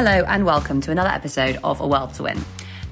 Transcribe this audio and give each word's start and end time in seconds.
Hello, 0.00 0.22
and 0.28 0.46
welcome 0.46 0.80
to 0.82 0.92
another 0.92 1.08
episode 1.08 1.58
of 1.64 1.80
A 1.80 1.86
World 1.88 2.14
to 2.14 2.22
Win. 2.22 2.38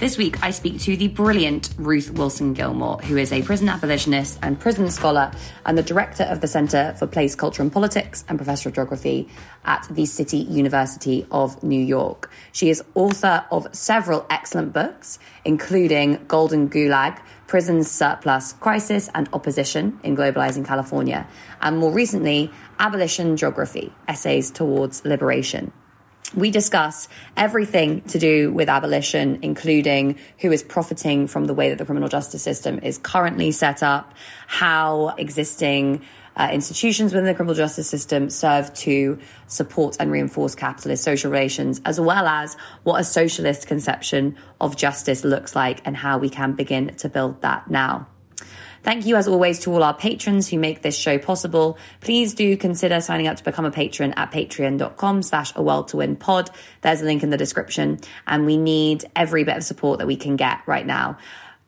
This 0.00 0.18
week, 0.18 0.42
I 0.42 0.50
speak 0.50 0.80
to 0.80 0.96
the 0.96 1.06
brilliant 1.06 1.72
Ruth 1.78 2.10
Wilson 2.10 2.52
Gilmore, 2.52 2.98
who 2.98 3.16
is 3.16 3.32
a 3.32 3.42
prison 3.42 3.68
abolitionist 3.68 4.40
and 4.42 4.58
prison 4.58 4.90
scholar 4.90 5.30
and 5.64 5.78
the 5.78 5.84
director 5.84 6.24
of 6.24 6.40
the 6.40 6.48
Center 6.48 6.96
for 6.98 7.06
Place, 7.06 7.36
Culture 7.36 7.62
and 7.62 7.70
Politics 7.70 8.24
and 8.28 8.36
professor 8.36 8.70
of 8.70 8.74
geography 8.74 9.28
at 9.64 9.86
the 9.88 10.04
City 10.04 10.38
University 10.38 11.24
of 11.30 11.62
New 11.62 11.80
York. 11.80 12.28
She 12.50 12.70
is 12.70 12.82
author 12.96 13.44
of 13.52 13.68
several 13.70 14.26
excellent 14.28 14.72
books, 14.72 15.20
including 15.44 16.24
Golden 16.26 16.68
Gulag, 16.68 17.20
Prisons 17.46 17.88
Surplus 17.88 18.54
Crisis 18.54 19.08
and 19.14 19.28
Opposition 19.32 20.00
in 20.02 20.16
Globalizing 20.16 20.66
California, 20.66 21.28
and 21.60 21.78
more 21.78 21.92
recently, 21.92 22.50
Abolition 22.80 23.36
Geography 23.36 23.92
Essays 24.08 24.50
Towards 24.50 25.04
Liberation. 25.04 25.72
We 26.34 26.50
discuss 26.50 27.08
everything 27.36 28.02
to 28.02 28.18
do 28.18 28.52
with 28.52 28.68
abolition, 28.68 29.38
including 29.42 30.18
who 30.38 30.50
is 30.50 30.62
profiting 30.62 31.28
from 31.28 31.44
the 31.44 31.54
way 31.54 31.68
that 31.68 31.78
the 31.78 31.84
criminal 31.84 32.08
justice 32.08 32.42
system 32.42 32.80
is 32.80 32.98
currently 32.98 33.52
set 33.52 33.82
up, 33.82 34.12
how 34.46 35.14
existing 35.18 36.02
uh, 36.36 36.50
institutions 36.52 37.12
within 37.12 37.26
the 37.26 37.34
criminal 37.34 37.54
justice 37.54 37.88
system 37.88 38.28
serve 38.28 38.72
to 38.74 39.18
support 39.46 39.96
and 39.98 40.10
reinforce 40.10 40.54
capitalist 40.54 41.02
social 41.02 41.30
relations, 41.30 41.80
as 41.84 41.98
well 41.98 42.26
as 42.26 42.56
what 42.82 43.00
a 43.00 43.04
socialist 43.04 43.66
conception 43.66 44.36
of 44.60 44.76
justice 44.76 45.24
looks 45.24 45.56
like 45.56 45.80
and 45.86 45.96
how 45.96 46.18
we 46.18 46.28
can 46.28 46.52
begin 46.52 46.94
to 46.96 47.08
build 47.08 47.40
that 47.42 47.70
now. 47.70 48.06
Thank 48.86 49.04
you, 49.04 49.16
as 49.16 49.26
always, 49.26 49.58
to 49.60 49.72
all 49.72 49.82
our 49.82 49.94
patrons 49.94 50.48
who 50.48 50.60
make 50.60 50.82
this 50.82 50.96
show 50.96 51.18
possible. 51.18 51.76
Please 52.00 52.34
do 52.34 52.56
consider 52.56 53.00
signing 53.00 53.26
up 53.26 53.36
to 53.36 53.42
become 53.42 53.64
a 53.64 53.72
patron 53.72 54.12
at 54.12 54.30
patreon.com 54.30 55.22
slash 55.22 55.52
a 55.56 55.60
world 55.60 55.88
to 55.88 55.96
win 55.96 56.14
pod. 56.14 56.50
There's 56.82 57.00
a 57.00 57.04
link 57.04 57.24
in 57.24 57.30
the 57.30 57.36
description 57.36 57.98
and 58.28 58.46
we 58.46 58.56
need 58.56 59.04
every 59.16 59.42
bit 59.42 59.56
of 59.56 59.64
support 59.64 59.98
that 59.98 60.06
we 60.06 60.14
can 60.14 60.36
get 60.36 60.60
right 60.66 60.86
now. 60.86 61.18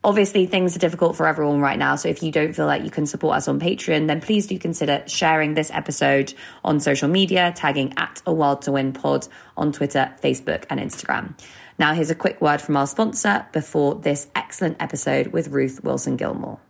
Obviously, 0.05 0.47
things 0.47 0.77
are 0.77 0.78
difficult 0.78 1.16
for 1.16 1.27
everyone 1.27 1.58
right 1.58 1.77
now. 1.77 1.97
So 1.97 2.08
if 2.08 2.22
you 2.22 2.30
don't 2.30 2.52
feel 2.52 2.66
like 2.66 2.84
you 2.84 2.91
can 2.91 3.05
support 3.05 3.36
us 3.36 3.48
on 3.48 3.58
Patreon, 3.58 4.06
then 4.06 4.20
please 4.20 4.47
do 4.47 4.56
consider 4.56 5.03
sharing 5.08 5.55
this 5.55 5.72
episode 5.72 6.34
on 6.62 6.78
social 6.78 7.08
media, 7.08 7.53
tagging 7.56 7.94
at 7.97 8.22
a 8.27 8.32
world 8.32 8.62
to 8.62 8.70
win 8.70 8.92
pod 8.92 9.27
on 9.56 9.72
Twitter, 9.72 10.14
Facebook, 10.22 10.66
and 10.70 10.78
Instagram. 10.78 11.36
Now, 11.80 11.94
here's 11.94 12.10
a 12.10 12.14
quick 12.14 12.41
word 12.41 12.60
from 12.60 12.77
our 12.77 12.86
sponsor 12.86 13.44
before 13.53 13.97
this 13.97 14.28
excellent 14.36 14.77
episode 14.80 15.32
with 15.32 15.48
Ruth 15.48 15.82
Wilson 15.82 16.16
Gilmore. 16.16 16.60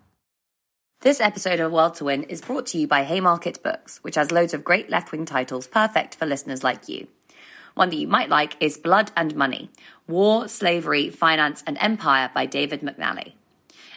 This 1.01 1.21
episode 1.21 1.61
of 1.61 1.71
World 1.71 1.95
to 1.95 2.07
Win 2.07 2.25
is 2.25 2.41
brought 2.41 2.67
to 2.67 2.79
you 2.79 2.89
by 2.89 3.05
Haymarket 3.05 3.63
Books, 3.63 3.99
which 4.03 4.17
has 4.17 4.33
loads 4.33 4.53
of 4.53 4.65
great 4.65 4.91
left 4.91 5.13
wing 5.13 5.25
titles 5.25 5.69
perfect 5.69 6.17
for 6.17 6.27
listeners 6.27 6.65
like 6.65 6.89
you. 6.89 7.07
One 7.75 7.91
that 7.91 7.97
you 7.99 8.09
might 8.09 8.29
like 8.29 8.57
is 8.59 8.77
Blood 8.77 9.13
and 9.17 9.37
Money 9.37 9.71
War, 10.09 10.49
Slavery, 10.49 11.09
Finance, 11.09 11.63
and 11.69 11.79
Empire 11.81 12.33
by 12.35 12.47
David 12.47 12.81
McNally. 12.81 13.35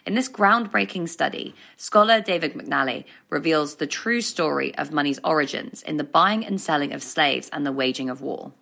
In 0.06 0.14
this 0.14 0.30
groundbreaking 0.30 1.10
study, 1.10 1.56
scholar 1.76 2.22
David 2.22 2.54
McNally 2.54 3.06
reveals 3.32 3.78
the 3.78 3.88
true 3.88 4.22
story 4.22 4.76
of 4.76 4.92
money's 4.92 5.20
origins 5.24 5.82
in 5.82 5.98
the 5.98 6.04
buying 6.04 6.46
and 6.46 6.62
selling 6.62 6.94
of 6.94 7.02
slaves 7.02 7.50
and 7.52 7.66
the 7.66 7.72
waging 7.72 8.12
of 8.12 8.22
war. 8.22 8.54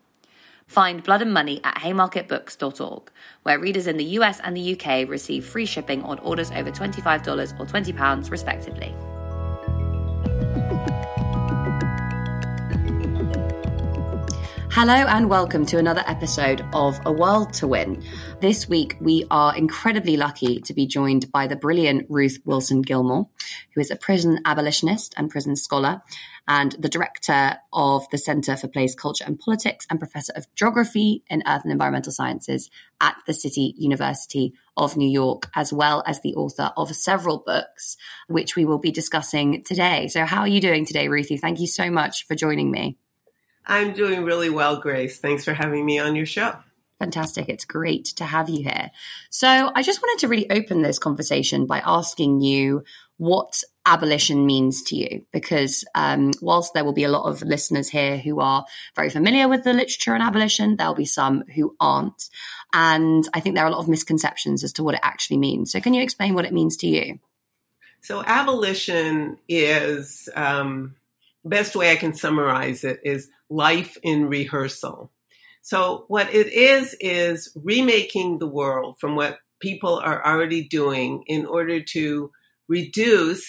Find 0.70 1.04
Blood 1.04 1.24
and 1.24 1.34
Money 1.34 1.60
at 1.64 1.78
haymarketbooks.org, 1.78 3.10
where 3.42 3.60
readers 3.60 3.88
in 3.88 3.98
the 3.98 4.04
US 4.20 4.40
and 4.42 4.56
the 4.56 4.80
UK 4.80 5.10
receive 5.10 5.44
free 5.44 5.66
shipping 5.66 6.04
on 6.04 6.20
orders 6.20 6.52
over 6.52 6.70
$25 6.72 7.60
or 7.60 7.66
£20, 7.66 8.30
respectively. 8.30 8.94
Hello 14.80 14.94
and 14.94 15.30
welcome 15.30 15.66
to 15.66 15.78
another 15.78 16.06
episode 16.08 16.66
of 16.72 16.98
A 17.06 17.12
World 17.12 17.52
to 17.56 17.68
Win. 17.68 18.02
This 18.40 18.70
week, 18.70 18.96
we 19.02 19.26
are 19.30 19.54
incredibly 19.54 20.16
lucky 20.16 20.62
to 20.62 20.74
be 20.74 20.88
joined 20.88 21.30
by 21.34 21.48
the 21.48 21.58
brilliant 21.58 22.06
Ruth 22.08 22.40
Wilson 22.46 22.82
Gilmore, 22.82 23.28
who 23.76 23.82
is 23.82 23.92
a 23.92 23.98
prison 23.98 24.40
abolitionist 24.46 25.14
and 25.18 25.30
prison 25.30 25.58
scholar 25.58 26.02
and 26.48 26.72
the 26.80 26.88
director 26.88 27.58
of 27.74 28.10
the 28.12 28.18
Center 28.18 28.56
for 28.56 28.70
Place, 28.70 28.96
Culture 28.96 29.26
and 29.28 29.38
Politics 29.38 29.86
and 29.90 30.00
professor 30.00 30.32
of 30.38 30.48
geography 30.56 31.26
in 31.30 31.44
earth 31.46 31.64
and 31.64 31.74
environmental 31.74 32.14
sciences 32.14 32.70
at 33.02 33.18
the 33.28 33.34
City 33.34 33.76
University 33.78 34.54
of 34.78 34.96
New 34.96 35.10
York, 35.10 35.50
as 35.56 35.74
well 35.74 36.04
as 36.08 36.22
the 36.22 36.36
author 36.36 36.72
of 36.78 36.96
several 36.96 37.40
books, 37.40 37.98
which 38.30 38.56
we 38.56 38.64
will 38.64 38.80
be 38.80 38.92
discussing 38.92 39.62
today. 39.62 40.08
So, 40.08 40.24
how 40.24 40.40
are 40.40 40.48
you 40.48 40.62
doing 40.62 40.86
today, 40.86 41.10
Ruthie? 41.10 41.36
Thank 41.36 41.60
you 41.60 41.68
so 41.68 41.92
much 41.92 42.26
for 42.26 42.34
joining 42.34 42.72
me. 42.72 42.98
I'm 43.70 43.94
doing 43.94 44.24
really 44.24 44.50
well, 44.50 44.78
Grace. 44.78 45.20
Thanks 45.20 45.46
for 45.46 45.54
having 45.54 45.86
me 45.86 46.00
on 46.00 46.16
your 46.16 46.26
show. 46.26 46.56
Fantastic. 46.98 47.48
It's 47.48 47.64
great 47.64 48.06
to 48.18 48.26
have 48.26 48.50
you 48.50 48.64
here. 48.64 48.92
So, 49.30 49.72
I 49.74 49.84
just 49.84 50.02
wanted 50.02 50.20
to 50.22 50.28
really 50.28 50.50
open 50.50 50.82
this 50.82 51.00
conversation 51.00 51.66
by 51.66 51.82
asking 51.86 52.42
you 52.42 52.84
what 53.16 53.64
abolition 53.86 54.46
means 54.46 54.82
to 54.84 54.96
you 54.96 55.26
because 55.34 55.84
um, 55.94 56.32
whilst 56.42 56.74
there 56.74 56.86
will 56.86 56.94
be 56.94 57.04
a 57.04 57.10
lot 57.10 57.30
of 57.30 57.42
listeners 57.42 57.90
here 57.90 58.18
who 58.18 58.40
are 58.40 58.66
very 58.96 59.10
familiar 59.10 59.48
with 59.48 59.64
the 59.64 59.74
literature 59.74 60.14
on 60.14 60.22
abolition 60.22 60.76
there'll 60.76 60.94
be 60.94 61.06
some 61.06 61.44
who 61.56 61.76
aren't 61.80 62.30
and 62.72 63.28
i 63.34 63.40
think 63.40 63.56
there 63.56 63.66
are 63.66 63.68
a 63.68 63.72
lot 63.72 63.80
of 63.82 63.90
misconceptions 63.90 64.64
as 64.64 64.72
to 64.72 64.84
what 64.84 64.94
it 64.96 65.02
actually 65.04 65.38
means 65.38 65.72
so 65.72 65.82
can 65.82 65.94
you 65.94 66.04
explain 66.04 66.34
what 66.34 66.46
it 66.46 66.54
means 66.54 66.78
to 66.78 66.88
you 66.88 67.20
so 68.02 68.24
abolition 68.26 69.38
is 69.50 70.30
um, 70.36 70.96
best 71.46 71.76
way 71.76 71.92
i 71.92 71.96
can 71.96 72.14
summarize 72.14 72.84
it 72.84 73.00
is 73.04 73.30
life 73.50 73.98
in 74.04 74.28
rehearsal. 74.28 75.12
So 75.62 76.06
what 76.08 76.34
it 76.34 76.48
is 76.48 76.96
is 77.00 77.52
remaking 77.56 78.40
the 78.40 78.48
world 78.48 78.98
from 79.00 79.16
what 79.16 79.40
people 79.62 80.00
are 80.00 80.26
already 80.26 80.68
doing 80.68 81.24
in 81.28 81.46
order 81.46 81.82
to 81.82 82.32
reduce 82.68 83.46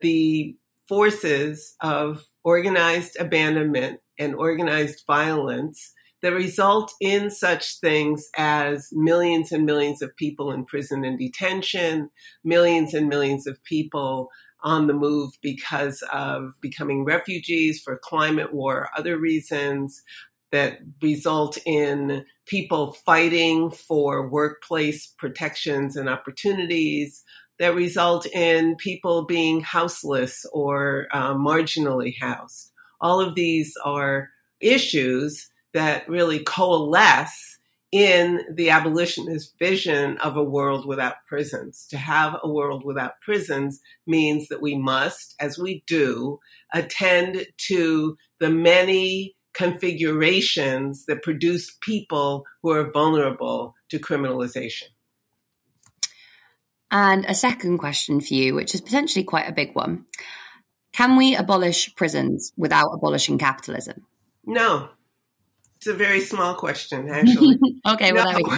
the 0.00 0.56
forces 0.88 1.74
of 1.80 2.24
organized 2.42 3.16
abandonment 3.20 4.00
and 4.18 4.34
organized 4.34 5.04
violence 5.06 5.92
that 6.22 6.32
result 6.32 6.92
in 7.00 7.30
such 7.30 7.80
things 7.80 8.28
as 8.36 8.88
millions 8.92 9.52
and 9.52 9.64
millions 9.64 10.02
of 10.02 10.16
people 10.16 10.52
in 10.52 10.64
prison 10.64 11.04
and 11.04 11.18
detention, 11.18 12.10
millions 12.44 12.94
and 12.94 13.08
millions 13.08 13.46
of 13.46 13.62
people 13.64 14.28
on 14.62 14.86
the 14.86 14.94
move 14.94 15.32
because 15.42 16.02
of 16.12 16.54
becoming 16.60 17.04
refugees 17.04 17.80
for 17.80 17.98
climate 17.98 18.52
war 18.52 18.88
other 18.96 19.18
reasons 19.18 20.02
that 20.52 20.78
result 21.00 21.58
in 21.64 22.24
people 22.46 22.92
fighting 22.92 23.70
for 23.70 24.28
workplace 24.28 25.06
protections 25.18 25.96
and 25.96 26.08
opportunities, 26.08 27.24
that 27.58 27.74
result 27.74 28.26
in 28.26 28.76
people 28.76 29.24
being 29.24 29.60
houseless 29.62 30.44
or 30.52 31.06
uh, 31.12 31.34
marginally 31.34 32.14
housed. 32.20 32.70
All 33.00 33.20
of 33.20 33.34
these 33.34 33.74
are 33.84 34.28
issues 34.60 35.48
that 35.72 36.08
really 36.08 36.40
coalesce 36.40 37.51
in 37.92 38.40
the 38.50 38.70
abolitionist 38.70 39.58
vision 39.58 40.16
of 40.18 40.36
a 40.36 40.42
world 40.42 40.86
without 40.86 41.16
prisons. 41.28 41.86
To 41.90 41.98
have 41.98 42.36
a 42.42 42.50
world 42.50 42.84
without 42.84 43.20
prisons 43.20 43.80
means 44.06 44.48
that 44.48 44.62
we 44.62 44.74
must, 44.74 45.34
as 45.38 45.58
we 45.58 45.84
do, 45.86 46.40
attend 46.72 47.46
to 47.68 48.16
the 48.40 48.48
many 48.48 49.36
configurations 49.52 51.04
that 51.04 51.22
produce 51.22 51.76
people 51.82 52.46
who 52.62 52.70
are 52.70 52.90
vulnerable 52.90 53.74
to 53.90 53.98
criminalization. 53.98 54.84
And 56.90 57.26
a 57.26 57.34
second 57.34 57.78
question 57.78 58.22
for 58.22 58.32
you, 58.32 58.54
which 58.54 58.74
is 58.74 58.80
potentially 58.80 59.24
quite 59.24 59.48
a 59.48 59.52
big 59.52 59.74
one. 59.74 60.06
Can 60.92 61.16
we 61.16 61.36
abolish 61.36 61.94
prisons 61.94 62.52
without 62.56 62.90
abolishing 62.94 63.38
capitalism? 63.38 64.06
No. 64.44 64.90
It's 65.82 65.88
a 65.88 65.94
very 65.94 66.20
small 66.20 66.54
question, 66.54 67.08
actually. 67.08 67.58
okay, 67.88 68.12
well, 68.12 68.24
no. 68.24 68.30
there 68.30 68.38
we 68.38 68.44
go. 68.44 68.56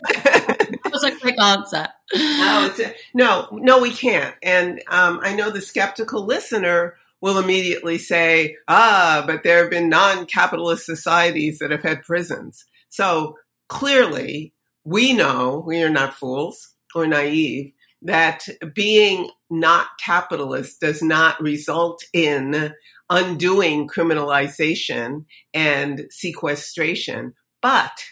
That's 0.84 1.04
a 1.04 1.18
quick 1.18 1.40
answer. 1.40 1.88
No, 2.14 2.70
a, 2.78 2.94
no, 3.14 3.48
no, 3.50 3.80
we 3.80 3.92
can't. 3.92 4.34
And 4.42 4.82
um, 4.88 5.20
I 5.22 5.34
know 5.34 5.48
the 5.48 5.62
skeptical 5.62 6.26
listener 6.26 6.96
will 7.22 7.38
immediately 7.38 7.96
say, 7.96 8.58
ah, 8.68 9.24
but 9.26 9.42
there 9.42 9.62
have 9.62 9.70
been 9.70 9.88
non 9.88 10.26
capitalist 10.26 10.84
societies 10.84 11.60
that 11.60 11.70
have 11.70 11.80
had 11.80 12.02
prisons. 12.02 12.66
So 12.90 13.38
clearly, 13.70 14.52
we 14.84 15.14
know 15.14 15.64
we 15.66 15.82
are 15.82 15.88
not 15.88 16.12
fools 16.12 16.74
or 16.94 17.06
naive 17.06 17.72
that 18.04 18.46
being 18.74 19.30
not 19.48 19.86
capitalist 19.98 20.80
does 20.80 21.02
not 21.02 21.40
result 21.40 22.04
in 22.12 22.74
undoing 23.10 23.88
criminalization 23.88 25.24
and 25.52 26.06
sequestration. 26.10 27.34
But 27.60 28.04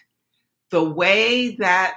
the 0.70 0.84
way 0.84 1.56
that 1.56 1.96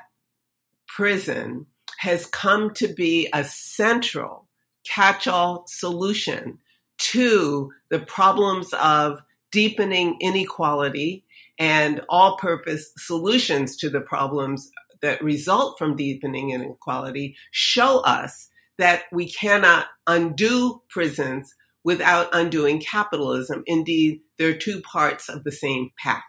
prison 0.88 1.66
has 1.98 2.26
come 2.26 2.74
to 2.74 2.88
be 2.88 3.30
a 3.34 3.44
central 3.44 4.48
catch 4.86 5.28
all 5.28 5.66
solution 5.68 6.60
to 6.98 7.72
the 7.90 8.00
problems 8.00 8.74
of 8.74 9.20
deepening 9.52 10.18
inequality 10.20 11.24
and 11.58 12.02
all 12.10 12.38
purpose 12.38 12.92
solutions 12.98 13.78
to 13.78 13.90
the 13.90 14.02
problems 14.02 14.72
that 15.02 15.24
result 15.24 15.78
from 15.78 15.96
deepening 15.96 16.52
inequality 16.52 17.36
show 17.52 18.00
us 18.02 18.50
that 18.78 19.04
we 19.12 19.30
cannot 19.30 19.88
undo 20.08 20.82
prisons 20.90 21.56
without 21.86 22.28
undoing 22.34 22.82
capitalism. 22.82 23.64
Indeed, 23.68 24.22
they're 24.38 24.58
two 24.58 24.82
parts 24.82 25.30
of 25.30 25.46
the 25.46 25.52
same 25.52 25.92
path. 25.98 26.24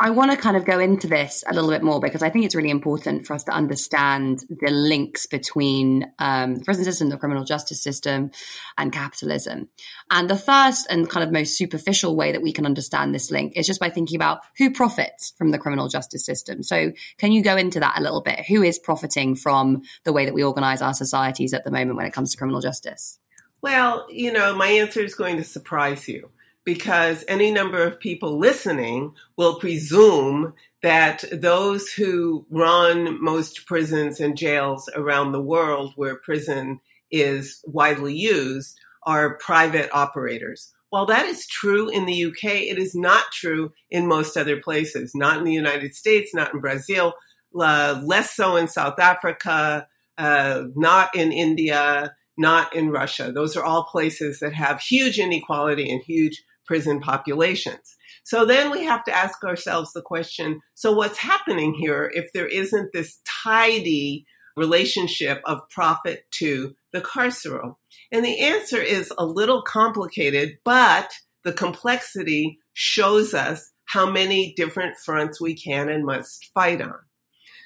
I 0.00 0.10
want 0.10 0.32
to 0.32 0.36
kind 0.36 0.56
of 0.56 0.64
go 0.64 0.80
into 0.80 1.06
this 1.06 1.44
a 1.46 1.54
little 1.54 1.70
bit 1.70 1.84
more 1.84 2.00
because 2.00 2.20
I 2.20 2.28
think 2.28 2.44
it's 2.44 2.56
really 2.56 2.68
important 2.68 3.28
for 3.28 3.32
us 3.32 3.44
to 3.44 3.52
understand 3.52 4.44
the 4.48 4.72
links 4.72 5.26
between 5.26 6.12
um, 6.18 6.56
the 6.56 6.64
prison 6.64 6.82
system, 6.82 7.10
the 7.10 7.16
criminal 7.16 7.44
justice 7.44 7.80
system, 7.80 8.32
and 8.76 8.92
capitalism. 8.92 9.68
And 10.10 10.28
the 10.28 10.36
first 10.36 10.88
and 10.90 11.08
kind 11.08 11.24
of 11.24 11.32
most 11.32 11.56
superficial 11.56 12.16
way 12.16 12.32
that 12.32 12.42
we 12.42 12.52
can 12.52 12.66
understand 12.66 13.14
this 13.14 13.30
link 13.30 13.52
is 13.54 13.68
just 13.68 13.78
by 13.78 13.88
thinking 13.88 14.16
about 14.16 14.40
who 14.58 14.72
profits 14.72 15.32
from 15.38 15.52
the 15.52 15.58
criminal 15.58 15.86
justice 15.86 16.26
system. 16.26 16.64
So, 16.64 16.90
can 17.18 17.30
you 17.30 17.44
go 17.44 17.56
into 17.56 17.78
that 17.78 17.96
a 17.96 18.02
little 18.02 18.20
bit? 18.20 18.46
Who 18.46 18.64
is 18.64 18.80
profiting 18.80 19.36
from 19.36 19.82
the 20.02 20.12
way 20.12 20.24
that 20.24 20.34
we 20.34 20.42
organize 20.42 20.82
our 20.82 20.92
societies 20.92 21.54
at 21.54 21.64
the 21.64 21.70
moment 21.70 21.96
when 21.96 22.06
it 22.06 22.12
comes 22.12 22.32
to 22.32 22.36
criminal 22.36 22.60
justice? 22.60 23.20
Well, 23.64 24.06
you 24.10 24.30
know, 24.30 24.54
my 24.54 24.68
answer 24.68 25.00
is 25.00 25.14
going 25.14 25.38
to 25.38 25.42
surprise 25.42 26.06
you 26.06 26.28
because 26.64 27.24
any 27.28 27.50
number 27.50 27.82
of 27.82 27.98
people 27.98 28.38
listening 28.38 29.14
will 29.38 29.58
presume 29.58 30.52
that 30.82 31.24
those 31.32 31.88
who 31.88 32.44
run 32.50 33.24
most 33.24 33.64
prisons 33.64 34.20
and 34.20 34.36
jails 34.36 34.90
around 34.94 35.32
the 35.32 35.40
world 35.40 35.94
where 35.96 36.16
prison 36.16 36.80
is 37.10 37.62
widely 37.64 38.14
used 38.14 38.78
are 39.04 39.38
private 39.38 39.88
operators. 39.94 40.70
While 40.90 41.06
that 41.06 41.24
is 41.24 41.46
true 41.46 41.88
in 41.88 42.04
the 42.04 42.26
UK, 42.26 42.44
it 42.44 42.78
is 42.78 42.94
not 42.94 43.32
true 43.32 43.72
in 43.90 44.06
most 44.06 44.36
other 44.36 44.60
places, 44.60 45.14
not 45.14 45.38
in 45.38 45.44
the 45.44 45.54
United 45.54 45.94
States, 45.94 46.34
not 46.34 46.52
in 46.52 46.60
Brazil, 46.60 47.14
uh, 47.58 47.98
less 48.04 48.36
so 48.36 48.56
in 48.56 48.68
South 48.68 48.98
Africa, 48.98 49.88
uh, 50.18 50.64
not 50.76 51.16
in 51.16 51.32
India, 51.32 52.14
not 52.36 52.74
in 52.74 52.90
Russia. 52.90 53.32
Those 53.32 53.56
are 53.56 53.64
all 53.64 53.84
places 53.84 54.40
that 54.40 54.54
have 54.54 54.80
huge 54.80 55.18
inequality 55.18 55.90
and 55.90 56.02
huge 56.02 56.42
prison 56.66 57.00
populations. 57.00 57.96
So 58.24 58.46
then 58.46 58.70
we 58.70 58.84
have 58.84 59.04
to 59.04 59.14
ask 59.14 59.44
ourselves 59.44 59.92
the 59.92 60.02
question 60.02 60.60
so 60.74 60.92
what's 60.92 61.18
happening 61.18 61.74
here 61.74 62.10
if 62.14 62.32
there 62.32 62.46
isn't 62.46 62.92
this 62.92 63.18
tidy 63.26 64.26
relationship 64.56 65.42
of 65.44 65.68
profit 65.68 66.24
to 66.32 66.74
the 66.92 67.00
carceral? 67.00 67.76
And 68.10 68.24
the 68.24 68.40
answer 68.40 68.80
is 68.80 69.12
a 69.18 69.26
little 69.26 69.62
complicated, 69.62 70.58
but 70.64 71.12
the 71.44 71.52
complexity 71.52 72.58
shows 72.72 73.34
us 73.34 73.70
how 73.84 74.10
many 74.10 74.54
different 74.56 74.96
fronts 74.96 75.40
we 75.40 75.54
can 75.54 75.88
and 75.88 76.04
must 76.04 76.50
fight 76.54 76.80
on. 76.80 76.98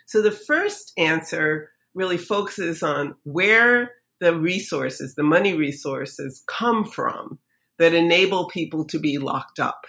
So 0.07 0.23
the 0.23 0.33
first 0.33 0.93
answer 0.97 1.71
really 1.95 2.17
focuses 2.17 2.83
on 2.83 3.15
where 3.25 3.93
the 4.21 4.37
resources, 4.37 5.15
the 5.15 5.23
money 5.23 5.55
resources 5.55 6.43
come 6.47 6.85
from 6.85 7.39
that 7.79 7.95
enable 7.95 8.49
people 8.49 8.85
to 8.87 8.99
be 8.99 9.19
locked 9.19 9.61
up. 9.61 9.87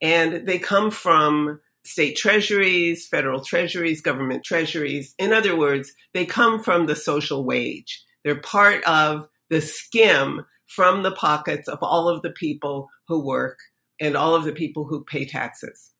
And 0.00 0.46
they 0.46 0.58
come 0.58 0.90
from 0.90 1.60
state 1.84 2.16
treasuries, 2.16 3.08
federal 3.08 3.42
treasuries, 3.42 4.00
government 4.00 4.44
treasuries. 4.44 5.14
In 5.18 5.32
other 5.32 5.56
words, 5.56 5.92
they 6.14 6.26
come 6.26 6.62
from 6.62 6.86
the 6.86 6.94
social 6.96 7.44
wage. 7.44 8.04
They're 8.24 8.40
part 8.40 8.84
of 8.84 9.28
the 9.50 9.60
skim 9.60 10.44
from 10.66 11.02
the 11.02 11.12
pockets 11.12 11.66
of 11.66 11.78
all 11.82 12.08
of 12.08 12.22
the 12.22 12.30
people 12.30 12.88
who 13.08 13.24
work 13.24 13.58
and 14.00 14.16
all 14.16 14.34
of 14.34 14.44
the 14.44 14.52
people 14.52 14.84
who 14.84 15.02
pay 15.04 15.24
taxes. 15.24 15.90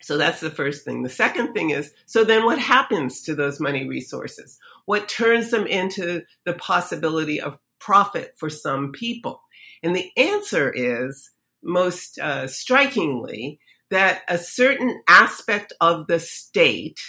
So 0.00 0.16
that's 0.16 0.40
the 0.40 0.50
first 0.50 0.84
thing. 0.84 1.02
The 1.02 1.08
second 1.08 1.54
thing 1.54 1.70
is 1.70 1.92
so 2.06 2.24
then 2.24 2.44
what 2.44 2.58
happens 2.58 3.22
to 3.22 3.34
those 3.34 3.60
money 3.60 3.88
resources? 3.88 4.58
What 4.84 5.08
turns 5.08 5.50
them 5.50 5.66
into 5.66 6.22
the 6.44 6.54
possibility 6.54 7.40
of 7.40 7.58
profit 7.78 8.34
for 8.36 8.48
some 8.48 8.92
people? 8.92 9.42
And 9.82 9.94
the 9.94 10.10
answer 10.16 10.72
is 10.74 11.30
most 11.62 12.18
uh, 12.18 12.46
strikingly 12.46 13.58
that 13.90 14.22
a 14.28 14.38
certain 14.38 15.02
aspect 15.08 15.72
of 15.80 16.06
the 16.06 16.20
state, 16.20 17.00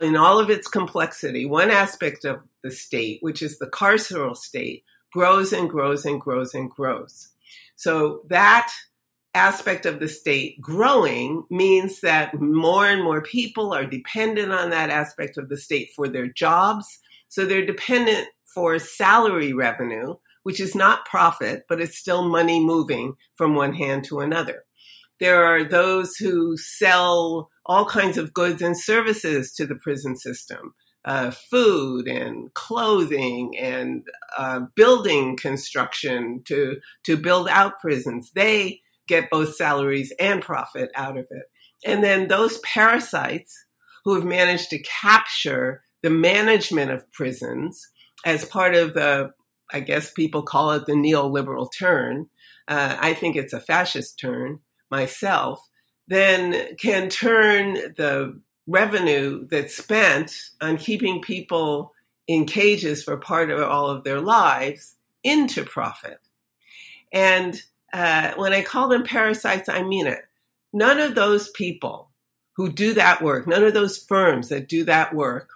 in 0.00 0.16
all 0.16 0.38
of 0.38 0.50
its 0.50 0.68
complexity, 0.68 1.46
one 1.46 1.70
aspect 1.70 2.24
of 2.24 2.42
the 2.62 2.70
state, 2.70 3.18
which 3.22 3.42
is 3.42 3.58
the 3.58 3.66
carceral 3.66 4.36
state, 4.36 4.84
grows 5.12 5.52
and 5.52 5.70
grows 5.70 6.04
and 6.04 6.20
grows 6.20 6.54
and 6.54 6.70
grows. 6.70 7.28
So 7.76 8.22
that 8.28 8.70
aspect 9.36 9.86
of 9.86 10.00
the 10.00 10.08
state 10.08 10.60
growing 10.60 11.44
means 11.50 12.00
that 12.00 12.34
more 12.34 12.86
and 12.86 13.04
more 13.04 13.22
people 13.22 13.72
are 13.72 13.86
dependent 13.86 14.52
on 14.52 14.70
that 14.70 14.90
aspect 14.90 15.36
of 15.38 15.48
the 15.48 15.56
state 15.56 15.90
for 15.94 16.08
their 16.08 16.26
jobs. 16.26 16.98
So 17.28 17.44
they're 17.44 17.66
dependent 17.66 18.28
for 18.44 18.78
salary 18.78 19.52
revenue 19.52 20.16
which 20.46 20.60
is 20.60 20.76
not 20.76 21.04
profit, 21.06 21.64
but 21.68 21.80
it's 21.80 21.98
still 21.98 22.22
money 22.22 22.64
moving 22.64 23.16
from 23.34 23.56
one 23.56 23.74
hand 23.74 24.04
to 24.04 24.20
another. 24.20 24.62
There 25.18 25.44
are 25.44 25.64
those 25.64 26.14
who 26.14 26.56
sell 26.56 27.50
all 27.64 27.84
kinds 27.84 28.16
of 28.16 28.32
goods 28.32 28.62
and 28.62 28.78
services 28.78 29.50
to 29.54 29.66
the 29.66 29.74
prison 29.74 30.14
system. 30.14 30.72
Uh, 31.04 31.32
food 31.32 32.06
and 32.06 32.54
clothing 32.54 33.58
and 33.58 34.04
uh, 34.38 34.60
building 34.76 35.36
construction 35.36 36.42
to 36.44 36.76
to 37.02 37.16
build 37.16 37.48
out 37.48 37.80
prisons. 37.80 38.30
They 38.32 38.82
get 39.06 39.30
both 39.30 39.54
salaries 39.54 40.12
and 40.18 40.42
profit 40.42 40.90
out 40.94 41.16
of 41.16 41.26
it. 41.30 41.44
And 41.84 42.02
then 42.02 42.28
those 42.28 42.58
parasites 42.58 43.64
who 44.04 44.14
have 44.14 44.24
managed 44.24 44.70
to 44.70 44.82
capture 44.82 45.82
the 46.02 46.10
management 46.10 46.90
of 46.90 47.10
prisons 47.12 47.88
as 48.24 48.44
part 48.44 48.74
of 48.74 48.94
the 48.94 49.32
I 49.72 49.80
guess 49.80 50.12
people 50.12 50.42
call 50.42 50.70
it 50.72 50.86
the 50.86 50.92
neoliberal 50.92 51.68
turn. 51.76 52.28
Uh, 52.68 52.96
I 53.00 53.14
think 53.14 53.34
it's 53.34 53.52
a 53.52 53.60
fascist 53.60 54.18
turn 54.18 54.60
myself. 54.90 55.60
Then 56.06 56.76
can 56.76 57.08
turn 57.08 57.74
the 57.96 58.40
revenue 58.66 59.46
that's 59.50 59.76
spent 59.76 60.32
on 60.60 60.76
keeping 60.76 61.20
people 61.20 61.92
in 62.26 62.46
cages 62.46 63.02
for 63.02 63.16
part 63.16 63.50
of 63.50 63.60
all 63.62 63.88
of 63.88 64.04
their 64.04 64.20
lives 64.20 64.96
into 65.22 65.64
profit. 65.64 66.18
And 67.12 67.60
uh, 67.96 68.34
when 68.36 68.52
I 68.52 68.62
call 68.62 68.88
them 68.88 69.04
parasites, 69.04 69.68
I 69.68 69.82
mean 69.82 70.06
it. 70.06 70.20
None 70.72 71.00
of 71.00 71.14
those 71.14 71.50
people 71.50 72.10
who 72.56 72.70
do 72.70 72.94
that 72.94 73.22
work, 73.22 73.46
none 73.46 73.64
of 73.64 73.74
those 73.74 73.98
firms 73.98 74.48
that 74.48 74.68
do 74.68 74.84
that 74.84 75.14
work, 75.14 75.50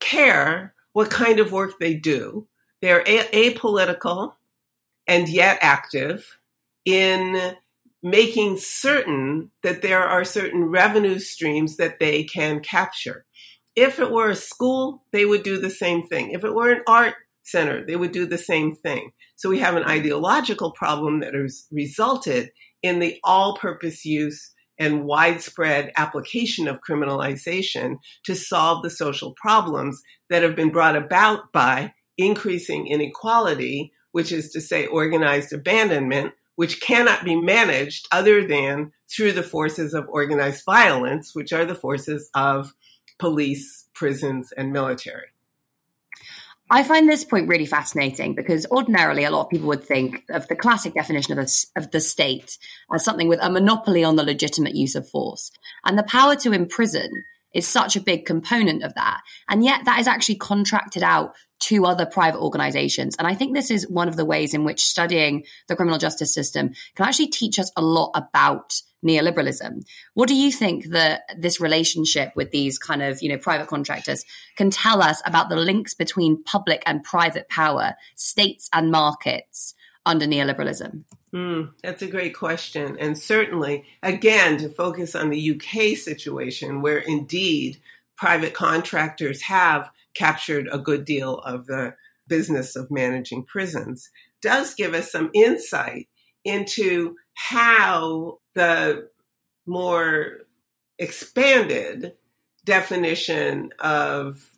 care 0.00 0.74
what 0.92 1.10
kind 1.10 1.40
of 1.40 1.52
work 1.52 1.78
they 1.78 1.94
do 1.94 2.46
they're 2.80 3.04
a- 3.06 3.52
apolitical 3.52 4.34
and 5.06 5.28
yet 5.28 5.58
active 5.60 6.38
in 6.84 7.54
making 8.02 8.56
certain 8.56 9.50
that 9.62 9.82
there 9.82 10.02
are 10.02 10.24
certain 10.24 10.64
revenue 10.64 11.18
streams 11.18 11.76
that 11.76 11.98
they 11.98 12.24
can 12.24 12.60
capture. 12.60 13.26
If 13.76 13.98
it 13.98 14.10
were 14.10 14.30
a 14.30 14.36
school, 14.36 15.04
they 15.12 15.26
would 15.26 15.42
do 15.42 15.58
the 15.58 15.70
same 15.70 16.06
thing. 16.06 16.30
If 16.30 16.44
it 16.44 16.54
were 16.54 16.70
an 16.70 16.82
art 16.86 17.14
center, 17.42 17.84
they 17.84 17.96
would 17.96 18.12
do 18.12 18.26
the 18.26 18.38
same 18.38 18.74
thing. 18.74 19.12
So 19.36 19.48
we 19.48 19.58
have 19.60 19.76
an 19.76 19.84
ideological 19.84 20.72
problem 20.72 21.20
that 21.20 21.34
has 21.34 21.66
resulted 21.70 22.50
in 22.82 22.98
the 22.98 23.18
all 23.24 23.56
purpose 23.56 24.04
use 24.04 24.52
and 24.78 25.04
widespread 25.04 25.92
application 25.96 26.66
of 26.66 26.80
criminalization 26.80 27.96
to 28.24 28.34
solve 28.34 28.82
the 28.82 28.90
social 28.90 29.34
problems 29.34 30.00
that 30.30 30.42
have 30.42 30.56
been 30.56 30.70
brought 30.70 30.96
about 30.96 31.52
by 31.52 31.92
increasing 32.16 32.86
inequality, 32.86 33.92
which 34.12 34.32
is 34.32 34.50
to 34.52 34.60
say 34.60 34.86
organized 34.86 35.52
abandonment, 35.52 36.32
which 36.56 36.80
cannot 36.80 37.24
be 37.24 37.36
managed 37.36 38.08
other 38.10 38.46
than 38.46 38.92
through 39.14 39.32
the 39.32 39.42
forces 39.42 39.92
of 39.92 40.08
organized 40.08 40.64
violence, 40.64 41.34
which 41.34 41.52
are 41.52 41.66
the 41.66 41.74
forces 41.74 42.30
of 42.34 42.72
police, 43.18 43.86
prisons, 43.94 44.52
and 44.56 44.72
military. 44.72 45.26
I 46.72 46.84
find 46.84 47.08
this 47.08 47.24
point 47.24 47.48
really 47.48 47.66
fascinating 47.66 48.36
because 48.36 48.64
ordinarily 48.70 49.24
a 49.24 49.30
lot 49.30 49.42
of 49.42 49.50
people 49.50 49.66
would 49.68 49.82
think 49.82 50.22
of 50.30 50.46
the 50.46 50.54
classic 50.54 50.94
definition 50.94 51.36
of, 51.36 51.44
a, 51.44 51.48
of 51.76 51.90
the 51.90 52.00
state 52.00 52.56
as 52.92 53.04
something 53.04 53.26
with 53.26 53.40
a 53.42 53.50
monopoly 53.50 54.04
on 54.04 54.14
the 54.14 54.22
legitimate 54.22 54.76
use 54.76 54.94
of 54.94 55.08
force. 55.08 55.50
And 55.84 55.98
the 55.98 56.04
power 56.04 56.36
to 56.36 56.52
imprison 56.52 57.10
is 57.52 57.66
such 57.66 57.96
a 57.96 58.00
big 58.00 58.24
component 58.24 58.84
of 58.84 58.94
that. 58.94 59.20
And 59.48 59.64
yet 59.64 59.84
that 59.84 59.98
is 59.98 60.06
actually 60.06 60.36
contracted 60.36 61.02
out 61.02 61.34
to 61.62 61.86
other 61.86 62.06
private 62.06 62.40
organizations. 62.40 63.16
And 63.18 63.26
I 63.26 63.34
think 63.34 63.52
this 63.52 63.72
is 63.72 63.88
one 63.88 64.08
of 64.08 64.16
the 64.16 64.24
ways 64.24 64.54
in 64.54 64.64
which 64.64 64.84
studying 64.84 65.44
the 65.66 65.74
criminal 65.74 65.98
justice 65.98 66.32
system 66.32 66.70
can 66.94 67.06
actually 67.06 67.28
teach 67.28 67.58
us 67.58 67.72
a 67.76 67.82
lot 67.82 68.12
about 68.14 68.80
neoliberalism. 69.04 69.84
What 70.14 70.28
do 70.28 70.34
you 70.34 70.52
think 70.52 70.86
that 70.90 71.22
this 71.36 71.60
relationship 71.60 72.32
with 72.34 72.50
these 72.50 72.78
kind 72.78 73.02
of, 73.02 73.22
you 73.22 73.28
know, 73.28 73.38
private 73.38 73.68
contractors 73.68 74.24
can 74.56 74.70
tell 74.70 75.02
us 75.02 75.22
about 75.24 75.48
the 75.48 75.56
links 75.56 75.94
between 75.94 76.42
public 76.42 76.82
and 76.86 77.02
private 77.02 77.48
power, 77.48 77.94
states 78.14 78.68
and 78.72 78.90
markets, 78.90 79.74
under 80.06 80.26
neoliberalism? 80.26 81.04
Mm, 81.32 81.70
that's 81.82 82.02
a 82.02 82.06
great 82.08 82.34
question. 82.34 82.96
And 82.98 83.16
certainly, 83.16 83.84
again, 84.02 84.58
to 84.58 84.68
focus 84.68 85.14
on 85.14 85.30
the 85.30 85.50
UK 85.52 85.96
situation, 85.96 86.82
where 86.82 86.98
indeed 86.98 87.78
private 88.16 88.54
contractors 88.54 89.42
have 89.42 89.90
captured 90.14 90.68
a 90.70 90.78
good 90.78 91.04
deal 91.04 91.38
of 91.38 91.66
the 91.66 91.94
business 92.26 92.76
of 92.76 92.90
managing 92.90 93.44
prisons, 93.44 94.10
does 94.42 94.74
give 94.74 94.94
us 94.94 95.12
some 95.12 95.30
insight 95.34 96.08
into 96.44 97.16
how 97.34 98.38
the 98.54 99.08
more 99.66 100.38
expanded 100.98 102.14
definition 102.64 103.70
of 103.78 104.50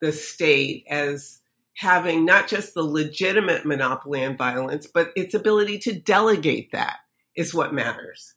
the 0.00 0.12
state 0.12 0.84
as 0.88 1.40
having 1.76 2.24
not 2.24 2.48
just 2.48 2.74
the 2.74 2.82
legitimate 2.82 3.64
monopoly 3.64 4.24
on 4.24 4.36
violence, 4.36 4.86
but 4.86 5.10
its 5.16 5.34
ability 5.34 5.78
to 5.78 5.92
delegate 5.92 6.72
that 6.72 6.98
is 7.36 7.54
what 7.54 7.74
matters. 7.74 8.34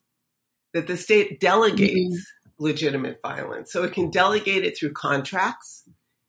That 0.73 0.87
the 0.87 0.97
state 0.97 1.39
delegates 1.39 2.17
mm-hmm. 2.17 2.63
legitimate 2.63 3.21
violence. 3.21 3.71
So 3.71 3.83
it 3.83 3.93
can 3.93 4.09
delegate 4.09 4.63
it 4.63 4.77
through 4.77 4.93
contracts. 4.93 5.87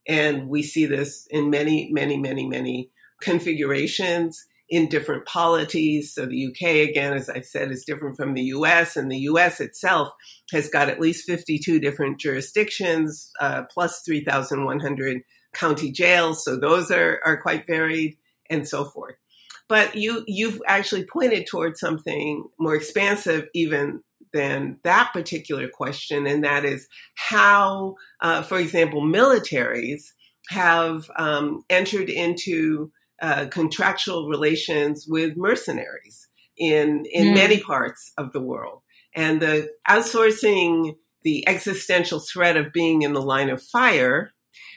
And 0.08 0.48
we 0.48 0.62
see 0.62 0.86
this 0.86 1.26
in 1.30 1.50
many, 1.50 1.90
many, 1.92 2.16
many, 2.16 2.46
many 2.46 2.90
configurations 3.20 4.46
in 4.68 4.88
different 4.88 5.26
polities. 5.26 6.12
So 6.14 6.26
the 6.26 6.46
UK, 6.46 6.88
again, 6.88 7.12
as 7.12 7.28
I 7.28 7.40
said, 7.40 7.70
is 7.70 7.84
different 7.84 8.16
from 8.16 8.34
the 8.34 8.42
US, 8.42 8.96
and 8.96 9.10
the 9.10 9.18
US 9.18 9.60
itself 9.60 10.08
has 10.52 10.68
got 10.68 10.88
at 10.88 11.00
least 11.00 11.26
52 11.26 11.78
different 11.80 12.18
jurisdictions, 12.18 13.30
uh, 13.40 13.62
plus 13.72 14.02
3,100 14.04 15.22
county 15.54 15.92
jails. 15.92 16.44
So 16.44 16.58
those 16.58 16.90
are, 16.90 17.20
are 17.24 17.40
quite 17.40 17.66
varied 17.66 18.16
and 18.50 18.66
so 18.66 18.84
forth. 18.84 19.14
But 19.68 19.96
you, 19.96 20.24
you've 20.26 20.60
actually 20.66 21.06
pointed 21.06 21.46
towards 21.46 21.80
something 21.80 22.44
more 22.58 22.76
expansive 22.76 23.48
even 23.54 24.00
than 24.32 24.78
that 24.84 25.12
particular 25.12 25.68
question, 25.68 26.26
and 26.26 26.44
that 26.44 26.64
is 26.64 26.86
how, 27.14 27.94
uh, 28.20 28.42
for 28.42 28.58
example, 28.58 29.02
militaries 29.02 30.02
have 30.50 31.10
um, 31.16 31.62
entered 31.70 32.10
into 32.10 32.90
uh, 33.20 33.46
contractual 33.46 34.28
relations 34.28 35.06
with 35.08 35.36
mercenaries 35.36 36.28
in 36.56 37.04
in 37.12 37.28
mm. 37.28 37.34
many 37.34 37.60
parts 37.60 38.12
of 38.18 38.32
the 38.32 38.40
world, 38.40 38.82
and 39.14 39.40
the 39.40 39.70
outsourcing 39.88 40.96
the 41.22 41.46
existential 41.48 42.20
threat 42.20 42.56
of 42.56 42.72
being 42.72 43.02
in 43.02 43.12
the 43.12 43.20
line 43.22 43.50
of 43.50 43.60
fire 43.60 44.30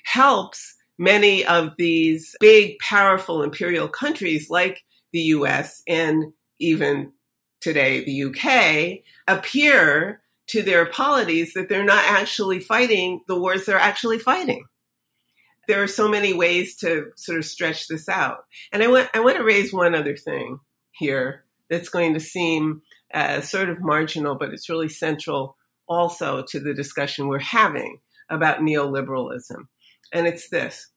helps 0.04 0.76
many 0.98 1.46
of 1.46 1.74
these 1.78 2.36
big, 2.40 2.80
powerful 2.80 3.44
imperial 3.44 3.88
countries 3.88 4.50
like 4.50 4.84
the 5.14 5.20
US 5.20 5.82
and 5.88 6.34
even 6.60 7.12
today 7.62 8.04
the 8.04 8.24
UK 8.24 9.04
appear 9.28 10.22
to 10.48 10.64
their 10.64 10.86
polities 10.86 11.54
that 11.54 11.70
they're 11.70 11.84
not 11.84 12.04
actually 12.06 12.60
fighting 12.60 13.22
the 13.28 13.40
wars 13.40 13.66
they're 13.66 13.78
actually 13.78 14.20
fighting 14.20 14.64
there 15.70 15.84
are 15.84 15.88
so 15.88 16.10
many 16.10 16.34
ways 16.34 16.78
to 16.78 17.12
sort 17.16 17.38
of 17.38 17.46
stretch 17.46 17.88
this 17.88 18.10
out. 18.10 18.40
And 18.74 18.82
I 18.82 18.88
want 18.88 19.08
I 19.14 19.20
want 19.20 19.38
to 19.38 19.44
raise 19.44 19.72
one 19.72 19.94
other 19.94 20.18
thing 20.18 20.60
here 20.92 21.46
that's 21.70 21.90
going 21.90 22.16
to 22.16 22.20
seem 22.20 22.82
uh, 23.14 23.42
sort 23.42 23.70
of 23.70 23.80
marginal, 23.80 24.34
but 24.34 24.50
it's 24.50 24.68
really 24.68 24.90
central 24.90 25.56
also 25.88 26.44
to 26.50 26.60
the 26.60 26.74
discussion 26.74 27.28
we're 27.28 27.38
having 27.38 28.00
about 28.32 28.62
neoliberalism. 28.62 29.68
And 30.12 30.26
it's 30.26 30.50
this 30.50 30.88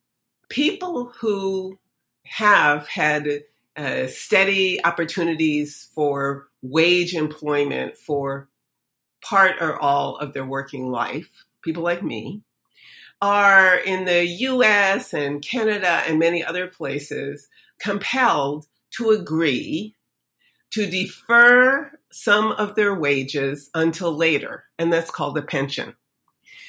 people 0.48 1.12
who 1.20 1.78
have 2.24 2.88
had 2.88 3.28
uh, 3.76 4.06
steady 4.06 4.82
opportunities 4.82 5.90
for 5.94 6.48
wage 6.62 7.14
employment 7.14 7.98
for 7.98 8.48
part 9.22 9.56
or 9.60 9.78
all 9.78 10.16
of 10.16 10.32
their 10.32 10.46
working 10.46 10.90
life, 10.90 11.44
people 11.62 11.82
like 11.82 12.02
me, 12.02 12.40
are 13.22 13.76
in 13.76 14.04
the 14.04 14.26
US 14.26 15.14
and 15.14 15.40
Canada 15.40 16.02
and 16.06 16.18
many 16.18 16.44
other 16.44 16.66
places 16.66 17.48
compelled 17.78 18.66
to 18.96 19.10
agree 19.10 19.94
to 20.72 20.86
defer 20.86 21.90
some 22.10 22.50
of 22.52 22.74
their 22.74 22.94
wages 22.94 23.70
until 23.74 24.14
later, 24.14 24.64
and 24.78 24.92
that's 24.92 25.10
called 25.10 25.38
a 25.38 25.42
pension. 25.42 25.94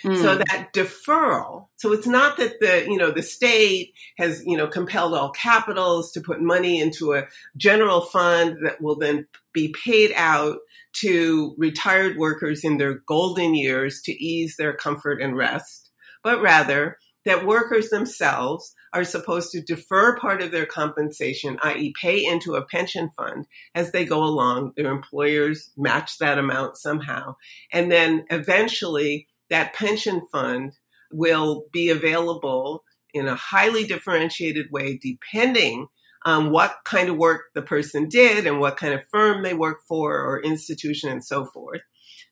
Mm. 0.04 0.22
So 0.22 0.36
that 0.36 0.74
deferral, 0.74 1.70
so 1.78 1.94
it's 1.94 2.06
not 2.08 2.38
that 2.38 2.60
the, 2.60 2.86
you 2.88 2.98
know, 2.98 3.12
the 3.12 3.24
state 3.24 3.94
has, 4.18 4.44
you 4.46 4.58
know, 4.58 4.68
compelled 4.68 5.14
all 5.14 5.32
capitals 5.32 6.12
to 6.12 6.22
put 6.22 6.42
money 6.42 6.80
into 6.80 7.14
a 7.14 7.28
general 7.56 8.02
fund 8.02 8.58
that 8.64 8.82
will 8.82 8.98
then 8.98 9.28
be 9.54 9.74
paid 9.84 10.12
out 10.16 10.58
to 10.94 11.56
retired 11.58 12.18
workers 12.18 12.66
in 12.66 12.78
their 12.78 12.96
golden 13.08 13.56
years 13.56 14.02
to 14.02 14.12
ease 14.12 14.58
their 14.58 14.74
comfort 14.74 15.22
and 15.22 15.38
rest 15.38 15.83
but 16.24 16.42
rather 16.42 16.98
that 17.26 17.46
workers 17.46 17.90
themselves 17.90 18.74
are 18.92 19.04
supposed 19.04 19.52
to 19.52 19.62
defer 19.62 20.18
part 20.18 20.42
of 20.42 20.52
their 20.52 20.66
compensation, 20.66 21.58
i.e., 21.64 21.94
pay 22.00 22.26
into 22.26 22.56
a 22.56 22.66
pension 22.66 23.10
fund 23.16 23.46
as 23.74 23.92
they 23.92 24.06
go 24.06 24.24
along. 24.24 24.74
Their 24.76 24.92
employers 24.92 25.72
match 25.78 26.18
that 26.20 26.38
amount 26.38 26.78
somehow. 26.78 27.36
And 27.72 27.92
then 27.92 28.26
eventually 28.30 29.28
that 29.50 29.74
pension 29.74 30.22
fund 30.32 30.74
will 31.12 31.66
be 31.72 31.90
available 31.90 32.84
in 33.14 33.28
a 33.28 33.36
highly 33.36 33.86
differentiated 33.86 34.68
way, 34.72 35.00
depending 35.02 35.88
on 36.26 36.52
what 36.52 36.78
kind 36.86 37.10
of 37.10 37.18
work 37.18 37.44
the 37.54 37.62
person 37.62 38.08
did 38.10 38.48
and 38.48 38.60
what 38.60 38.78
kind 38.78 38.94
of 38.94 39.02
firm 39.12 39.44
they 39.44 39.54
work 39.54 39.80
for 39.88 40.22
or 40.22 40.42
institution 40.42 41.10
and 41.10 41.24
so 41.24 41.46
forth. 41.46 41.82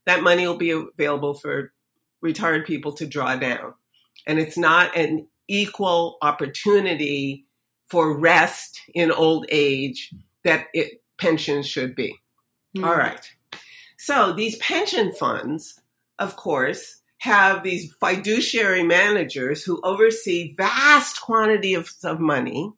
That 0.06 0.24
money 0.24 0.48
will 0.48 0.58
be 0.58 0.72
available 0.72 1.34
for 1.34 1.72
retired 2.22 2.66
people 2.66 2.94
to 2.94 3.06
draw 3.06 3.36
down 3.36 3.74
and 4.28 4.40
it's 4.40 4.58
not 4.58 4.96
an 4.96 5.28
equal 5.48 6.18
opportunity 6.22 7.46
for 7.90 8.18
rest 8.18 8.80
in 8.94 9.12
old 9.12 9.46
age 9.50 10.14
that 10.44 10.68
it, 10.74 11.02
pensions 11.20 11.68
should 11.68 11.96
be. 11.96 12.16
Mm-hmm. 12.76 12.86
All 12.86 12.96
right. 12.96 13.30
So 13.98 14.34
these 14.34 14.58
pension 14.58 15.14
funds, 15.14 15.80
of 16.18 16.36
course, 16.36 17.02
have 17.20 17.62
these 17.62 17.94
fiduciary 18.00 18.82
managers 18.82 19.64
who 19.64 19.80
oversee 19.84 20.56
vast 20.56 21.22
quantities 21.22 21.78
of, 21.78 21.90
of 22.04 22.20
money 22.20 22.72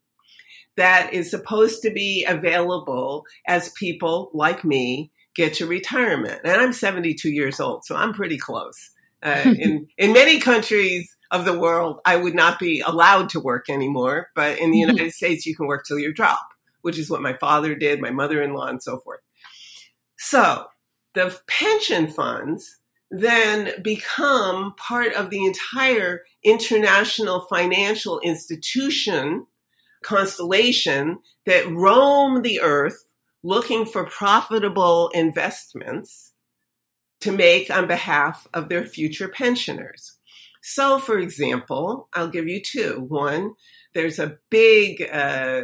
that 0.75 1.13
is 1.13 1.29
supposed 1.29 1.81
to 1.83 1.91
be 1.91 2.25
available 2.25 3.25
as 3.47 3.69
people 3.69 4.31
like 4.33 4.65
me 4.65 5.11
get 5.35 5.53
to 5.55 5.67
retirement. 5.67 6.41
And 6.43 6.61
I'm 6.61 6.73
72 6.73 7.29
years 7.29 7.59
old, 7.59 7.85
so 7.85 7.95
I'm 7.95 8.13
pretty 8.13 8.37
close. 8.37 8.91
Uh, 9.23 9.55
in 9.57 9.87
in 9.97 10.13
many 10.13 10.39
countries, 10.39 11.15
of 11.33 11.45
the 11.45 11.59
world, 11.59 11.99
I 12.05 12.15
would 12.15 12.35
not 12.35 12.59
be 12.59 12.81
allowed 12.81 13.29
to 13.29 13.39
work 13.39 13.67
anymore. 13.67 14.29
But 14.35 14.59
in 14.59 14.71
the 14.71 14.81
mm-hmm. 14.81 14.91
United 14.91 15.13
States, 15.13 15.47
you 15.47 15.55
can 15.55 15.65
work 15.65 15.83
till 15.85 15.97
you 15.97 16.13
drop, 16.13 16.47
which 16.83 16.99
is 16.99 17.09
what 17.09 17.23
my 17.23 17.33
father 17.33 17.73
did, 17.75 17.99
my 17.99 18.11
mother 18.11 18.41
in 18.41 18.53
law, 18.53 18.67
and 18.67 18.81
so 18.81 18.99
forth. 18.99 19.19
So 20.19 20.67
the 21.15 21.37
pension 21.47 22.07
funds 22.07 22.77
then 23.09 23.81
become 23.81 24.75
part 24.77 25.13
of 25.13 25.31
the 25.31 25.43
entire 25.43 26.21
international 26.43 27.41
financial 27.49 28.19
institution 28.19 29.47
constellation 30.03 31.17
that 31.45 31.69
roam 31.71 32.41
the 32.41 32.61
earth 32.61 33.05
looking 33.41 33.85
for 33.85 34.05
profitable 34.05 35.09
investments 35.13 36.32
to 37.23 37.31
make 37.31 37.69
on 37.69 37.87
behalf 37.87 38.47
of 38.53 38.69
their 38.69 38.83
future 38.83 39.29
pensioners. 39.29 40.17
So, 40.61 40.99
for 40.99 41.17
example, 41.17 42.07
I'll 42.13 42.29
give 42.29 42.47
you 42.47 42.61
two. 42.61 43.05
One, 43.07 43.53
there's 43.93 44.19
a 44.19 44.37
big 44.49 45.01
uh, 45.11 45.63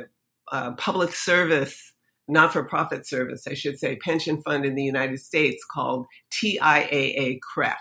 uh, 0.52 0.74
public 0.74 1.14
service, 1.14 1.94
not 2.28 2.54
for 2.54 2.64
profit 2.64 3.08
service, 3.08 3.48
I 3.48 3.54
should 3.54 3.80
say, 3.80 3.98
pension 3.98 4.42
fund 4.42 4.66
in 4.66 4.76
the 4.76 4.84
United 4.84 5.20
States 5.20 5.64
called 5.70 6.06
TIAA 6.32 7.40
CREF. 7.42 7.80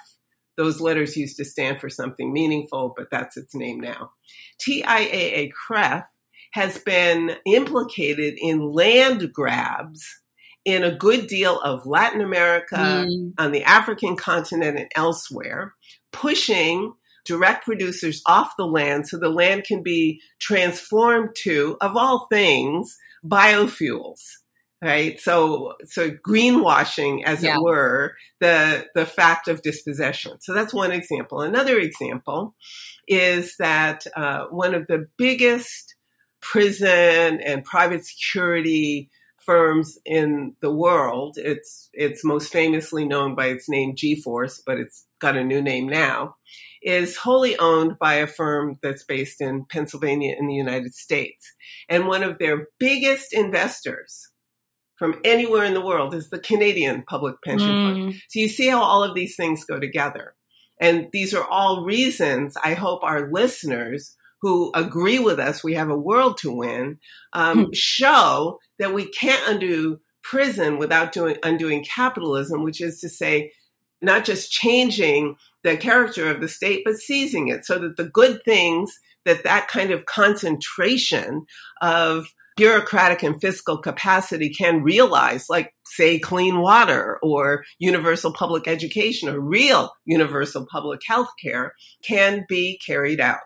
Those 0.57 0.81
letters 0.81 1.17
used 1.17 1.37
to 1.37 1.45
stand 1.45 1.81
for 1.81 1.89
something 1.89 2.33
meaningful, 2.33 2.95
but 2.97 3.09
that's 3.11 3.37
its 3.37 3.55
name 3.55 3.81
now. 3.81 4.11
TIAA 4.61 5.51
CREF 5.53 6.05
has 6.53 6.79
been 6.79 7.37
implicated 7.47 8.35
in 8.41 8.73
land 8.73 9.33
grabs 9.33 10.05
in 10.69 10.85
a 10.85 10.95
good 10.95 11.29
deal 11.29 11.59
of 11.61 11.87
Latin 11.87 12.21
America, 12.21 12.77
mm. 12.77 13.33
on 13.39 13.53
the 13.53 13.65
African 13.65 14.17
continent, 14.17 14.79
and 14.79 14.93
elsewhere, 14.95 15.73
pushing 16.13 16.93
direct 17.25 17.65
producers 17.65 18.21
off 18.27 18.53
the 18.59 18.67
land 18.67 19.09
so 19.09 19.19
the 19.19 19.31
land 19.31 19.65
can 19.65 19.83
be 19.83 20.21
transformed 20.39 21.31
to, 21.37 21.79
of 21.81 21.97
all 21.97 22.27
things, 22.31 22.99
biofuels. 23.25 24.21
Right. 24.83 25.19
So, 25.19 25.73
so 25.87 26.11
greenwashing, 26.11 27.25
as 27.25 27.43
yeah. 27.43 27.57
it 27.57 27.63
were, 27.63 28.15
the, 28.41 28.87
the 28.95 29.07
fact 29.07 29.49
of 29.49 29.63
dispossession. 29.63 30.39
So 30.43 30.53
that's 30.53 30.75
one 30.75 30.93
example. 30.93 31.41
Another 31.41 31.79
example 31.79 32.55
is 33.09 33.57
that 33.59 34.07
uh, 34.15 34.45
one 34.51 34.75
of 34.75 34.87
the 34.87 35.09
biggest 35.17 35.95
prison 36.43 37.41
and 37.41 37.65
private 37.65 38.05
security 38.05 39.11
firms 39.49 39.97
in 40.05 40.55
the 40.61 40.71
world. 40.71 41.39
It's 41.39 41.89
it's 41.95 42.23
most 42.23 42.53
famously 42.53 43.07
known 43.07 43.35
by 43.35 43.47
its 43.47 43.67
name 43.67 43.97
G4S, 43.97 44.61
but 44.67 44.77
it's 44.79 45.07
got 45.23 45.39
a 45.39 45.43
new 45.43 45.63
name 45.63 45.89
now. 45.89 46.37
Is 46.83 47.17
wholly 47.17 47.59
owned 47.59 47.99
by 47.99 48.17
a 48.17 48.27
firm 48.27 48.79
that's 48.83 49.05
based 49.05 49.41
in 49.41 49.65
Pennsylvania 49.65 50.37
in 50.39 50.49
the 50.49 50.55
United 50.55 50.93
States, 50.93 51.51
and 51.89 52.07
one 52.07 52.23
of 52.23 52.39
their 52.39 52.67
biggest 52.79 53.33
investors 53.33 54.29
from 54.99 55.19
anywhere 55.25 55.65
in 55.65 55.73
the 55.75 55.85
world 55.85 56.15
is 56.15 56.29
the 56.29 56.39
Canadian 56.39 57.05
Public 57.09 57.37
Pension 57.43 57.71
mm. 57.71 57.95
Fund. 57.95 58.15
So 58.29 58.41
you 58.41 58.49
see 58.49 58.69
how 58.69 58.83
all 58.83 59.03
of 59.03 59.15
these 59.15 59.35
things 59.35 59.65
go 59.65 59.81
together. 59.81 60.35
And 60.81 61.07
these 61.13 61.35
are 61.35 61.45
all 61.45 61.85
reasons 61.85 62.57
I 62.63 62.75
hope 62.75 63.03
our 63.03 63.33
listeners 63.33 64.15
who 64.41 64.71
agree 64.75 65.19
with 65.19 65.39
us, 65.39 65.65
we 65.65 65.75
have 65.75 65.91
a 65.91 65.99
world 65.99 66.39
to 66.39 66.53
win, 66.53 66.99
um, 67.33 67.67
hmm. 67.67 67.71
show 67.73 68.59
that 68.79 68.95
we 68.95 69.09
can't 69.11 69.43
undo 69.49 69.99
prison 70.23 70.79
without 70.79 71.13
doing 71.13 71.37
undoing 71.43 71.85
capitalism, 71.85 72.63
which 72.63 72.81
is 72.81 73.01
to 73.01 73.09
say, 73.09 73.51
not 74.01 74.25
just 74.25 74.51
changing 74.51 75.35
the 75.65 75.77
character 75.77 76.31
of 76.31 76.41
the 76.41 76.49
state, 76.49 76.83
but 76.85 76.97
seizing 76.97 77.49
it 77.49 77.65
so 77.65 77.79
that 77.79 77.97
the 77.97 78.09
good 78.09 78.41
things 78.45 78.93
that 79.25 79.45
that 79.45 79.69
kind 79.69 79.91
of 79.91 80.07
concentration 80.07 81.45
of 81.81 82.27
bureaucratic 82.57 83.23
and 83.23 83.41
fiscal 83.41 83.79
capacity 83.79 84.51
can 84.51 84.83
realize, 84.83 85.47
like, 85.49 85.73
say, 85.87 86.19
clean 86.19 86.61
water 86.61 87.19
or 87.23 87.65
universal 87.79 88.33
public 88.33 88.67
education 88.67 89.29
or 89.29 89.41
real 89.41 89.93
universal 90.05 90.67
public 90.71 91.01
health 91.07 91.29
care, 91.43 91.73
can 92.05 92.45
be 92.49 92.79
carried 92.85 93.21
out. 93.21 93.39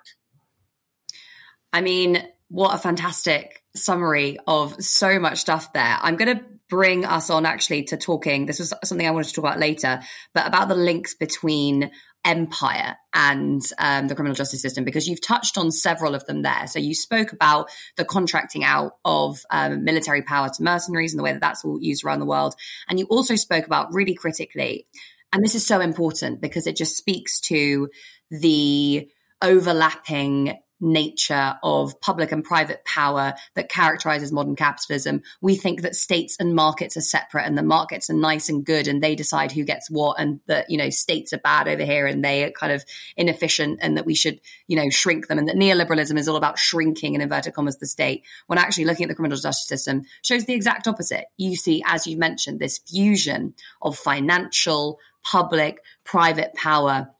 I 1.72 1.80
mean, 1.80 2.22
what 2.48 2.74
a 2.74 2.78
fantastic 2.78 3.62
summary 3.74 4.38
of 4.46 4.82
so 4.82 5.18
much 5.18 5.38
stuff 5.38 5.72
there. 5.72 5.98
I'm 6.00 6.16
going 6.16 6.36
to 6.36 6.44
bring 6.68 7.04
us 7.04 7.30
on 7.30 7.46
actually 7.46 7.84
to 7.84 7.96
talking. 7.96 8.46
This 8.46 8.58
was 8.58 8.72
something 8.84 9.06
I 9.06 9.10
wanted 9.10 9.28
to 9.28 9.34
talk 9.34 9.44
about 9.44 9.58
later, 9.58 10.00
but 10.34 10.46
about 10.46 10.68
the 10.68 10.74
links 10.74 11.14
between 11.14 11.90
empire 12.24 12.96
and 13.12 13.60
um, 13.78 14.06
the 14.06 14.14
criminal 14.14 14.34
justice 14.34 14.62
system 14.62 14.84
because 14.84 15.08
you've 15.08 15.20
touched 15.20 15.58
on 15.58 15.70
several 15.70 16.14
of 16.14 16.24
them 16.26 16.42
there. 16.42 16.66
So 16.66 16.78
you 16.78 16.94
spoke 16.94 17.32
about 17.32 17.68
the 17.96 18.04
contracting 18.04 18.64
out 18.64 18.92
of 19.04 19.40
um, 19.50 19.84
military 19.84 20.22
power 20.22 20.48
to 20.48 20.62
mercenaries 20.62 21.12
and 21.12 21.18
the 21.18 21.24
way 21.24 21.32
that 21.32 21.40
that's 21.40 21.64
all 21.64 21.78
used 21.80 22.04
around 22.04 22.20
the 22.20 22.26
world. 22.26 22.54
And 22.88 22.98
you 22.98 23.06
also 23.06 23.34
spoke 23.36 23.66
about 23.66 23.92
really 23.92 24.14
critically, 24.14 24.86
and 25.32 25.42
this 25.42 25.54
is 25.54 25.66
so 25.66 25.80
important 25.80 26.40
because 26.40 26.66
it 26.66 26.76
just 26.76 26.96
speaks 26.96 27.40
to 27.40 27.88
the 28.30 29.08
overlapping 29.42 30.58
nature 30.82 31.56
of 31.62 32.00
public 32.00 32.32
and 32.32 32.44
private 32.44 32.84
power 32.84 33.34
that 33.54 33.70
characterizes 33.70 34.32
modern 34.32 34.56
capitalism. 34.56 35.22
We 35.40 35.54
think 35.54 35.82
that 35.82 35.94
states 35.94 36.36
and 36.38 36.54
markets 36.54 36.96
are 36.96 37.02
separate 37.02 37.46
and 37.46 37.56
the 37.56 37.62
markets 37.62 38.10
are 38.10 38.14
nice 38.14 38.48
and 38.48 38.64
good 38.64 38.88
and 38.88 39.02
they 39.02 39.14
decide 39.14 39.52
who 39.52 39.64
gets 39.64 39.90
what 39.90 40.18
and 40.18 40.40
that, 40.46 40.68
you 40.68 40.76
know, 40.76 40.90
states 40.90 41.32
are 41.32 41.38
bad 41.38 41.68
over 41.68 41.84
here 41.84 42.06
and 42.06 42.24
they 42.24 42.44
are 42.44 42.50
kind 42.50 42.72
of 42.72 42.84
inefficient 43.16 43.78
and 43.80 43.96
that 43.96 44.04
we 44.04 44.14
should, 44.14 44.40
you 44.66 44.76
know, 44.76 44.90
shrink 44.90 45.28
them 45.28 45.38
and 45.38 45.48
that 45.48 45.56
neoliberalism 45.56 46.18
is 46.18 46.28
all 46.28 46.36
about 46.36 46.58
shrinking 46.58 47.14
in 47.14 47.20
inverted 47.20 47.54
commas 47.54 47.78
the 47.78 47.86
state 47.86 48.24
when 48.48 48.58
actually 48.58 48.84
looking 48.84 49.04
at 49.04 49.08
the 49.08 49.14
criminal 49.14 49.38
justice 49.38 49.68
system 49.68 50.02
shows 50.22 50.44
the 50.44 50.54
exact 50.54 50.88
opposite. 50.88 51.26
You 51.38 51.56
see, 51.56 51.82
as 51.86 52.06
you 52.06 52.18
mentioned, 52.18 52.58
this 52.58 52.78
fusion 52.78 53.54
of 53.80 53.96
financial, 53.96 54.98
public, 55.22 55.78
private 56.04 56.54
power 56.54 57.10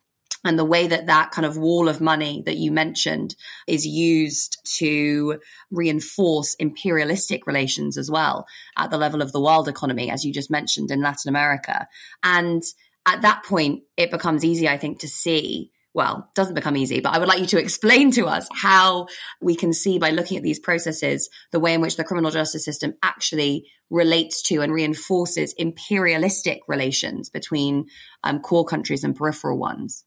and 0.45 0.59
the 0.59 0.65
way 0.65 0.87
that 0.87 1.07
that 1.07 1.31
kind 1.31 1.47
of 1.47 1.57
wall 1.57 1.89
of 1.89 2.01
money 2.01 2.43
that 2.47 2.57
you 2.57 2.73
mentioned 2.73 3.35
is 3.67 3.87
used 3.87 4.59
to 4.79 5.39
reinforce 5.71 6.55
imperialistic 6.55 7.47
relations 7.47 7.97
as 7.97 8.11
well 8.11 8.47
at 8.77 8.91
the 8.91 8.99
level 8.99 9.23
of 9.23 9.33
the 9.33 9.41
world 9.41 9.69
economy, 9.69 10.11
as 10.11 10.25
you 10.25 10.33
just 10.33 10.51
mentioned 10.51 10.91
in 10.91 11.01
Latin 11.01 11.29
America. 11.29 11.87
And 12.23 12.63
at 13.07 13.23
that 13.23 13.45
point, 13.45 13.83
it 13.97 14.11
becomes 14.11 14.45
easy, 14.45 14.69
I 14.69 14.79
think, 14.79 15.01
to 15.01 15.09
see 15.09 15.71
well, 15.95 16.31
doesn't 16.35 16.55
become 16.55 16.77
easy, 16.77 17.01
but 17.01 17.15
I 17.15 17.19
would 17.19 17.29
like 17.29 17.41
you 17.41 17.47
to 17.49 17.59
explain 17.59 18.11
to 18.13 18.27
us 18.27 18.49
how 18.51 19.09
we 19.43 19.55
can 19.55 19.75
see 19.75 19.99
by 19.99 20.11
looking 20.11 20.39
at 20.39 20.43
these 20.43 20.59
processes 20.59 21.29
the 21.51 21.61
way 21.61 21.75
in 21.75 21.83
which 21.83 21.97
the 21.97 22.05
criminal 22.05 22.31
justice 22.31 22.65
system 22.65 22.95
actually 23.03 23.67
relates 23.91 24.41
to 24.45 24.63
and 24.63 24.73
reinforces 24.73 25.53
imperialistic 25.59 26.61
relations 26.67 27.29
between 27.29 27.87
um, 28.25 28.41
core 28.41 28.65
countries 28.65 29.05
and 29.05 29.15
peripheral 29.15 29.59
ones. 29.59 30.05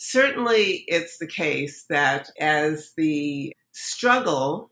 Certainly, 0.00 0.84
it's 0.86 1.18
the 1.18 1.26
case 1.26 1.84
that 1.90 2.30
as 2.38 2.92
the 2.96 3.52
struggle 3.72 4.70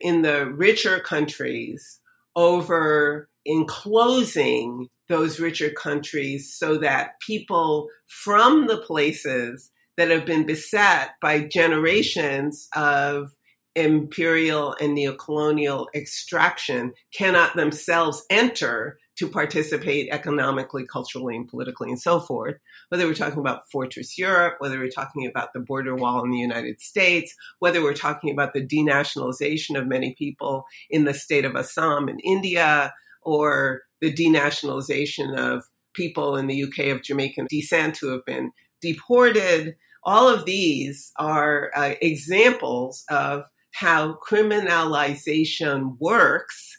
in 0.00 0.22
the 0.22 0.46
richer 0.46 1.00
countries 1.00 2.00
over 2.34 3.28
enclosing 3.44 4.88
those 5.10 5.38
richer 5.38 5.68
countries 5.68 6.56
so 6.56 6.78
that 6.78 7.20
people 7.20 7.88
from 8.06 8.66
the 8.66 8.78
places 8.78 9.70
that 9.98 10.10
have 10.10 10.24
been 10.24 10.46
beset 10.46 11.10
by 11.20 11.40
generations 11.40 12.66
of 12.74 13.32
imperial 13.76 14.74
and 14.80 14.96
neocolonial 14.96 15.88
extraction 15.94 16.94
cannot 17.14 17.54
themselves 17.54 18.24
enter 18.30 18.96
to 19.16 19.28
participate 19.28 20.08
economically, 20.10 20.84
culturally, 20.86 21.36
and 21.36 21.48
politically, 21.48 21.88
and 21.88 22.00
so 22.00 22.20
forth. 22.20 22.56
Whether 22.88 23.06
we're 23.06 23.14
talking 23.14 23.38
about 23.38 23.70
Fortress 23.70 24.18
Europe, 24.18 24.56
whether 24.58 24.78
we're 24.78 24.88
talking 24.88 25.26
about 25.26 25.52
the 25.52 25.60
border 25.60 25.94
wall 25.94 26.24
in 26.24 26.30
the 26.30 26.38
United 26.38 26.80
States, 26.80 27.34
whether 27.60 27.82
we're 27.82 27.94
talking 27.94 28.30
about 28.32 28.52
the 28.52 28.66
denationalization 28.66 29.78
of 29.78 29.86
many 29.86 30.14
people 30.14 30.64
in 30.90 31.04
the 31.04 31.14
state 31.14 31.44
of 31.44 31.54
Assam 31.54 32.08
in 32.08 32.18
India, 32.20 32.92
or 33.22 33.82
the 34.00 34.12
denationalization 34.12 35.36
of 35.36 35.64
people 35.94 36.36
in 36.36 36.46
the 36.46 36.64
UK 36.64 36.86
of 36.86 37.02
Jamaican 37.02 37.46
descent 37.48 37.96
who 37.96 38.08
have 38.08 38.24
been 38.24 38.50
deported. 38.82 39.76
All 40.02 40.28
of 40.28 40.44
these 40.44 41.12
are 41.16 41.70
uh, 41.74 41.94
examples 42.02 43.04
of 43.08 43.44
how 43.70 44.18
criminalization 44.28 45.96
works 45.98 46.78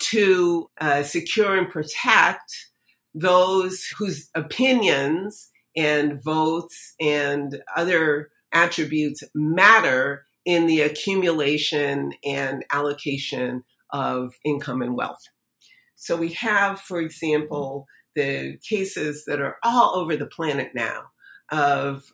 to 0.00 0.70
uh, 0.80 1.02
secure 1.02 1.56
and 1.56 1.68
protect 1.68 2.70
those 3.14 3.86
whose 3.98 4.30
opinions 4.34 5.50
and 5.76 6.22
votes 6.22 6.94
and 7.00 7.62
other 7.76 8.30
attributes 8.52 9.22
matter 9.34 10.24
in 10.44 10.66
the 10.66 10.80
accumulation 10.80 12.12
and 12.24 12.64
allocation 12.72 13.62
of 13.92 14.32
income 14.44 14.82
and 14.82 14.96
wealth. 14.96 15.22
So 15.96 16.16
we 16.16 16.32
have, 16.32 16.80
for 16.80 17.00
example, 17.00 17.86
the 18.16 18.58
cases 18.68 19.24
that 19.26 19.40
are 19.40 19.56
all 19.62 19.96
over 19.96 20.16
the 20.16 20.26
planet 20.26 20.70
now 20.74 21.02
of 21.50 22.04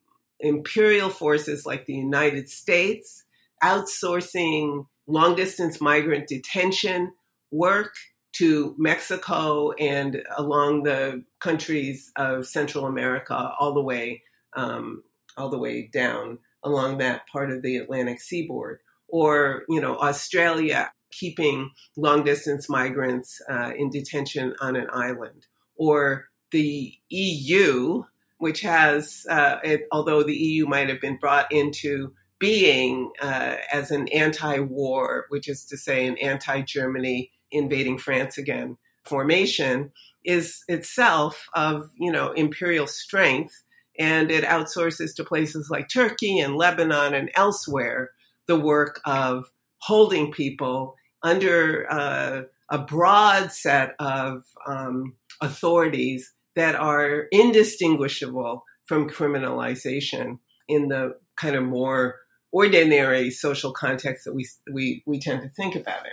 imperial 0.40 1.08
forces 1.08 1.64
like 1.64 1.86
the 1.86 1.94
United 1.94 2.48
States 2.48 3.24
outsourcing 3.62 4.86
long 5.06 5.34
distance 5.34 5.80
migrant 5.80 6.26
detention 6.26 7.12
work 7.50 7.94
to 8.34 8.74
Mexico 8.76 9.72
and 9.72 10.22
along 10.36 10.82
the 10.82 11.24
countries 11.40 12.12
of 12.16 12.46
Central 12.46 12.86
America, 12.86 13.52
all 13.58 13.72
the 13.72 13.82
way, 13.82 14.22
um, 14.54 15.02
all 15.36 15.48
the 15.48 15.58
way 15.58 15.88
down 15.92 16.38
along 16.62 16.98
that 16.98 17.26
part 17.32 17.50
of 17.50 17.62
the 17.62 17.76
Atlantic 17.76 18.20
seaboard, 18.20 18.80
or 19.08 19.62
you 19.68 19.80
know 19.80 19.96
Australia 19.96 20.92
keeping 21.12 21.70
long 21.96 22.24
distance 22.24 22.68
migrants 22.68 23.40
uh, 23.48 23.72
in 23.76 23.88
detention 23.88 24.54
on 24.60 24.76
an 24.76 24.88
island, 24.92 25.46
or 25.76 26.28
the 26.50 26.92
EU, 27.08 28.02
which 28.38 28.60
has, 28.60 29.24
uh, 29.30 29.56
it, 29.64 29.82
although 29.92 30.22
the 30.22 30.36
EU 30.36 30.66
might 30.66 30.88
have 30.88 31.00
been 31.00 31.16
brought 31.16 31.50
into 31.50 32.12
being 32.38 33.10
uh, 33.22 33.56
as 33.72 33.90
an 33.90 34.08
anti-war, 34.08 35.24
which 35.30 35.48
is 35.48 35.64
to 35.64 35.76
say 35.76 36.06
an 36.06 36.18
anti-Germany 36.18 37.30
invading 37.50 37.98
France 37.98 38.38
again 38.38 38.76
formation 39.04 39.92
is 40.24 40.64
itself 40.68 41.48
of, 41.54 41.90
you 41.98 42.10
know, 42.10 42.32
imperial 42.32 42.86
strength 42.86 43.62
and 43.98 44.30
it 44.30 44.44
outsources 44.44 45.14
to 45.14 45.24
places 45.24 45.70
like 45.70 45.88
Turkey 45.88 46.38
and 46.38 46.56
Lebanon 46.56 47.14
and 47.14 47.30
elsewhere 47.34 48.10
the 48.46 48.58
work 48.58 49.00
of 49.04 49.50
holding 49.78 50.32
people 50.32 50.96
under 51.22 51.86
uh, 51.90 52.42
a 52.70 52.78
broad 52.78 53.52
set 53.52 53.94
of 53.98 54.44
um, 54.66 55.14
authorities 55.40 56.32
that 56.56 56.74
are 56.74 57.26
indistinguishable 57.30 58.64
from 58.84 59.08
criminalization 59.08 60.38
in 60.68 60.88
the 60.88 61.16
kind 61.36 61.54
of 61.54 61.62
more 61.62 62.16
ordinary 62.52 63.30
social 63.30 63.72
context 63.72 64.24
that 64.24 64.34
we, 64.34 64.46
we, 64.72 65.02
we 65.06 65.18
tend 65.18 65.42
to 65.42 65.48
think 65.48 65.74
about 65.74 66.06
it. 66.06 66.12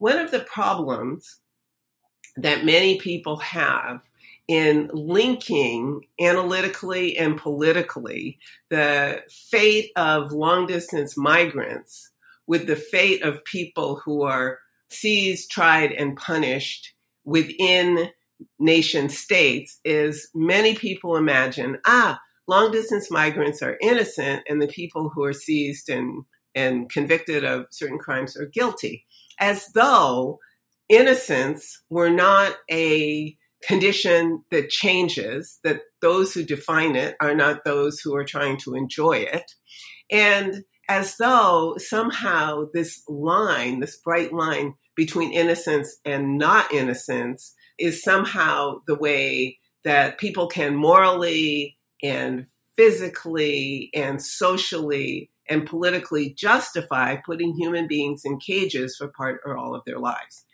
One 0.00 0.18
of 0.18 0.30
the 0.30 0.40
problems 0.40 1.40
that 2.36 2.64
many 2.64 2.98
people 2.98 3.36
have 3.36 4.00
in 4.48 4.90
linking 4.94 6.06
analytically 6.18 7.18
and 7.18 7.36
politically 7.36 8.38
the 8.70 9.22
fate 9.50 9.90
of 9.96 10.32
long 10.32 10.66
distance 10.66 11.18
migrants 11.18 12.10
with 12.46 12.66
the 12.66 12.76
fate 12.76 13.22
of 13.22 13.44
people 13.44 14.00
who 14.02 14.22
are 14.22 14.58
seized, 14.88 15.50
tried, 15.50 15.92
and 15.92 16.16
punished 16.16 16.94
within 17.24 18.08
nation 18.58 19.10
states 19.10 19.80
is 19.84 20.30
many 20.34 20.74
people 20.74 21.16
imagine, 21.16 21.76
ah, 21.84 22.18
long 22.48 22.72
distance 22.72 23.10
migrants 23.10 23.60
are 23.60 23.76
innocent 23.82 24.44
and 24.48 24.62
the 24.62 24.66
people 24.66 25.10
who 25.10 25.22
are 25.24 25.34
seized 25.34 25.90
and, 25.90 26.24
and 26.54 26.90
convicted 26.90 27.44
of 27.44 27.66
certain 27.70 27.98
crimes 27.98 28.34
are 28.34 28.46
guilty, 28.46 29.04
as 29.40 29.66
though 29.74 30.38
innocence 30.88 31.82
were 31.88 32.10
not 32.10 32.54
a 32.70 33.36
condition 33.66 34.44
that 34.50 34.70
changes, 34.70 35.58
that 35.64 35.80
those 36.00 36.32
who 36.32 36.44
define 36.44 36.96
it 36.96 37.16
are 37.20 37.34
not 37.34 37.64
those 37.64 38.00
who 38.00 38.14
are 38.14 38.24
trying 38.24 38.56
to 38.58 38.74
enjoy 38.74 39.12
it. 39.12 39.50
And 40.10 40.64
as 40.88 41.16
though 41.18 41.76
somehow 41.78 42.64
this 42.74 43.02
line, 43.08 43.80
this 43.80 43.96
bright 43.96 44.32
line 44.32 44.74
between 44.96 45.32
innocence 45.32 45.96
and 46.04 46.36
not 46.36 46.72
innocence, 46.72 47.54
is 47.78 48.02
somehow 48.02 48.80
the 48.86 48.96
way 48.96 49.58
that 49.84 50.18
people 50.18 50.46
can 50.46 50.74
morally 50.74 51.78
and 52.02 52.46
physically 52.76 53.90
and 53.94 54.22
socially 54.22 55.30
and 55.50 55.66
politically 55.66 56.32
justify 56.32 57.16
putting 57.16 57.54
human 57.54 57.88
beings 57.88 58.22
in 58.24 58.38
cages 58.38 58.96
for 58.96 59.08
part 59.08 59.40
or 59.44 59.58
all 59.58 59.74
of 59.74 59.84
their 59.84 59.98
lives. 59.98 60.46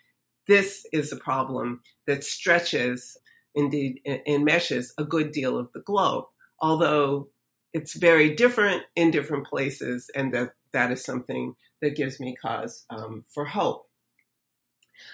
This 0.47 0.85
is 0.91 1.11
a 1.11 1.17
problem 1.17 1.81
that 2.07 2.23
stretches, 2.23 3.15
indeed, 3.53 4.01
enmeshes 4.27 4.87
a 4.97 5.03
good 5.03 5.31
deal 5.31 5.57
of 5.57 5.71
the 5.73 5.81
globe, 5.81 6.25
although 6.59 7.29
it's 7.73 7.95
very 7.95 8.33
different 8.33 8.83
in 8.95 9.11
different 9.11 9.45
places, 9.45 10.09
and 10.15 10.33
that, 10.33 10.53
that 10.73 10.91
is 10.91 11.03
something 11.03 11.53
that 11.81 11.95
gives 11.95 12.19
me 12.19 12.35
cause 12.35 12.85
um, 12.89 13.23
for 13.33 13.45
hope. 13.45 13.87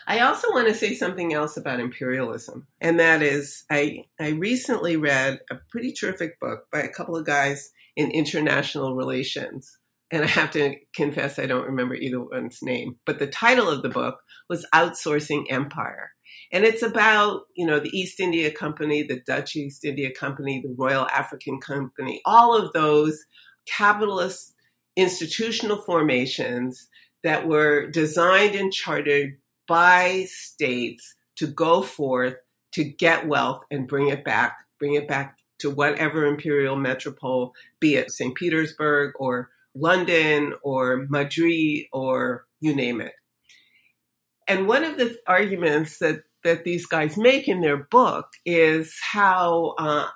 I 0.08 0.20
also 0.20 0.50
want 0.52 0.70
to 0.70 0.76
say 0.76 0.94
something 0.94 1.34
else 1.34 1.58
about 1.58 1.82
imperialism, 1.82 2.68
and 2.80 3.00
that 3.02 3.22
is 3.22 3.66
I, 3.70 4.06
I 4.18 4.30
recently 4.30 4.96
read 4.96 5.42
a 5.52 5.56
pretty 5.56 5.92
terrific 5.92 6.40
book 6.40 6.68
by 6.72 6.82
a 6.82 6.94
couple 6.94 7.18
of 7.18 7.26
guys 7.26 7.72
in 7.96 8.12
international 8.12 8.96
relations. 8.96 9.78
And 10.12 10.24
I 10.24 10.28
have 10.28 10.52
to 10.52 10.76
confess, 10.96 11.40
I 11.40 11.48
don't 11.48 11.66
remember 11.66 11.96
either 11.96 12.22
one's 12.22 12.60
name, 12.62 12.98
but 13.06 13.20
the 13.20 13.28
title 13.28 13.68
of 13.70 13.82
the 13.82 13.90
book 13.90 14.20
was 14.50 14.66
Outsourcing 14.74 15.46
Empire. 15.50 16.12
And 16.52 16.64
it's 16.66 16.84
about, 16.84 17.42
you 17.56 17.66
know, 17.66 17.80
the 17.80 17.96
East 17.98 18.20
India 18.20 18.52
Company, 18.52 19.04
the 19.04 19.22
Dutch 19.26 19.56
East 19.56 19.84
India 19.84 20.12
Company, 20.12 20.62
the 20.64 20.76
Royal 20.78 21.08
African 21.08 21.60
Company, 21.60 22.22
all 22.26 22.56
of 22.56 22.74
those 22.74 23.26
capitalist 23.68 24.54
institutional 24.96 25.78
formations 25.78 26.90
that 27.24 27.48
were 27.48 27.90
designed 27.90 28.54
and 28.54 28.72
chartered 28.72 29.38
by 29.68 30.26
states 30.28 31.16
to 31.38 31.48
go 31.48 31.82
forth 31.82 32.36
to 32.74 32.84
get 32.84 33.28
wealth 33.28 33.64
and 33.72 33.88
bring 33.88 34.10
it 34.10 34.24
back, 34.24 34.58
bring 34.80 34.94
it 34.94 35.08
back 35.08 35.38
to 35.64 35.70
whatever 35.70 36.26
imperial 36.26 36.76
metropole, 36.76 37.54
be 37.80 37.96
it 37.96 38.12
St. 38.12 38.36
Petersburg 38.36 39.14
or 39.16 39.50
London 39.74 40.54
or 40.62 41.06
Madrid 41.10 41.86
or 41.94 42.46
you 42.60 42.76
name 42.76 43.00
it. 43.00 43.14
And 44.46 44.68
one 44.68 44.84
of 44.84 44.98
the 44.98 45.18
arguments 45.26 46.00
that, 46.00 46.24
that 46.44 46.66
these 46.66 46.86
guys 46.86 47.16
make 47.16 47.48
in 47.48 47.62
their 47.62 47.78
book 47.78 48.28
is 48.46 48.94
how 49.14 49.76
uh, 49.80 50.10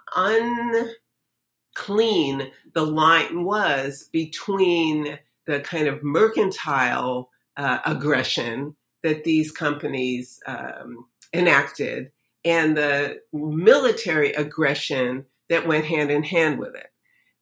unclean 1.77 2.51
the 2.73 2.85
line 2.85 3.45
was 3.45 4.09
between 4.11 5.17
the 5.45 5.61
kind 5.61 5.87
of 5.87 6.03
mercantile 6.03 7.29
uh, 7.55 7.77
aggression 7.85 8.75
that 9.01 9.23
these 9.23 9.53
companies 9.53 10.41
um, 10.45 11.05
enacted 11.33 12.11
and 12.43 12.77
the 12.77 13.19
military 13.33 14.31
aggression 14.33 15.25
that 15.49 15.67
went 15.67 15.85
hand 15.85 16.11
in 16.11 16.23
hand 16.23 16.59
with 16.59 16.75
it. 16.75 16.87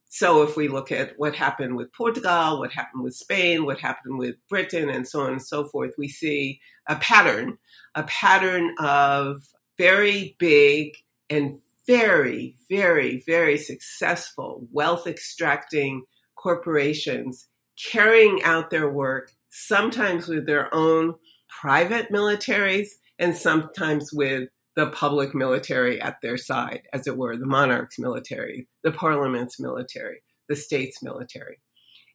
So 0.10 0.44
if 0.44 0.56
we 0.56 0.68
look 0.68 0.92
at 0.92 1.14
what 1.18 1.36
happened 1.36 1.76
with 1.76 1.92
Portugal, 1.92 2.60
what 2.60 2.72
happened 2.72 3.04
with 3.04 3.16
Spain, 3.16 3.66
what 3.66 3.80
happened 3.80 4.18
with 4.18 4.36
Britain, 4.48 4.90
and 4.90 5.08
so 5.08 5.22
on 5.22 5.34
and 5.34 5.42
so 5.42 5.66
forth, 5.66 5.92
we 5.98 6.08
see 6.08 6.62
a 6.88 6.96
pattern, 6.96 7.58
a 7.96 8.04
pattern 8.04 8.76
of 8.80 9.42
very 9.78 10.36
big 10.40 10.94
and 11.30 11.60
very, 11.86 12.56
very, 12.70 13.24
very 13.26 13.58
successful 13.58 14.68
wealth 14.72 15.06
extracting 15.06 16.04
corporations 16.36 17.48
carrying 17.92 18.42
out 18.44 18.70
their 18.70 18.90
work, 18.90 19.32
sometimes 19.50 20.28
with 20.28 20.46
their 20.46 20.74
own 20.74 21.16
private 21.50 22.12
militaries 22.12 22.90
and 23.20 23.36
sometimes 23.36 24.12
with 24.14 24.50
the 24.76 24.88
public 24.88 25.34
military 25.34 26.02
at 26.02 26.18
their 26.22 26.38
side, 26.38 26.82
as 26.94 27.08
it 27.08 27.18
were, 27.18 27.38
the 27.38 27.46
monarch's 27.46 27.98
military, 27.98 28.68
the 28.84 28.92
parliament's 28.92 29.60
military, 29.60 30.22
the 30.50 30.56
state's 30.56 31.02
military. 31.02 31.62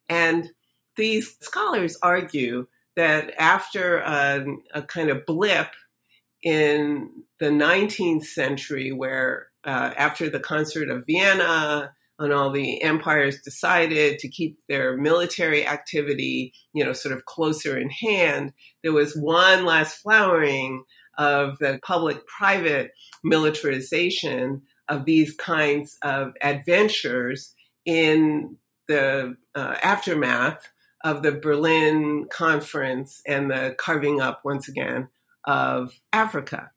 And 0.09 0.51
these 0.97 1.37
scholars 1.41 1.97
argue 2.03 2.67
that 2.97 3.33
after 3.39 3.99
a, 3.99 4.45
a 4.75 4.83
kind 4.83 5.09
of 5.09 5.25
blip 5.27 5.69
in 6.43 7.11
the 7.39 7.47
19th 7.47 8.25
century, 8.25 8.93
where 8.93 9.49
uh, 9.65 9.93
after 9.97 10.29
the 10.29 10.41
Concert 10.41 10.91
of 10.91 11.05
Vienna, 11.07 11.93
and 12.19 12.35
all 12.35 12.51
the 12.51 12.83
empires 12.83 13.41
decided 13.41 14.19
to 14.19 14.29
keep 14.29 14.59
their 14.69 14.97
military 14.97 15.67
activity, 15.67 16.53
you 16.75 16.85
know, 16.85 16.93
sort 16.93 17.15
of 17.15 17.25
closer 17.25 17.79
in 17.79 17.89
hand, 17.89 18.53
there 18.83 18.93
was 18.93 19.15
one 19.17 19.65
last 19.65 19.97
flowering 19.97 20.85
of 21.19 21.59
the 21.59 21.79
public 21.83 22.27
private 22.27 22.93
militarization 23.23 24.63
of 24.89 25.05
these 25.05 25.35
kinds 25.35 25.97
of 26.03 26.33
adventures 26.43 27.55
in 27.85 28.57
the 28.89 29.37
uh, 29.55 29.77
aftermath 29.83 30.69
of 31.03 31.23
the 31.23 31.33
Berlin 31.33 32.27
conference 32.31 33.23
and 33.27 33.51
the 33.51 33.75
carving 33.79 34.21
up 34.21 34.41
once 34.45 34.69
again 34.69 35.09
of 35.47 35.93
Africa. 36.13 36.71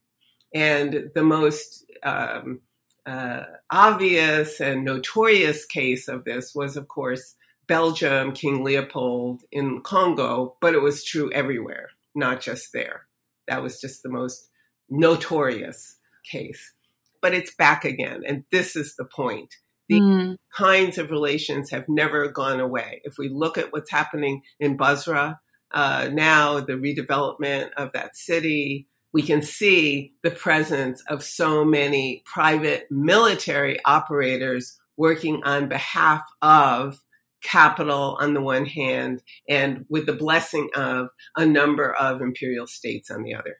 And 0.53 1.09
the 1.15 1.23
most 1.23 1.85
um, 2.03 2.61
uh, 3.05 3.43
obvious 3.71 4.61
and 4.61 4.85
notorious 4.85 5.65
case 5.65 6.07
of 6.07 6.23
this 6.23 6.53
was, 6.55 6.77
of 6.77 6.87
course, 6.87 7.35
Belgium, 7.67 8.33
King 8.33 8.63
Leopold 8.63 9.41
in 9.51 9.81
Congo, 9.81 10.55
but 10.61 10.73
it 10.73 10.81
was 10.81 11.03
true 11.03 11.31
everywhere, 11.31 11.89
not 12.13 12.41
just 12.41 12.71
there. 12.73 13.07
That 13.47 13.63
was 13.63 13.79
just 13.79 14.03
the 14.03 14.09
most 14.09 14.49
notorious 14.89 15.97
case. 16.29 16.73
But 17.21 17.33
it's 17.33 17.55
back 17.55 17.85
again. 17.85 18.23
And 18.27 18.43
this 18.51 18.75
is 18.75 18.95
the 18.95 19.05
point. 19.05 19.53
These 19.89 20.01
mm. 20.01 20.37
kinds 20.55 20.97
of 20.97 21.11
relations 21.11 21.69
have 21.71 21.85
never 21.87 22.29
gone 22.29 22.59
away. 22.59 23.01
If 23.03 23.15
we 23.17 23.29
look 23.29 23.57
at 23.57 23.71
what's 23.73 23.91
happening 23.91 24.41
in 24.59 24.77
Basra 24.77 25.39
uh, 25.73 26.09
now, 26.11 26.59
the 26.59 26.73
redevelopment 26.73 27.71
of 27.77 27.91
that 27.93 28.15
city, 28.15 28.87
we 29.11 29.23
can 29.23 29.41
see 29.41 30.13
the 30.23 30.31
presence 30.31 31.03
of 31.07 31.23
so 31.23 31.65
many 31.65 32.23
private 32.25 32.87
military 32.89 33.79
operators 33.83 34.79
working 34.97 35.41
on 35.43 35.69
behalf 35.69 36.21
of 36.41 36.99
capital 37.43 38.17
on 38.19 38.33
the 38.33 38.41
one 38.41 38.65
hand 38.65 39.21
and 39.47 39.85
with 39.89 40.05
the 40.05 40.13
blessing 40.13 40.69
of 40.75 41.09
a 41.35 41.45
number 41.45 41.93
of 41.93 42.21
imperial 42.21 42.67
states 42.67 43.11
on 43.11 43.23
the 43.23 43.35
other. 43.35 43.57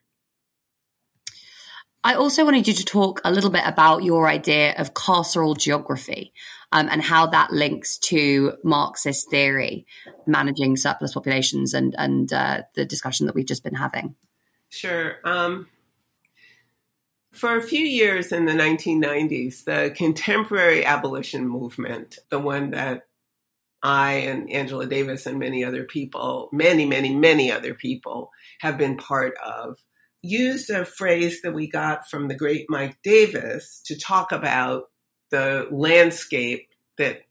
I 2.02 2.14
also 2.14 2.44
wanted 2.44 2.68
you 2.68 2.74
to 2.74 2.84
talk 2.84 3.22
a 3.24 3.32
little 3.32 3.48
bit 3.48 3.62
about 3.64 4.02
your 4.02 4.28
idea 4.28 4.74
of 4.76 4.92
carceral 4.92 5.56
geography 5.56 6.34
um, 6.70 6.88
and 6.90 7.00
how 7.00 7.26
that 7.28 7.50
links 7.50 7.96
to 7.98 8.54
Marxist 8.62 9.30
theory, 9.30 9.86
managing 10.26 10.76
surplus 10.76 11.14
populations, 11.14 11.72
and 11.72 11.94
and 11.96 12.30
uh, 12.30 12.62
the 12.74 12.84
discussion 12.84 13.24
that 13.26 13.34
we've 13.34 13.46
just 13.46 13.64
been 13.64 13.76
having. 13.76 14.16
Sure. 14.68 15.16
Um, 15.24 15.68
for 17.32 17.56
a 17.56 17.62
few 17.62 17.84
years 17.84 18.32
in 18.32 18.44
the 18.44 18.52
1990s, 18.52 19.64
the 19.64 19.92
contemporary 19.96 20.84
abolition 20.84 21.48
movement, 21.48 22.18
the 22.28 22.38
one 22.38 22.70
that 22.72 23.06
I 23.84 24.12
and 24.12 24.50
Angela 24.50 24.86
Davis 24.86 25.26
and 25.26 25.38
many 25.38 25.62
other 25.62 25.84
people, 25.84 26.48
many, 26.52 26.86
many, 26.86 27.14
many 27.14 27.52
other 27.52 27.74
people 27.74 28.30
have 28.60 28.78
been 28.78 28.96
part 28.96 29.34
of, 29.44 29.76
used 30.22 30.70
a 30.70 30.86
phrase 30.86 31.42
that 31.42 31.52
we 31.52 31.68
got 31.68 32.08
from 32.08 32.28
the 32.28 32.34
great 32.34 32.64
Mike 32.70 32.96
Davis 33.04 33.82
to 33.84 33.98
talk 33.98 34.32
about 34.32 34.84
the 35.30 35.68
landscape 35.70 36.70
that 36.96 37.24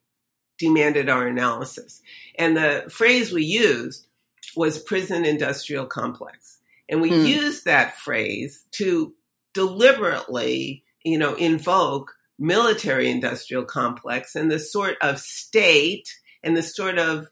demanded 0.60 1.10
our 1.10 1.26
analysis. 1.26 2.04
And 2.38 2.56
the 2.56 2.86
phrase 2.88 3.32
we 3.32 3.44
used 3.44 4.06
was 4.56 4.78
prison 4.78 5.26
industrial 5.26 5.88
complex. 5.88 6.60
And 6.88 7.02
we 7.02 7.10
hmm. 7.10 7.26
use 7.26 7.64
that 7.64 7.98
phrase 7.98 8.64
to 8.74 9.16
deliberately, 9.56 10.84
you 11.04 11.18
know, 11.18 11.34
invoke 11.34 12.14
military 12.38 13.10
industrial 13.10 13.66
complex 13.66 14.36
and 14.36 14.52
the 14.52 14.60
sort 14.60 14.98
of 15.02 15.20
state 15.20 16.14
and 16.44 16.56
the 16.56 16.64
sort 16.64 16.98
of 16.98 17.28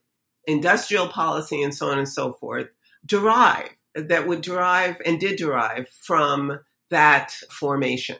industrial 0.48 1.08
policy 1.08 1.62
and 1.62 1.74
so 1.74 1.90
on 1.90 1.98
and 1.98 2.10
so 2.10 2.34
forth 2.34 2.70
derive 3.06 3.70
that 3.96 4.28
would 4.28 4.42
derive 4.42 5.02
and 5.06 5.20
did 5.20 5.38
derive 5.38 5.88
from 5.90 6.60
that 6.90 7.32
formation, 7.50 8.18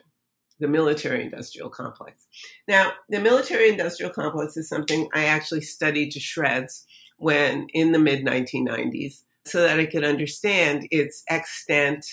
the 0.60 0.68
military 0.68 1.22
industrial 1.22 1.70
complex. 1.70 2.26
Now, 2.68 2.92
the 3.08 3.20
military 3.20 3.68
industrial 3.68 4.12
complex 4.12 4.56
is 4.56 4.68
something 4.68 5.08
I 5.14 5.24
actually 5.24 5.62
studied 5.62 6.10
to 6.12 6.20
shreds 6.20 6.86
when 7.18 7.68
in 7.72 7.92
the 7.92 7.98
mid 7.98 8.24
1990s 8.24 9.22
so 9.44 9.62
that 9.62 9.78
I 9.78 9.86
could 9.86 10.04
understand 10.04 10.86
its 10.90 11.22
extent, 11.28 12.06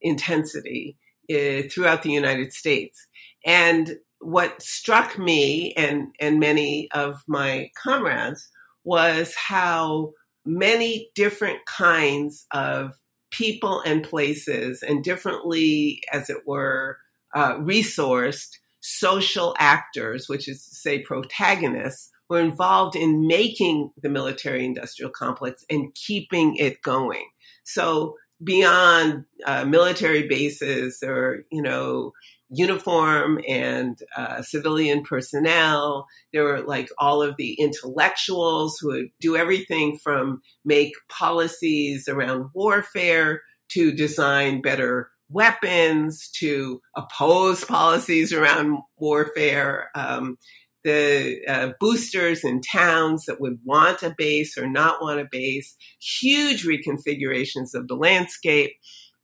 intensity 0.00 0.96
uh, 1.30 1.68
throughout 1.70 2.02
the 2.02 2.12
United 2.12 2.52
States. 2.52 3.06
And 3.44 3.96
what 4.22 4.62
struck 4.62 5.18
me 5.18 5.72
and, 5.74 6.08
and 6.20 6.40
many 6.40 6.88
of 6.92 7.22
my 7.26 7.70
comrades 7.82 8.48
was 8.84 9.34
how 9.34 10.12
many 10.44 11.10
different 11.14 11.64
kinds 11.66 12.46
of 12.50 12.92
people 13.30 13.80
and 13.80 14.02
places 14.02 14.82
and 14.82 15.02
differently, 15.02 16.02
as 16.12 16.30
it 16.30 16.46
were, 16.46 16.98
uh, 17.34 17.54
resourced 17.56 18.58
social 18.80 19.54
actors, 19.58 20.28
which 20.28 20.48
is 20.48 20.66
to 20.66 20.74
say 20.74 20.98
protagonists, 21.00 22.10
were 22.28 22.40
involved 22.40 22.96
in 22.96 23.26
making 23.26 23.90
the 24.02 24.08
military 24.08 24.64
industrial 24.64 25.10
complex 25.10 25.64
and 25.70 25.94
keeping 25.94 26.56
it 26.56 26.82
going. 26.82 27.26
So 27.64 28.16
beyond 28.42 29.24
uh, 29.46 29.64
military 29.64 30.26
bases 30.26 31.02
or, 31.02 31.44
you 31.50 31.62
know, 31.62 32.12
uniform 32.52 33.40
and 33.48 33.98
uh, 34.16 34.42
civilian 34.42 35.02
personnel. 35.02 36.06
There 36.32 36.44
were 36.44 36.60
like 36.60 36.88
all 36.98 37.22
of 37.22 37.36
the 37.36 37.54
intellectuals 37.54 38.78
who 38.78 38.88
would 38.88 39.08
do 39.20 39.36
everything 39.36 39.98
from 40.02 40.42
make 40.64 40.92
policies 41.08 42.08
around 42.08 42.50
warfare 42.54 43.40
to 43.70 43.92
design 43.92 44.60
better 44.60 45.10
weapons 45.30 46.28
to 46.38 46.80
oppose 46.94 47.64
policies 47.64 48.32
around 48.32 48.78
warfare. 48.98 49.88
Um, 49.94 50.36
the 50.84 51.38
uh, 51.46 51.70
boosters 51.80 52.44
in 52.44 52.60
towns 52.60 53.26
that 53.26 53.40
would 53.40 53.58
want 53.64 54.02
a 54.02 54.14
base 54.18 54.58
or 54.58 54.68
not 54.68 55.00
want 55.00 55.20
a 55.20 55.28
base, 55.30 55.76
huge 56.00 56.66
reconfigurations 56.66 57.74
of 57.74 57.86
the 57.86 57.94
landscape 57.94 58.72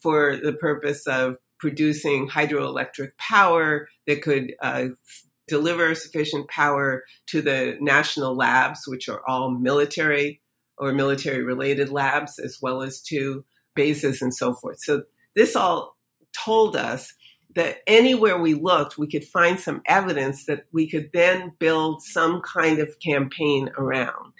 for 0.01 0.37
the 0.37 0.53
purpose 0.53 1.07
of 1.07 1.37
producing 1.59 2.29
hydroelectric 2.29 3.17
power 3.19 3.89
that 4.07 4.23
could 4.23 4.55
uh, 4.63 4.87
deliver 5.49 5.95
sufficient 5.95 6.49
power 6.49 7.05
to 7.27 7.43
the 7.43 7.77
national 7.81 8.37
labs, 8.37 8.87
which 8.87 9.09
are 9.09 9.23
all 9.27 9.51
military 9.51 10.41
or 10.77 10.93
military 10.93 11.43
related 11.43 11.91
labs, 11.91 12.39
as 12.39 12.59
well 12.63 12.83
as 12.83 13.01
to 13.03 13.45
bases 13.75 14.23
and 14.23 14.35
so 14.35 14.55
forth. 14.55 14.79
So 14.81 15.03
this 15.35 15.57
all 15.57 15.97
told 16.33 16.77
us 16.77 17.13
that 17.55 17.79
anywhere 17.87 18.39
we 18.39 18.55
looked, 18.55 18.99
we 18.99 19.09
could 19.09 19.25
find 19.25 19.59
some 19.59 19.83
evidence 19.87 20.47
that 20.47 20.67
we 20.73 20.89
could 20.89 21.11
then 21.13 21.53
build 21.59 22.03
some 22.03 22.41
kind 22.43 22.79
of 22.79 22.99
campaign 23.01 23.71
around. 23.77 24.33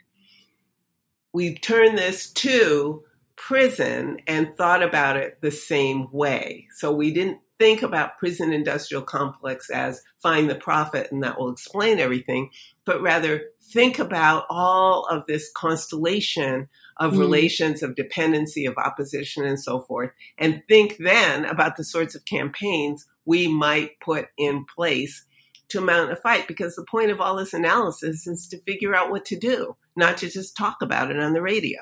We 1.33 1.57
turned 1.57 1.99
this 1.99 2.31
to 2.35 3.03
prison 3.39 4.19
and 4.27 4.55
thought 4.57 4.83
about 4.83 5.17
it 5.17 5.41
the 5.41 5.51
same 5.51 6.09
way. 6.13 6.67
So 6.77 6.93
we 6.93 7.13
didn't 7.13 7.39
think 7.59 7.83
about 7.83 8.19
prison 8.19 8.53
industrial 8.53 9.03
complex 9.03 9.71
as 9.71 10.03
find 10.19 10.51
the 10.51 10.55
profit 10.55 11.11
and 11.11 11.23
that 11.23 11.39
will 11.39 11.51
explain 11.51 11.99
everything, 11.99 12.51
but 12.85 13.01
rather 13.01 13.43
think 13.73 13.99
about 13.99 14.45
all 14.51 15.07
of 15.07 15.27
this 15.27 15.51
constellation 15.57 16.69
of 16.99 17.15
mm. 17.15 17.19
relations 17.19 17.83
of 17.83 17.95
dependency, 17.95 18.67
of 18.67 18.77
opposition, 18.77 19.45
and 19.45 19.61
so 19.61 19.81
forth, 19.81 20.11
and 20.37 20.63
think 20.69 20.97
then 20.99 21.45
about 21.45 21.77
the 21.77 21.85
sorts 21.85 22.15
of 22.15 22.25
campaigns 22.25 23.07
we 23.25 23.47
might 23.47 24.01
put 24.01 24.27
in 24.37 24.65
place 24.75 25.25
to 25.69 25.81
mount 25.81 26.11
a 26.11 26.17
fight. 26.17 26.49
Because 26.49 26.75
the 26.75 26.87
point 26.91 27.11
of 27.11 27.21
all 27.21 27.37
this 27.37 27.55
analysis 27.55 28.27
is 28.27 28.49
to 28.49 28.61
figure 28.63 28.95
out 28.95 29.11
what 29.11 29.25
to 29.27 29.39
do, 29.39 29.77
not 29.97 30.17
to 30.19 30.31
just 30.31 30.57
talk 30.57 30.79
about 30.83 31.11
it 31.11 31.19
on 31.19 31.35
the 31.35 31.43
radio. 31.43 31.79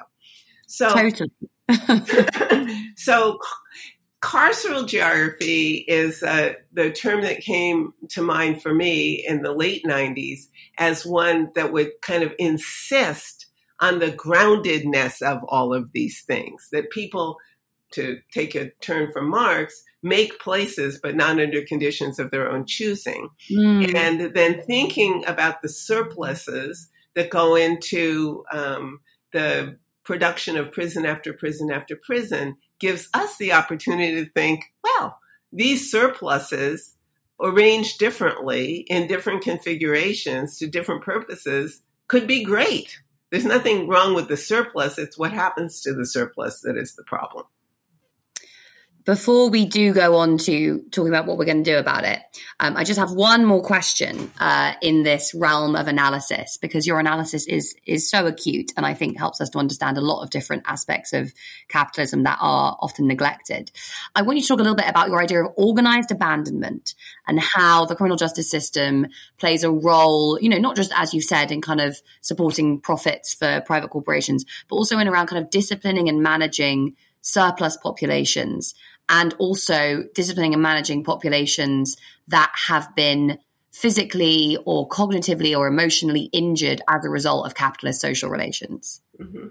So, 0.67 0.89
totally. 0.91 1.31
so 2.97 3.39
carceral 4.23 4.87
geography 4.87 5.85
is 5.87 6.23
uh, 6.23 6.55
the 6.73 6.91
term 6.91 7.23
that 7.23 7.41
came 7.41 7.93
to 8.11 8.23
mind 8.23 8.63
for 8.63 8.75
me 8.75 9.25
in 9.27 9.43
the 9.43 9.53
late 9.53 9.85
90s 9.85 10.47
as 10.79 11.07
one 11.07 11.51
that 11.55 11.73
would 11.73 11.91
kind 12.03 12.23
of 12.23 12.33
insist 12.39 13.47
on 13.81 13.99
the 13.99 14.11
groundedness 14.11 15.23
of 15.23 15.45
all 15.45 15.75
of 15.75 15.93
these 15.93 16.23
things 16.27 16.69
that 16.73 16.91
people 16.91 17.37
to 17.93 18.19
take 18.33 18.55
a 18.55 18.71
turn 18.81 19.13
from 19.13 19.31
marx 19.31 19.81
make 20.03 20.41
places 20.41 20.99
but 21.01 21.15
not 21.15 21.39
under 21.39 21.63
conditions 21.63 22.19
of 22.19 22.31
their 22.31 22.51
own 22.51 22.65
choosing 22.67 23.29
mm. 23.51 23.95
and 23.95 24.35
then 24.35 24.61
thinking 24.67 25.23
about 25.27 25.63
the 25.63 25.69
surpluses 25.69 26.89
that 27.15 27.31
go 27.31 27.55
into 27.55 28.45
um, 28.51 28.99
the 29.33 29.79
production 30.07 30.57
of 30.57 30.73
prison 30.73 31.05
after 31.05 31.33
prison 31.33 31.71
after 31.71 31.97
prison 31.97 32.57
gives 32.79 33.09
us 33.13 33.37
the 33.37 33.53
opportunity 33.53 34.25
to 34.25 34.31
think, 34.31 34.65
well, 34.83 35.19
these 35.53 35.91
surpluses 35.91 36.95
arranged 37.41 37.99
differently 37.99 38.87
in 38.89 39.07
different 39.07 39.43
configurations 39.43 40.59
to 40.59 40.67
different 40.67 41.03
purposes 41.03 41.83
could 42.09 42.27
be 42.27 42.45
great. 42.45 43.01
There's 43.31 43.45
nothing 43.45 43.89
wrong 43.89 44.15
with 44.15 44.29
the 44.29 44.37
surplus. 44.37 44.99
It's 44.99 45.19
what 45.19 45.33
happens 45.33 45.81
to 45.83 45.93
the 45.93 46.07
surplus 46.07 46.61
that 46.61 46.77
is 46.77 46.95
the 46.95 47.05
problem. 47.05 47.45
Before 49.07 49.51
we 49.51 49.67
do 49.67 49.95
go 49.95 50.17
on 50.17 50.37
to 50.39 50.81
talking 50.91 51.11
about 51.11 51.27
what 51.27 51.39
we're 51.39 51.45
going 51.45 51.63
to 51.63 51.71
do 51.71 51.79
about 51.79 52.03
it, 52.03 52.19
um, 52.59 52.77
I 52.77 52.83
just 52.83 52.99
have 52.99 53.13
one 53.13 53.45
more 53.45 53.63
question 53.63 54.33
uh, 54.41 54.73
in 54.83 55.05
this 55.05 55.33
realm 55.33 55.77
of 55.77 55.87
analysis 55.87 56.59
because 56.61 56.89
your 56.89 56.99
analysis 56.99 57.47
is 57.47 57.77
is 57.87 58.11
so 58.11 58.27
acute 58.27 58.73
and 58.77 58.85
I 58.85 58.95
think 58.95 59.17
helps 59.17 59.41
us 59.41 59.49
to 59.51 59.59
understand 59.59 59.97
a 59.97 60.01
lot 60.01 60.25
of 60.25 60.31
different 60.31 60.65
aspects 60.67 61.13
of 61.13 61.33
capitalism 61.69 62.25
that 62.25 62.39
are 62.41 62.77
often 62.81 63.07
neglected. 63.07 63.71
I 64.17 64.23
want 64.23 64.39
you 64.39 64.43
to 64.43 64.49
talk 64.49 64.59
a 64.59 64.65
little 64.65 64.75
bit 64.75 64.91
about 64.91 65.07
your 65.07 65.23
idea 65.23 65.45
of 65.45 65.53
organized 65.57 66.11
abandonment 66.11 66.97
and 67.29 67.39
how 67.39 67.85
the 67.85 67.95
criminal 67.95 68.17
justice 68.17 68.51
system 68.51 69.07
plays 69.39 69.63
a 69.63 69.71
role, 69.71 70.37
you 70.41 70.49
know, 70.49 70.59
not 70.59 70.75
just 70.75 70.91
as 70.97 71.15
you 71.15 71.21
said 71.21 71.53
in 71.53 71.63
kind 71.63 71.81
of 71.81 71.97
supporting 72.23 72.81
profits 72.81 73.35
for 73.35 73.61
private 73.61 73.91
corporations, 73.91 74.45
but 74.69 74.75
also 74.75 74.99
in 74.99 75.07
around 75.07 75.29
kind 75.29 75.41
of 75.41 75.49
disciplining 75.49 76.09
and 76.09 76.25
managing 76.25 76.97
surplus 77.21 77.77
populations 77.77 78.75
and 79.09 79.35
also 79.39 80.05
disciplining 80.15 80.53
and 80.53 80.63
managing 80.63 81.05
populations 81.05 81.97
that 82.29 82.53
have 82.69 82.95
been 82.95 83.39
physically 83.73 84.57
or 84.65 84.89
cognitively 84.89 85.57
or 85.57 85.67
emotionally 85.67 86.31
injured 86.33 86.81
as 86.89 87.05
a 87.05 87.11
result 87.11 87.47
of 87.47 87.55
capitalist 87.55 88.01
social 88.01 88.31
relations. 88.31 89.03
Mm-hmm. 89.21 89.49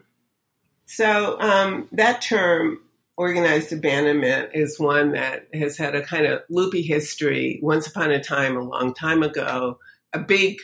So 0.85 1.39
um, 1.39 1.87
that 1.91 2.21
term, 2.21 2.79
organized 3.17 3.71
abandonment, 3.71 4.49
is 4.53 4.79
one 4.79 5.11
that 5.11 5.47
has 5.53 5.77
had 5.77 5.95
a 5.95 6.01
kind 6.01 6.25
of 6.25 6.41
loopy 6.49 6.81
history. 6.81 7.59
Once 7.61 7.87
upon 7.87 8.11
a 8.11 8.21
time, 8.21 8.57
a 8.57 8.61
long 8.61 8.93
time 8.93 9.23
ago, 9.23 9.79
a 10.11 10.19
big 10.19 10.57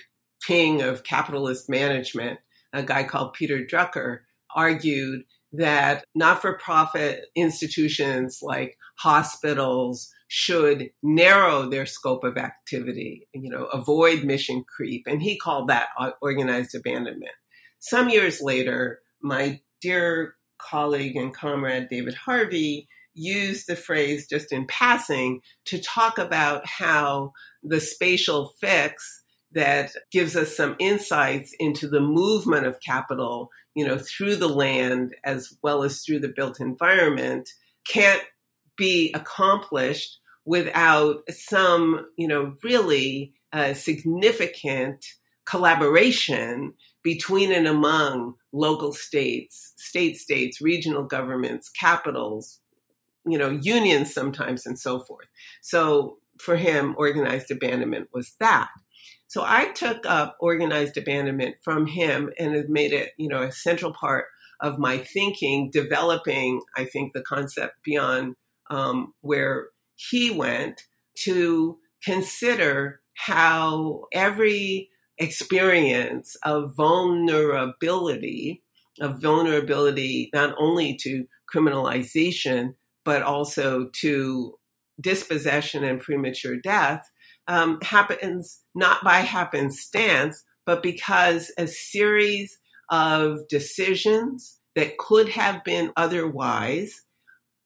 king 0.45 0.81
of 0.81 1.03
capitalist 1.03 1.69
management, 1.69 2.39
a 2.73 2.83
guy 2.83 3.03
called 3.03 3.33
Peter 3.33 3.63
Drucker, 3.63 4.19
argued 4.55 5.23
that 5.53 6.05
not 6.15 6.41
for 6.41 6.57
profit 6.57 7.25
institutions 7.35 8.39
like 8.41 8.77
hospitals 8.97 10.09
should 10.27 10.89
narrow 11.03 11.69
their 11.69 11.85
scope 11.85 12.23
of 12.23 12.37
activity, 12.37 13.27
you 13.33 13.49
know, 13.49 13.65
avoid 13.65 14.23
mission 14.23 14.63
creep. 14.63 15.03
And 15.07 15.21
he 15.21 15.37
called 15.37 15.67
that 15.67 15.87
uh, 15.99 16.11
organized 16.21 16.73
abandonment. 16.73 17.33
Some 17.79 18.09
years 18.09 18.41
later, 18.41 18.99
my 19.21 19.59
dear 19.81 20.35
colleague 20.57 21.17
and 21.17 21.33
comrade 21.33 21.89
David 21.89 22.13
Harvey 22.13 22.87
used 23.13 23.67
the 23.67 23.75
phrase 23.75 24.27
just 24.27 24.53
in 24.53 24.65
passing 24.67 25.41
to 25.65 25.81
talk 25.81 26.17
about 26.17 26.65
how 26.65 27.33
the 27.63 27.79
spatial 27.79 28.53
fix 28.61 29.20
that 29.53 29.91
gives 30.11 30.35
us 30.35 30.55
some 30.55 30.75
insights 30.79 31.53
into 31.59 31.87
the 31.87 31.99
movement 31.99 32.65
of 32.65 32.79
capital, 32.79 33.49
you 33.75 33.85
know, 33.85 33.97
through 33.97 34.35
the 34.35 34.49
land 34.49 35.13
as 35.23 35.55
well 35.61 35.83
as 35.83 36.01
through 36.01 36.19
the 36.19 36.33
built 36.35 36.59
environment 36.59 37.49
can't 37.87 38.23
be 38.77 39.11
accomplished 39.13 40.19
without 40.45 41.17
some, 41.29 42.05
you 42.17 42.27
know, 42.27 42.55
really 42.63 43.33
uh, 43.53 43.73
significant 43.73 45.05
collaboration 45.45 46.73
between 47.03 47.51
and 47.51 47.67
among 47.67 48.35
local 48.53 48.93
states, 48.93 49.73
state 49.77 50.17
states, 50.17 50.61
regional 50.61 51.03
governments, 51.03 51.69
capitals, 51.69 52.59
you 53.25 53.37
know, 53.37 53.49
unions 53.49 54.13
sometimes, 54.13 54.65
and 54.65 54.79
so 54.79 54.99
forth. 54.99 55.27
So 55.61 56.17
for 56.39 56.55
him, 56.55 56.95
organized 56.97 57.51
abandonment 57.51 58.09
was 58.13 58.33
that. 58.39 58.69
So 59.31 59.45
I 59.47 59.71
took 59.71 60.05
up 60.05 60.35
organized 60.41 60.97
abandonment 60.97 61.55
from 61.63 61.87
him 61.87 62.33
and 62.37 62.53
have 62.53 62.67
made 62.67 62.91
it, 62.91 63.13
you 63.17 63.29
know, 63.29 63.43
a 63.43 63.51
central 63.53 63.93
part 63.93 64.25
of 64.59 64.77
my 64.77 64.97
thinking, 64.97 65.69
developing, 65.71 66.59
I 66.75 66.83
think, 66.83 67.13
the 67.13 67.21
concept 67.21 67.75
beyond 67.81 68.35
um, 68.69 69.13
where 69.21 69.67
he 69.95 70.31
went 70.31 70.81
to 71.19 71.79
consider 72.03 72.99
how 73.13 74.03
every 74.11 74.89
experience 75.17 76.35
of 76.43 76.75
vulnerability, 76.75 78.63
of 78.99 79.21
vulnerability 79.21 80.29
not 80.33 80.53
only 80.57 80.97
to 81.03 81.25
criminalization, 81.49 82.73
but 83.05 83.21
also 83.21 83.87
to 84.01 84.55
dispossession 84.99 85.85
and 85.85 86.01
premature 86.01 86.57
death, 86.57 87.09
um, 87.47 87.79
happens 87.81 88.61
not 88.75 89.03
by 89.03 89.17
happenstance, 89.17 90.43
but 90.65 90.83
because 90.83 91.51
a 91.57 91.67
series 91.67 92.57
of 92.89 93.47
decisions 93.47 94.59
that 94.75 94.97
could 94.97 95.29
have 95.29 95.63
been 95.63 95.91
otherwise 95.97 97.01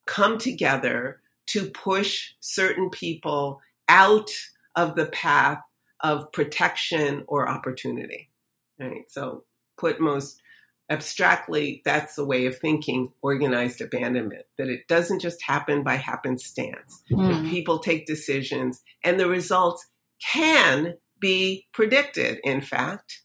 come 0.05 0.37
together 0.37 1.21
to 1.47 1.69
push 1.71 2.33
certain 2.39 2.89
people 2.89 3.61
out 3.87 4.29
of 4.75 4.95
the 4.95 5.05
path 5.07 5.59
of 6.01 6.31
protection 6.31 7.23
or 7.27 7.49
opportunity. 7.49 8.29
Right. 8.79 9.09
So, 9.09 9.43
put 9.77 9.99
most 9.99 10.41
abstractly, 10.89 11.81
that's 11.83 12.15
the 12.15 12.25
way 12.25 12.45
of 12.45 12.57
thinking 12.57 13.11
organized 13.21 13.81
abandonment, 13.81 14.45
that 14.57 14.67
it 14.67 14.87
doesn't 14.87 15.19
just 15.19 15.41
happen 15.41 15.83
by 15.83 15.95
happenstance. 15.95 17.03
Mm. 17.11 17.49
People 17.49 17.79
take 17.79 18.05
decisions 18.05 18.83
and 19.03 19.19
the 19.19 19.27
results 19.27 19.87
can 20.21 20.95
be 21.19 21.67
predicted, 21.73 22.39
in 22.43 22.61
fact. 22.61 23.21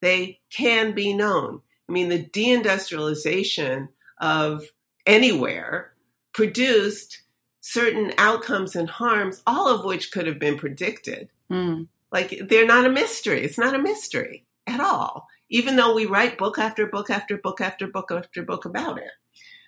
They 0.00 0.40
can 0.50 0.92
be 0.92 1.12
known. 1.14 1.60
I 1.88 1.92
mean, 1.92 2.08
the 2.08 2.24
deindustrialization 2.24 3.88
of 4.20 4.64
anywhere 5.06 5.92
produced 6.32 7.22
certain 7.60 8.12
outcomes 8.18 8.76
and 8.76 8.88
harms, 8.88 9.42
all 9.46 9.68
of 9.68 9.84
which 9.84 10.10
could 10.10 10.26
have 10.26 10.38
been 10.38 10.56
predicted. 10.56 11.28
Mm. 11.50 11.88
Like 12.10 12.40
they're 12.48 12.66
not 12.66 12.86
a 12.86 12.90
mystery. 12.90 13.44
It's 13.44 13.58
not 13.58 13.74
a 13.74 13.82
mystery 13.82 14.46
at 14.66 14.80
all, 14.80 15.26
even 15.50 15.76
though 15.76 15.94
we 15.94 16.06
write 16.06 16.38
book 16.38 16.58
after 16.58 16.86
book 16.86 17.10
after 17.10 17.38
book 17.38 17.60
after 17.60 17.86
book 17.86 18.10
after 18.10 18.42
book 18.42 18.64
about 18.64 18.98
it. 18.98 19.10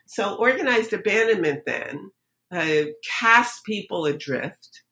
So 0.07 0.35
organized 0.37 0.93
abandonment 0.93 1.63
then 1.67 2.11
uh, 2.53 2.91
casts 3.19 3.61
people 3.65 4.07
adrift, 4.07 4.83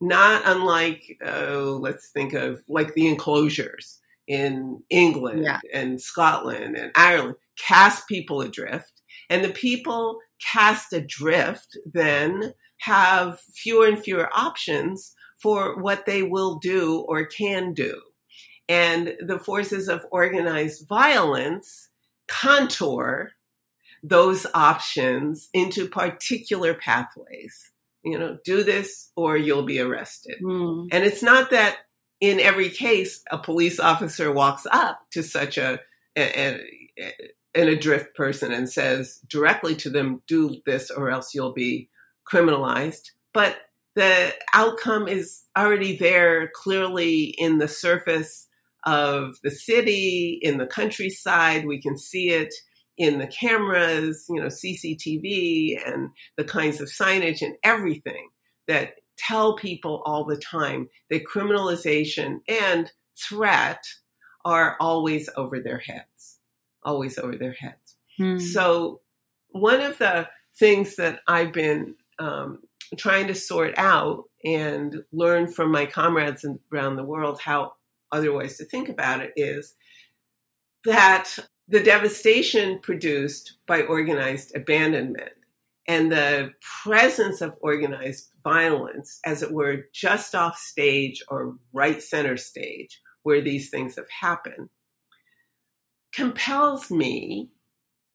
not 0.00 0.42
unlike, 0.46 1.02
uh, 1.24 1.60
let's 1.60 2.10
think 2.10 2.32
of 2.32 2.62
like 2.68 2.94
the 2.94 3.06
enclosures 3.06 4.00
in 4.26 4.82
England 4.90 5.44
yeah. 5.44 5.60
and 5.72 6.00
Scotland 6.00 6.76
and 6.76 6.90
Ireland, 6.96 7.36
cast 7.58 8.08
people 8.08 8.40
adrift. 8.40 8.92
And 9.28 9.44
the 9.44 9.52
people 9.52 10.18
cast 10.52 10.92
adrift 10.92 11.78
then 11.84 12.54
have 12.80 13.40
fewer 13.54 13.86
and 13.86 14.02
fewer 14.02 14.28
options 14.34 15.14
for 15.40 15.80
what 15.80 16.06
they 16.06 16.22
will 16.22 16.58
do 16.58 17.04
or 17.08 17.26
can 17.26 17.72
do. 17.72 18.00
And 18.68 19.14
the 19.20 19.38
forces 19.38 19.88
of 19.88 20.06
organized 20.10 20.88
violence 20.88 21.88
contour 22.26 23.30
those 24.02 24.46
options 24.54 25.48
into 25.52 25.88
particular 25.88 26.74
pathways. 26.74 27.72
You 28.04 28.18
know, 28.18 28.38
do 28.44 28.62
this 28.62 29.10
or 29.16 29.36
you'll 29.36 29.64
be 29.64 29.80
arrested. 29.80 30.36
Mm. 30.42 30.88
And 30.92 31.04
it's 31.04 31.22
not 31.22 31.50
that 31.50 31.78
in 32.20 32.38
every 32.38 32.70
case 32.70 33.22
a 33.30 33.38
police 33.38 33.80
officer 33.80 34.32
walks 34.32 34.66
up 34.70 35.00
to 35.10 35.22
such 35.22 35.58
a, 35.58 35.80
a, 36.16 36.60
a 36.98 37.12
an 37.56 37.68
adrift 37.68 38.14
person 38.14 38.52
and 38.52 38.68
says 38.68 39.18
directly 39.26 39.74
to 39.76 39.90
them, 39.90 40.22
do 40.26 40.60
this 40.66 40.90
or 40.90 41.10
else 41.10 41.34
you'll 41.34 41.54
be 41.54 41.88
criminalized. 42.30 43.12
But 43.32 43.56
the 43.94 44.34
outcome 44.52 45.08
is 45.08 45.44
already 45.56 45.96
there 45.96 46.50
clearly 46.54 47.24
in 47.24 47.58
the 47.58 47.66
surface 47.66 48.45
of 48.86 49.36
the 49.42 49.50
city, 49.50 50.38
in 50.40 50.58
the 50.58 50.66
countryside. 50.66 51.66
We 51.66 51.80
can 51.80 51.98
see 51.98 52.30
it 52.30 52.54
in 52.96 53.18
the 53.18 53.26
cameras, 53.26 54.24
you 54.28 54.40
know, 54.40 54.46
CCTV 54.46 55.76
and 55.86 56.10
the 56.36 56.44
kinds 56.44 56.80
of 56.80 56.88
signage 56.88 57.42
and 57.42 57.56
everything 57.62 58.28
that 58.68 58.94
tell 59.18 59.56
people 59.56 60.02
all 60.06 60.24
the 60.24 60.36
time 60.36 60.88
that 61.10 61.24
criminalization 61.24 62.38
and 62.48 62.90
threat 63.18 63.82
are 64.44 64.76
always 64.80 65.28
over 65.36 65.60
their 65.60 65.78
heads, 65.78 66.38
always 66.84 67.18
over 67.18 67.36
their 67.36 67.52
heads. 67.52 67.96
Hmm. 68.16 68.38
So, 68.38 69.00
one 69.50 69.80
of 69.80 69.98
the 69.98 70.28
things 70.58 70.96
that 70.96 71.20
I've 71.26 71.52
been 71.52 71.96
um, 72.18 72.60
trying 72.96 73.26
to 73.26 73.34
sort 73.34 73.74
out 73.76 74.24
and 74.44 75.02
learn 75.12 75.48
from 75.48 75.72
my 75.72 75.86
comrades 75.86 76.46
around 76.72 76.96
the 76.96 77.04
world 77.04 77.40
how 77.40 77.72
other 78.16 78.32
ways 78.32 78.56
to 78.58 78.64
think 78.64 78.88
about 78.88 79.20
it 79.20 79.32
is 79.36 79.74
that 80.84 81.38
the 81.68 81.82
devastation 81.82 82.78
produced 82.80 83.58
by 83.66 83.82
organized 83.82 84.54
abandonment 84.56 85.32
and 85.88 86.10
the 86.10 86.52
presence 86.82 87.40
of 87.40 87.56
organized 87.60 88.28
violence, 88.42 89.20
as 89.24 89.42
it 89.42 89.52
were, 89.52 89.84
just 89.92 90.34
off 90.34 90.58
stage 90.58 91.22
or 91.28 91.56
right 91.72 92.02
center 92.02 92.36
stage 92.36 93.00
where 93.22 93.40
these 93.40 93.70
things 93.70 93.96
have 93.96 94.08
happened, 94.08 94.68
compels 96.12 96.90
me 96.90 97.50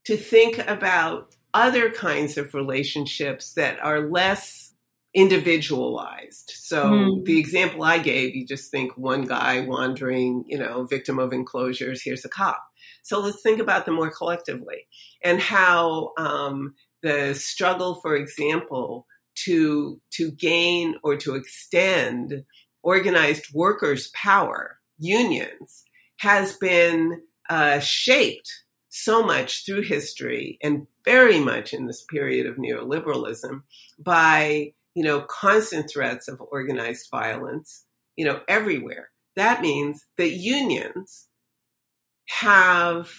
to 0.05 0.17
think 0.17 0.57
about 0.67 1.35
other 1.53 1.91
kinds 1.91 2.37
of 2.37 2.53
relationships 2.53 3.53
that 3.53 3.79
are 3.83 4.09
less 4.09 4.70
individualized. 5.13 6.53
So 6.55 6.85
mm. 6.85 7.25
the 7.25 7.39
example 7.39 7.83
I 7.83 7.97
gave, 7.97 8.35
you 8.35 8.45
just 8.45 8.71
think 8.71 8.97
one 8.97 9.23
guy 9.25 9.61
wandering, 9.61 10.45
you 10.47 10.57
know, 10.57 10.85
victim 10.85 11.19
of 11.19 11.33
enclosures, 11.33 12.01
here's 12.01 12.25
a 12.25 12.29
cop. 12.29 12.63
So 13.03 13.19
let's 13.19 13.41
think 13.41 13.59
about 13.59 13.85
them 13.85 13.95
more 13.95 14.11
collectively 14.11 14.87
and 15.23 15.39
how 15.39 16.13
um, 16.17 16.75
the 17.01 17.33
struggle, 17.33 17.95
for 18.01 18.15
example, 18.15 19.05
to 19.45 19.99
to 20.11 20.31
gain 20.31 20.95
or 21.03 21.15
to 21.17 21.35
extend 21.35 22.43
organized 22.83 23.53
workers' 23.53 24.09
power, 24.13 24.77
unions, 24.97 25.83
has 26.17 26.57
been 26.57 27.21
uh, 27.49 27.79
shaped 27.79 28.51
so 28.89 29.23
much 29.23 29.65
through 29.65 29.81
history 29.81 30.57
and 30.61 30.85
very 31.05 31.39
much 31.39 31.73
in 31.73 31.87
this 31.87 32.03
period 32.03 32.45
of 32.45 32.57
neoliberalism 32.57 33.61
by 33.97 34.73
you 34.95 35.03
know 35.03 35.21
constant 35.21 35.89
threats 35.89 36.27
of 36.27 36.41
organized 36.51 37.07
violence 37.09 37.85
you 38.15 38.25
know 38.25 38.41
everywhere 38.47 39.09
that 39.35 39.61
means 39.61 40.05
that 40.17 40.31
unions 40.31 41.27
have 42.27 43.09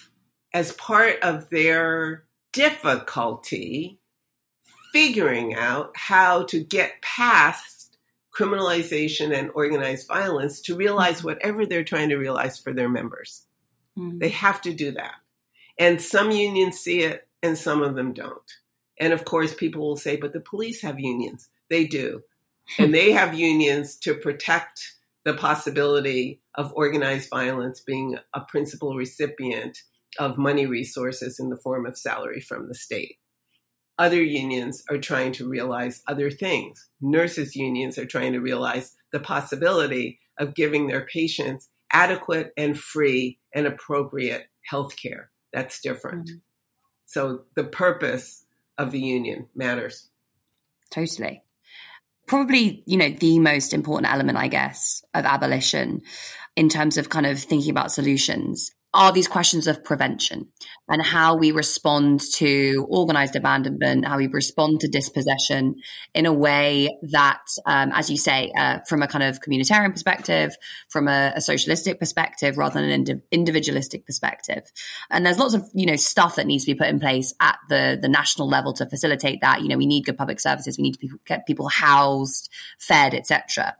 as 0.53 0.71
part 0.73 1.21
of 1.21 1.49
their 1.49 2.25
difficulty 2.51 3.99
figuring 4.93 5.55
out 5.55 5.91
how 5.95 6.43
to 6.43 6.63
get 6.63 7.01
past 7.01 7.97
criminalization 8.33 9.35
and 9.37 9.51
organized 9.53 10.07
violence 10.07 10.61
to 10.61 10.75
realize 10.75 11.17
mm-hmm. 11.17 11.27
whatever 11.29 11.65
they're 11.65 11.83
trying 11.83 12.09
to 12.09 12.17
realize 12.17 12.59
for 12.59 12.73
their 12.73 12.89
members. 12.89 13.45
Mm-hmm. 13.97 14.19
They 14.19 14.29
have 14.29 14.61
to 14.61 14.73
do 14.73 14.91
that. 14.91 15.15
And 15.77 16.01
some 16.01 16.31
unions 16.31 16.79
see 16.79 17.01
it 17.01 17.27
and 17.41 17.57
some 17.57 17.81
of 17.81 17.95
them 17.95 18.13
don't. 18.13 18.51
And 18.99 19.13
of 19.13 19.25
course, 19.25 19.53
people 19.53 19.81
will 19.81 19.97
say, 19.97 20.15
but 20.15 20.33
the 20.33 20.39
police 20.39 20.81
have 20.81 20.99
unions. 20.99 21.49
They 21.69 21.85
do. 21.85 22.21
and 22.77 22.93
they 22.93 23.11
have 23.11 23.37
unions 23.37 23.97
to 23.97 24.15
protect 24.15 24.93
the 25.25 25.33
possibility 25.33 26.41
of 26.55 26.73
organized 26.75 27.29
violence 27.29 27.79
being 27.79 28.17
a 28.33 28.41
principal 28.41 28.95
recipient 28.95 29.79
of 30.19 30.37
money 30.37 30.65
resources 30.65 31.39
in 31.39 31.49
the 31.49 31.57
form 31.57 31.85
of 31.85 31.97
salary 31.97 32.39
from 32.39 32.67
the 32.67 32.75
state. 32.75 33.17
Other 33.97 34.21
unions 34.21 34.83
are 34.89 34.97
trying 34.97 35.33
to 35.33 35.47
realize 35.47 36.01
other 36.07 36.31
things. 36.31 36.89
Nurses' 36.99 37.55
unions 37.55 37.97
are 37.97 38.05
trying 38.05 38.33
to 38.33 38.39
realize 38.39 38.95
the 39.11 39.19
possibility 39.19 40.19
of 40.37 40.55
giving 40.55 40.87
their 40.87 41.05
patients 41.05 41.69
adequate 41.91 42.51
and 42.57 42.77
free 42.77 43.39
and 43.53 43.67
appropriate 43.67 44.47
health 44.67 44.95
care. 44.97 45.29
That's 45.51 45.79
different. 45.79 46.27
Mm-hmm. 46.27 46.37
So 47.05 47.43
the 47.55 47.63
purpose 47.63 48.43
of 48.77 48.91
the 48.91 48.99
union 48.99 49.47
matters. 49.55 50.09
Totally. 50.89 51.43
Probably, 52.27 52.83
you 52.85 52.97
know, 52.97 53.09
the 53.09 53.39
most 53.39 53.73
important 53.73 54.11
element, 54.11 54.37
I 54.37 54.47
guess, 54.47 55.03
of 55.13 55.25
abolition 55.25 56.01
in 56.55 56.69
terms 56.69 56.97
of 56.97 57.09
kind 57.09 57.25
of 57.25 57.39
thinking 57.39 57.71
about 57.71 57.91
solutions 57.91 58.71
are 58.93 59.11
these 59.11 59.27
questions 59.27 59.65
of 59.65 59.83
prevention 59.83 60.47
and 60.87 61.01
how 61.01 61.35
we 61.35 61.51
respond 61.51 62.19
to 62.19 62.85
organized 62.89 63.35
abandonment, 63.35 64.05
how 64.05 64.17
we 64.17 64.27
respond 64.27 64.79
to 64.81 64.87
dispossession 64.87 65.75
in 66.13 66.25
a 66.25 66.33
way 66.33 66.95
that, 67.01 67.41
um, 67.65 67.91
as 67.93 68.09
you 68.09 68.17
say, 68.17 68.51
uh, 68.57 68.79
from 68.87 69.01
a 69.01 69.07
kind 69.07 69.23
of 69.23 69.39
communitarian 69.39 69.91
perspective, 69.91 70.55
from 70.89 71.07
a, 71.07 71.33
a 71.35 71.41
socialistic 71.41 71.99
perspective, 71.99 72.57
rather 72.57 72.79
than 72.79 72.89
an 72.89 72.91
indi- 72.91 73.21
individualistic 73.31 74.05
perspective. 74.05 74.63
And 75.09 75.25
there's 75.25 75.39
lots 75.39 75.55
of 75.55 75.67
you 75.73 75.85
know 75.85 75.95
stuff 75.95 76.35
that 76.35 76.45
needs 76.45 76.65
to 76.65 76.73
be 76.73 76.77
put 76.77 76.87
in 76.87 76.99
place 76.99 77.33
at 77.39 77.57
the 77.69 77.97
the 77.99 78.09
national 78.09 78.47
level 78.47 78.73
to 78.73 78.85
facilitate 78.85 79.41
that. 79.41 79.61
You 79.61 79.69
know, 79.69 79.77
we 79.77 79.87
need 79.87 80.05
good 80.05 80.17
public 80.17 80.39
services, 80.39 80.77
we 80.77 80.83
need 80.83 80.99
to 80.99 81.19
get 81.25 81.47
people 81.47 81.67
housed, 81.67 82.49
fed, 82.77 83.15
etc. 83.15 83.75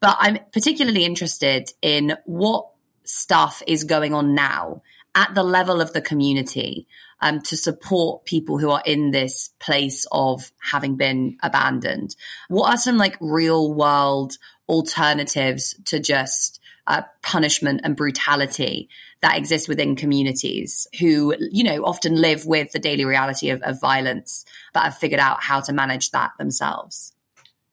But 0.00 0.16
I'm 0.18 0.38
particularly 0.52 1.04
interested 1.04 1.70
in 1.80 2.16
what 2.26 2.66
stuff 3.04 3.62
is 3.66 3.84
going 3.84 4.14
on 4.14 4.34
now 4.34 4.82
at 5.14 5.34
the 5.34 5.42
level 5.42 5.80
of 5.80 5.92
the 5.92 6.00
community 6.00 6.86
um, 7.20 7.40
to 7.42 7.56
support 7.56 8.24
people 8.24 8.58
who 8.58 8.70
are 8.70 8.82
in 8.84 9.10
this 9.10 9.50
place 9.60 10.06
of 10.10 10.52
having 10.70 10.96
been 10.96 11.36
abandoned? 11.42 12.16
What 12.48 12.70
are 12.70 12.76
some 12.76 12.96
like 12.96 13.16
real 13.20 13.72
world 13.72 14.38
alternatives 14.68 15.74
to 15.86 16.00
just 16.00 16.60
uh, 16.86 17.02
punishment 17.22 17.80
and 17.84 17.96
brutality 17.96 18.88
that 19.20 19.38
exist 19.38 19.68
within 19.68 19.94
communities 19.94 20.88
who, 20.98 21.34
you 21.38 21.62
know, 21.62 21.84
often 21.84 22.16
live 22.16 22.44
with 22.44 22.72
the 22.72 22.78
daily 22.80 23.04
reality 23.04 23.50
of, 23.50 23.62
of 23.62 23.80
violence, 23.80 24.44
but 24.74 24.82
have 24.82 24.98
figured 24.98 25.20
out 25.20 25.42
how 25.42 25.60
to 25.60 25.72
manage 25.72 26.10
that 26.10 26.32
themselves? 26.38 27.12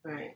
Right. 0.03 0.35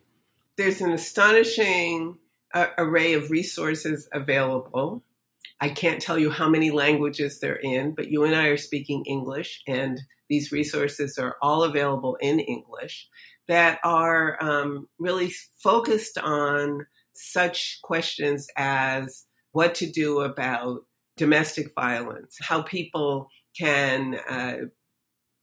There's 0.56 0.82
an 0.82 0.92
astonishing 0.92 2.18
uh, 2.54 2.68
array 2.78 3.14
of 3.14 3.32
resources 3.32 4.08
available. 4.12 5.04
I 5.60 5.70
can't 5.70 6.02
tell 6.02 6.20
you 6.20 6.30
how 6.30 6.50
many 6.50 6.72
languages 6.72 7.40
they're 7.40 7.56
in, 7.56 7.96
but 7.96 8.10
you 8.10 8.24
and 8.24 8.36
I 8.36 8.48
are 8.48 8.58
speaking 8.58 9.06
English, 9.06 9.62
and 9.68 10.00
these 10.30 10.52
resources 10.52 11.18
are 11.18 11.36
all 11.42 11.64
available 11.64 12.18
in 12.20 12.40
English 12.40 13.08
that 13.48 13.80
are 13.84 14.42
um, 14.42 14.88
really 15.00 15.34
focused 15.62 16.18
on 16.18 16.86
such 17.14 17.80
questions 17.84 18.48
as 18.58 19.26
what 19.52 19.76
to 19.76 19.90
do 19.90 20.22
about 20.22 20.82
domestic 21.18 21.74
violence, 21.76 22.38
how 22.42 22.62
people 22.62 23.28
can 23.58 24.16
uh, 24.30 24.58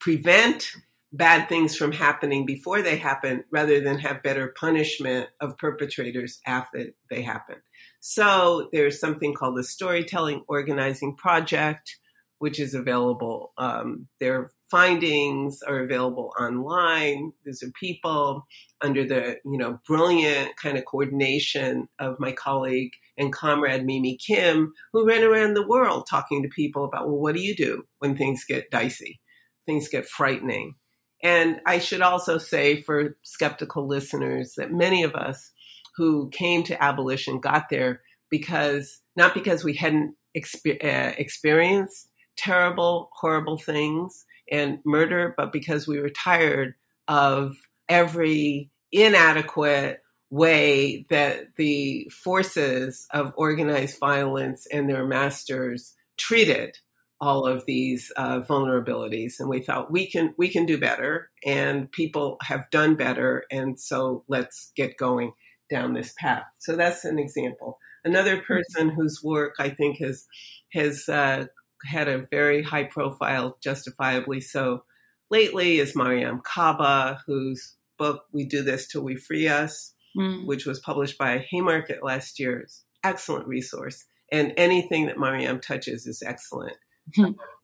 prevent 0.01 0.73
bad 1.13 1.49
things 1.49 1.77
from 1.77 1.93
happening 1.93 2.47
before 2.47 2.83
they 2.83 2.97
happen 2.97 3.45
rather 3.51 3.81
than 3.81 3.99
have 3.99 4.23
better 4.23 4.55
punishment 4.59 5.29
of 5.41 5.59
perpetrators 5.59 6.41
after 6.47 6.87
they 7.11 7.23
happen. 7.23 7.57
So 8.01 8.69
there's 8.73 9.01
something 9.01 9.35
called 9.35 9.57
the 9.57 9.65
Storytelling 9.65 10.45
Organizing 10.47 11.17
Project, 11.17 11.97
which 12.39 12.61
is 12.61 12.75
available. 12.75 13.53
Um, 13.59 14.07
their 14.21 14.51
findings 14.71 15.63
are 15.63 15.81
available 15.81 16.33
online. 16.41 17.33
These 17.45 17.63
are 17.65 17.73
people 17.79 18.47
under 18.81 19.05
the 19.05 19.39
you 19.45 19.59
know 19.59 19.81
brilliant 19.87 20.57
kind 20.57 20.79
of 20.79 20.85
coordination 20.85 21.89
of 21.99 22.21
my 22.21 22.33
colleague 22.33 22.93
and 23.19 23.33
comrade 23.33 23.85
Mimi 23.85 24.17
Kim, 24.17 24.73
who 24.93 25.07
ran 25.07 25.25
around 25.25 25.55
the 25.55 25.67
world 25.67 26.07
talking 26.09 26.43
to 26.43 26.49
people 26.49 26.85
about 26.85 27.09
well, 27.09 27.19
what 27.19 27.35
do 27.35 27.43
you 27.43 27.57
do 27.57 27.83
when 27.99 28.17
things 28.17 28.45
get 28.49 28.71
dicey, 28.71 29.21
things 29.67 29.89
get 29.89 30.07
frightening 30.07 30.77
and 31.23 31.61
I 31.67 31.79
should 31.79 32.01
also 32.01 32.39
say 32.39 32.81
for 32.83 33.17
skeptical 33.23 33.87
listeners 33.87 34.55
that 34.57 34.73
many 34.73 35.03
of 35.03 35.15
us 35.15 35.51
who 35.97 36.31
came 36.31 36.63
to 36.65 36.83
abolition 36.83 37.41
got 37.41 37.69
there 37.69 38.01
because 38.31 39.01
not 39.17 39.35
because 39.35 39.65
we 39.65 39.75
hadn't 39.75 40.15
exper- 40.37 40.83
uh, 40.83 41.15
experienced 41.19 42.09
terrible, 42.37 43.11
horrible 43.13 43.59
things 43.59 44.25
and 44.51 44.79
murder, 44.85 45.35
but 45.37 45.53
because 45.53 45.87
we 45.87 46.01
were 46.01 46.11
tired 46.11 46.75
of 47.07 47.55
every 47.89 48.71
inadequate 48.93 50.01
way 50.31 51.07
that 51.11 51.49
the 51.57 52.09
forces 52.23 53.07
of 53.11 53.35
organized 53.37 53.99
violence 53.99 54.67
and 54.73 54.89
their 54.89 55.05
masters 55.05 55.95
treated 56.17 56.77
all 57.21 57.47
of 57.47 57.67
these 57.67 58.11
uh, 58.17 58.41
vulnerabilities 58.41 59.35
and 59.39 59.49
we 59.49 59.61
thought 59.61 59.91
we 59.91 60.07
can 60.07 60.35
we 60.39 60.49
can 60.49 60.67
do 60.67 60.79
better 60.79 61.31
and 61.45 61.91
people 61.93 62.37
have 62.43 62.71
done 62.71 62.95
better 62.95 63.45
and 63.51 63.79
so 63.79 64.25
let's 64.29 64.73
get 64.77 64.97
going 64.97 65.33
down 65.69 65.95
this 65.95 66.15
path 66.19 66.45
so 66.59 66.77
that's 66.77 67.05
an 67.05 67.19
example 67.19 67.79
another 68.05 68.37
mm-hmm. 68.37 68.47
person 68.47 68.89
whose 68.91 69.21
work 69.23 69.55
i 69.59 69.69
think 69.69 69.99
has 69.99 70.27
has 70.73 71.09
uh, 71.09 71.45
had 71.85 72.09
a 72.09 72.27
very 72.31 72.63
high 72.63 72.85
profile 72.85 73.57
justifiably 73.63 74.41
so 74.41 74.83
lately 75.31 75.79
is 75.79 75.95
mariame 75.95 76.43
kaba 76.43 77.21
whose 77.27 77.75
book 77.99 78.25
we 78.33 78.45
do 78.45 78.63
this 78.63 78.89
till 78.89 79.03
we 79.03 79.15
free 79.15 79.47
us 79.47 79.93
mm. 80.17 80.47
which 80.47 80.65
was 80.65 80.81
published 80.81 81.19
by 81.19 81.45
haymarket 81.51 82.03
last 82.03 82.41
year 82.41 82.67
excellent 83.05 83.47
resource 83.47 84.05
and 84.33 84.53
anything 84.57 85.07
that 85.07 85.19
mariam 85.19 85.61
touches 85.61 86.07
is 86.07 86.23
excellent. 86.25 86.77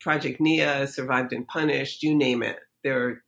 Project 0.01 0.41
Nia, 0.41 0.87
Survived 0.87 1.33
and 1.33 1.47
Punished, 1.47 2.03
you 2.03 2.15
name 2.15 2.43
it. 2.43 2.59
There 2.85 3.03
are 3.03 3.23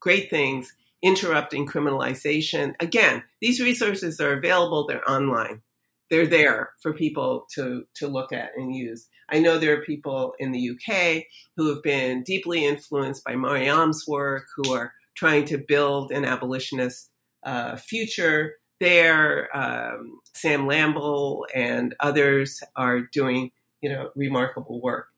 great 0.00 0.30
things. 0.30 0.72
Interrupting 1.02 1.66
criminalization. 1.66 2.74
Again, 2.80 3.22
these 3.40 3.60
resources 3.60 4.18
are 4.20 4.32
available, 4.32 4.86
they're 4.86 5.08
online. 5.08 5.62
They're 6.10 6.26
there 6.26 6.70
for 6.80 6.92
people 6.92 7.46
to, 7.54 7.84
to 7.96 8.06
look 8.06 8.32
at 8.32 8.50
and 8.56 8.74
use. 8.74 9.08
I 9.28 9.40
know 9.40 9.58
there 9.58 9.76
are 9.78 9.84
people 9.84 10.34
in 10.38 10.52
the 10.52 10.70
UK 10.70 11.24
who 11.56 11.68
have 11.68 11.82
been 11.82 12.22
deeply 12.22 12.64
influenced 12.64 13.24
by 13.24 13.34
Mariame's 13.34 14.04
work, 14.06 14.46
who 14.56 14.72
are 14.72 14.92
trying 15.16 15.44
to 15.46 15.58
build 15.58 16.12
an 16.12 16.24
abolitionist 16.24 17.10
uh, 17.44 17.76
future 17.76 18.54
there. 18.80 19.54
Um, 19.56 20.20
Sam 20.34 20.66
Lamble 20.66 21.46
and 21.54 21.94
others 21.98 22.62
are 22.76 23.00
doing, 23.00 23.50
you 23.80 23.90
know, 23.90 24.10
remarkable 24.14 24.80
work. 24.80 25.08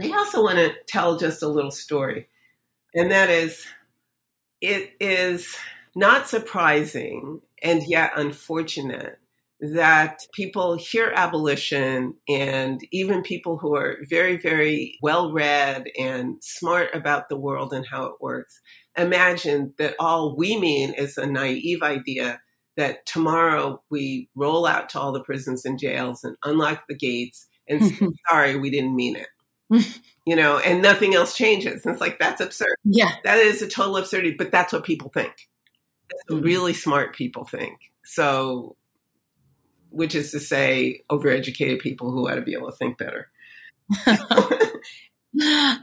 I 0.00 0.10
also 0.10 0.42
want 0.42 0.58
to 0.58 0.74
tell 0.86 1.16
just 1.18 1.42
a 1.42 1.48
little 1.48 1.70
story, 1.70 2.28
and 2.94 3.10
that 3.10 3.30
is 3.30 3.64
it 4.60 4.92
is 5.00 5.56
not 5.94 6.28
surprising 6.28 7.40
and 7.62 7.82
yet 7.86 8.12
unfortunate 8.16 9.18
that 9.60 10.18
people 10.34 10.76
hear 10.76 11.12
abolition 11.14 12.14
and 12.28 12.80
even 12.90 13.22
people 13.22 13.56
who 13.56 13.74
are 13.76 13.98
very, 14.10 14.36
very 14.36 14.98
well 15.02 15.32
read 15.32 15.84
and 15.98 16.42
smart 16.42 16.90
about 16.94 17.28
the 17.28 17.36
world 17.36 17.72
and 17.72 17.86
how 17.86 18.04
it 18.06 18.14
works 18.20 18.60
imagine 18.96 19.74
that 19.78 19.94
all 19.98 20.36
we 20.36 20.58
mean 20.58 20.92
is 20.94 21.18
a 21.18 21.26
naive 21.26 21.82
idea 21.82 22.40
that 22.76 23.06
tomorrow 23.06 23.82
we 23.90 24.28
roll 24.34 24.66
out 24.66 24.88
to 24.90 25.00
all 25.00 25.12
the 25.12 25.22
prisons 25.22 25.64
and 25.64 25.78
jails 25.78 26.24
and 26.24 26.36
unlock 26.44 26.84
the 26.88 26.96
gates 26.96 27.46
and 27.68 27.84
say, 27.84 28.06
sorry, 28.30 28.56
we 28.56 28.70
didn't 28.70 28.96
mean 28.96 29.16
it. 29.16 29.28
you 30.26 30.36
know, 30.36 30.58
and 30.58 30.82
nothing 30.82 31.14
else 31.14 31.36
changes. 31.36 31.84
And 31.84 31.92
it's 31.92 32.00
like, 32.00 32.18
that's 32.18 32.40
absurd. 32.40 32.76
Yeah. 32.84 33.12
That 33.24 33.38
is 33.38 33.62
a 33.62 33.68
total 33.68 33.96
absurdity, 33.96 34.34
but 34.36 34.50
that's 34.50 34.72
what 34.72 34.84
people 34.84 35.10
think. 35.10 35.48
That's 36.10 36.22
what 36.28 36.36
mm-hmm. 36.38 36.46
really 36.46 36.74
smart 36.74 37.14
people 37.14 37.44
think. 37.44 37.78
So, 38.04 38.76
which 39.90 40.14
is 40.14 40.32
to 40.32 40.40
say, 40.40 41.02
overeducated 41.10 41.80
people 41.80 42.10
who 42.10 42.28
ought 42.28 42.34
to 42.34 42.42
be 42.42 42.54
able 42.54 42.70
to 42.70 42.76
think 42.76 42.98
better. 42.98 43.30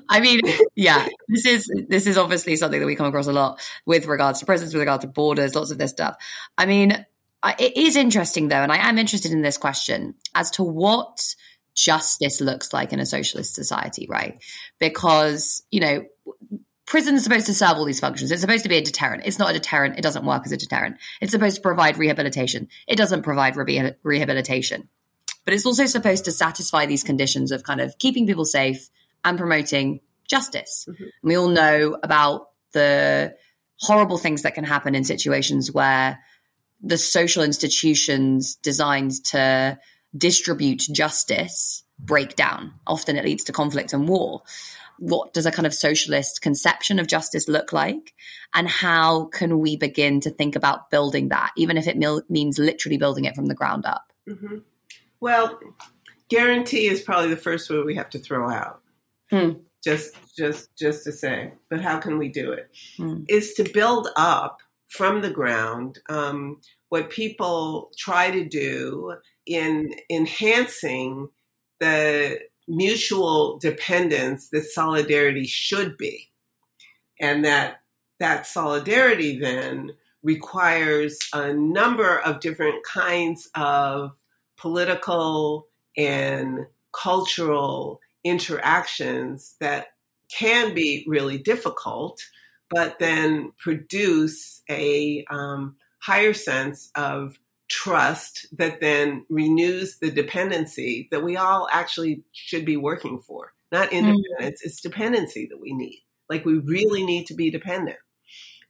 I 0.09 0.19
mean, 0.21 0.41
yeah, 0.75 1.07
this 1.27 1.45
is 1.45 1.69
this 1.89 2.07
is 2.07 2.17
obviously 2.17 2.55
something 2.55 2.79
that 2.79 2.85
we 2.85 2.95
come 2.95 3.07
across 3.07 3.27
a 3.27 3.33
lot 3.33 3.59
with 3.85 4.05
regards 4.05 4.39
to 4.39 4.45
prisons, 4.45 4.73
with 4.73 4.81
regard 4.81 5.01
to 5.01 5.07
borders, 5.07 5.55
lots 5.55 5.71
of 5.71 5.77
this 5.77 5.91
stuff. 5.91 6.15
I 6.57 6.65
mean, 6.65 7.05
it 7.59 7.77
is 7.77 7.95
interesting 7.95 8.47
though, 8.47 8.61
and 8.61 8.71
I 8.71 8.87
am 8.89 8.97
interested 8.97 9.31
in 9.31 9.41
this 9.41 9.57
question 9.57 10.15
as 10.33 10.51
to 10.51 10.63
what 10.63 11.35
justice 11.81 12.41
looks 12.41 12.73
like 12.73 12.93
in 12.93 12.99
a 12.99 13.05
socialist 13.05 13.55
society, 13.55 14.05
right? 14.07 14.41
Because, 14.79 15.63
you 15.71 15.79
know, 15.79 16.05
prison 16.85 17.15
is 17.15 17.23
supposed 17.23 17.47
to 17.47 17.55
serve 17.55 17.77
all 17.77 17.85
these 17.85 17.99
functions. 17.99 18.31
It's 18.31 18.41
supposed 18.41 18.63
to 18.63 18.69
be 18.69 18.77
a 18.77 18.83
deterrent. 18.83 19.23
It's 19.25 19.39
not 19.39 19.49
a 19.49 19.53
deterrent. 19.53 19.97
It 19.97 20.03
doesn't 20.03 20.25
work 20.25 20.43
as 20.45 20.51
a 20.51 20.57
deterrent. 20.57 20.97
It's 21.21 21.31
supposed 21.31 21.55
to 21.55 21.61
provide 21.61 21.97
rehabilitation. 21.97 22.67
It 22.87 22.97
doesn't 22.97 23.23
provide 23.23 23.55
re- 23.55 23.93
rehabilitation. 24.03 24.89
But 25.43 25.55
it's 25.55 25.65
also 25.65 25.87
supposed 25.87 26.25
to 26.25 26.31
satisfy 26.31 26.85
these 26.85 27.03
conditions 27.03 27.51
of 27.51 27.63
kind 27.63 27.81
of 27.81 27.97
keeping 27.97 28.27
people 28.27 28.45
safe 28.45 28.89
and 29.25 29.39
promoting 29.39 30.01
justice. 30.29 30.85
Mm-hmm. 30.87 31.05
We 31.23 31.35
all 31.35 31.49
know 31.49 31.97
about 32.03 32.49
the 32.73 33.35
horrible 33.77 34.19
things 34.19 34.43
that 34.43 34.53
can 34.53 34.65
happen 34.65 34.93
in 34.93 35.03
situations 35.03 35.71
where 35.71 36.19
the 36.83 36.97
social 36.97 37.43
institutions 37.43 38.55
designed 38.55 39.23
to 39.25 39.79
distribute 40.15 40.83
justice 40.91 41.83
break 41.99 42.35
down. 42.35 42.73
Often 42.87 43.17
it 43.17 43.25
leads 43.25 43.43
to 43.45 43.53
conflict 43.53 43.93
and 43.93 44.07
war. 44.07 44.41
What 44.99 45.33
does 45.33 45.45
a 45.45 45.51
kind 45.51 45.65
of 45.65 45.73
socialist 45.73 46.41
conception 46.41 46.99
of 46.99 47.07
justice 47.07 47.47
look 47.47 47.73
like? 47.73 48.13
And 48.53 48.67
how 48.67 49.25
can 49.25 49.59
we 49.59 49.75
begin 49.75 50.19
to 50.21 50.29
think 50.29 50.55
about 50.55 50.91
building 50.91 51.29
that, 51.29 51.51
even 51.57 51.77
if 51.77 51.87
it 51.87 51.97
mil- 51.97 52.23
means 52.29 52.59
literally 52.59 52.97
building 52.97 53.25
it 53.25 53.35
from 53.35 53.47
the 53.47 53.55
ground 53.55 53.85
up? 53.85 54.11
Mm-hmm. 54.29 54.57
Well, 55.19 55.59
guarantee 56.29 56.87
is 56.87 57.01
probably 57.01 57.29
the 57.29 57.37
first 57.37 57.69
word 57.69 57.85
we 57.85 57.95
have 57.95 58.09
to 58.11 58.19
throw 58.19 58.49
out. 58.49 58.81
Hmm. 59.29 59.51
Just, 59.83 60.15
just, 60.37 60.75
just 60.77 61.03
to 61.05 61.11
say. 61.11 61.53
But 61.69 61.81
how 61.81 61.99
can 61.99 62.19
we 62.19 62.29
do 62.29 62.51
it? 62.51 62.69
Hmm. 62.97 63.23
Is 63.27 63.53
to 63.55 63.63
build 63.63 64.07
up 64.15 64.59
from 64.87 65.21
the 65.21 65.29
ground 65.29 65.99
um, 66.09 66.59
what 66.89 67.09
people 67.09 67.91
try 67.97 68.29
to 68.29 68.43
do 68.43 69.15
in 69.45 69.95
enhancing 70.09 71.29
the 71.79 72.39
mutual 72.67 73.57
dependence 73.59 74.49
that 74.49 74.63
solidarity 74.63 75.45
should 75.45 75.97
be, 75.97 76.29
and 77.19 77.43
that 77.45 77.77
that 78.19 78.45
solidarity 78.45 79.39
then 79.39 79.91
requires 80.23 81.17
a 81.33 81.53
number 81.53 82.19
of 82.19 82.39
different 82.39 82.85
kinds 82.85 83.49
of 83.55 84.11
political 84.57 85.67
and 85.97 86.67
cultural 86.93 87.99
interactions 88.23 89.55
that 89.59 89.87
can 90.31 90.73
be 90.73 91.03
really 91.07 91.37
difficult, 91.37 92.21
but 92.69 92.99
then 92.99 93.51
produce 93.57 94.61
a 94.69 95.25
um, 95.29 95.75
higher 96.01 96.33
sense 96.33 96.91
of 96.95 97.37
trust 97.71 98.47
that 98.57 98.81
then 98.81 99.25
renews 99.29 99.97
the 99.99 100.11
dependency 100.11 101.07
that 101.09 101.23
we 101.23 101.37
all 101.37 101.67
actually 101.71 102.21
should 102.33 102.65
be 102.65 102.75
working 102.75 103.19
for. 103.19 103.53
Not 103.71 103.93
independence, 103.93 104.61
mm. 104.61 104.65
it's 104.65 104.81
dependency 104.81 105.47
that 105.49 105.59
we 105.59 105.73
need. 105.73 106.03
Like 106.29 106.45
we 106.45 106.57
really 106.57 107.05
need 107.05 107.27
to 107.27 107.33
be 107.33 107.49
dependent. 107.49 107.97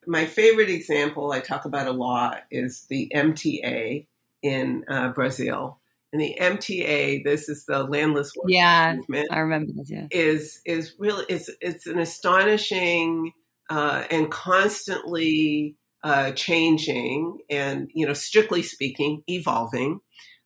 My 0.05 0.25
favorite 0.25 0.69
example 0.69 1.31
I 1.31 1.39
talk 1.39 1.65
about 1.65 1.87
a 1.87 1.91
lot 1.91 2.43
is 2.51 2.85
the 2.89 3.11
MST 3.13 4.07
in 4.43 4.85
uh, 4.87 5.09
Brazil. 5.09 5.79
And 6.13 6.21
the 6.21 6.37
MST, 6.39 7.23
this 7.23 7.49
is 7.49 7.65
the 7.65 7.83
landless 7.83 8.33
yeah, 8.47 8.95
movement. 8.95 9.29
I 9.31 9.39
remember 9.39 9.71
this. 9.75 9.89
Yeah, 9.89 10.07
is 10.11 10.61
is 10.65 10.93
really 10.99 11.25
it's 11.29 11.49
it's 11.61 11.87
an 11.87 11.99
astonishing 11.99 13.31
uh, 13.69 14.03
and 14.11 14.29
constantly 14.29 15.77
uh, 16.03 16.31
changing 16.31 17.39
and 17.49 17.89
you 17.93 18.05
know 18.05 18.13
strictly 18.13 18.63
speaking 18.63 19.23
evolving 19.27 19.99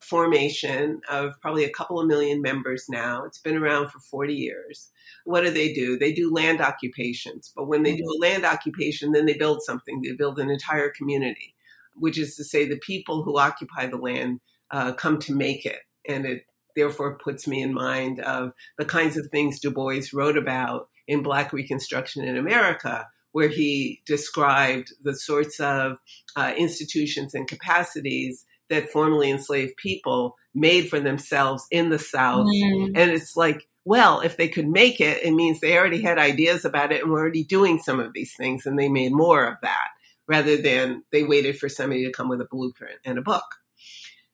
formation 0.05 1.01
of 1.09 1.33
probably 1.41 1.63
a 1.63 1.71
couple 1.71 1.99
of 1.99 2.07
million 2.07 2.41
members 2.41 2.85
now. 2.87 3.23
It's 3.25 3.39
been 3.39 3.57
around 3.57 3.89
for 3.89 3.99
40 3.99 4.33
years. 4.35 4.91
What 5.23 5.41
do 5.41 5.49
they 5.49 5.73
do? 5.73 5.97
They 5.97 6.13
do 6.13 6.31
land 6.31 6.61
occupations. 6.61 7.51
But 7.55 7.67
when 7.67 7.81
they 7.81 7.95
do 7.95 8.03
a 8.03 8.21
land 8.21 8.45
occupation, 8.45 9.11
then 9.11 9.25
they 9.25 9.33
build 9.33 9.63
something. 9.63 10.01
They 10.01 10.11
build 10.11 10.37
an 10.37 10.51
entire 10.51 10.89
community, 10.89 11.55
which 11.95 12.19
is 12.19 12.35
to 12.35 12.43
say 12.43 12.67
the 12.67 12.77
people 12.77 13.23
who 13.23 13.39
occupy 13.39 13.87
the 13.87 13.97
land 13.97 14.41
uh, 14.69 14.93
come 14.93 15.17
to 15.19 15.33
make 15.33 15.65
it. 15.65 15.79
And 16.07 16.25
it 16.25 16.45
therefore 16.75 17.17
puts 17.17 17.47
me 17.47 17.63
in 17.63 17.73
mind 17.73 18.19
of 18.19 18.53
the 18.77 18.85
kinds 18.85 19.17
of 19.17 19.27
things 19.31 19.59
Du 19.59 19.71
Bois 19.71 20.01
wrote 20.13 20.37
about 20.37 20.89
in 21.07 21.23
Black 21.23 21.51
Reconstruction 21.51 22.23
in 22.23 22.37
America, 22.37 23.07
where 23.35 23.49
he 23.49 24.01
described 24.05 24.93
the 25.03 25.13
sorts 25.13 25.59
of 25.59 25.97
uh, 26.37 26.53
institutions 26.55 27.33
and 27.33 27.49
capacities 27.49 28.45
that 28.69 28.89
formerly 28.89 29.29
enslaved 29.29 29.75
people 29.75 30.37
made 30.53 30.87
for 30.87 31.01
themselves 31.01 31.67
in 31.69 31.89
the 31.89 31.99
South. 31.99 32.47
Mm. 32.47 32.93
And 32.95 33.11
it's 33.11 33.35
like, 33.35 33.67
well, 33.83 34.21
if 34.21 34.37
they 34.37 34.47
could 34.47 34.69
make 34.69 35.01
it, 35.01 35.21
it 35.21 35.33
means 35.33 35.59
they 35.59 35.77
already 35.77 36.01
had 36.01 36.17
ideas 36.17 36.63
about 36.63 36.93
it 36.93 37.01
and 37.01 37.11
were 37.11 37.19
already 37.19 37.43
doing 37.43 37.77
some 37.79 37.99
of 37.99 38.13
these 38.13 38.33
things 38.37 38.65
and 38.65 38.79
they 38.79 38.87
made 38.87 39.11
more 39.11 39.45
of 39.45 39.57
that 39.63 39.89
rather 40.29 40.55
than 40.55 41.03
they 41.11 41.23
waited 41.23 41.59
for 41.59 41.67
somebody 41.67 42.05
to 42.05 42.13
come 42.13 42.29
with 42.29 42.39
a 42.39 42.47
blueprint 42.49 42.99
and 43.03 43.17
a 43.17 43.21
book. 43.21 43.43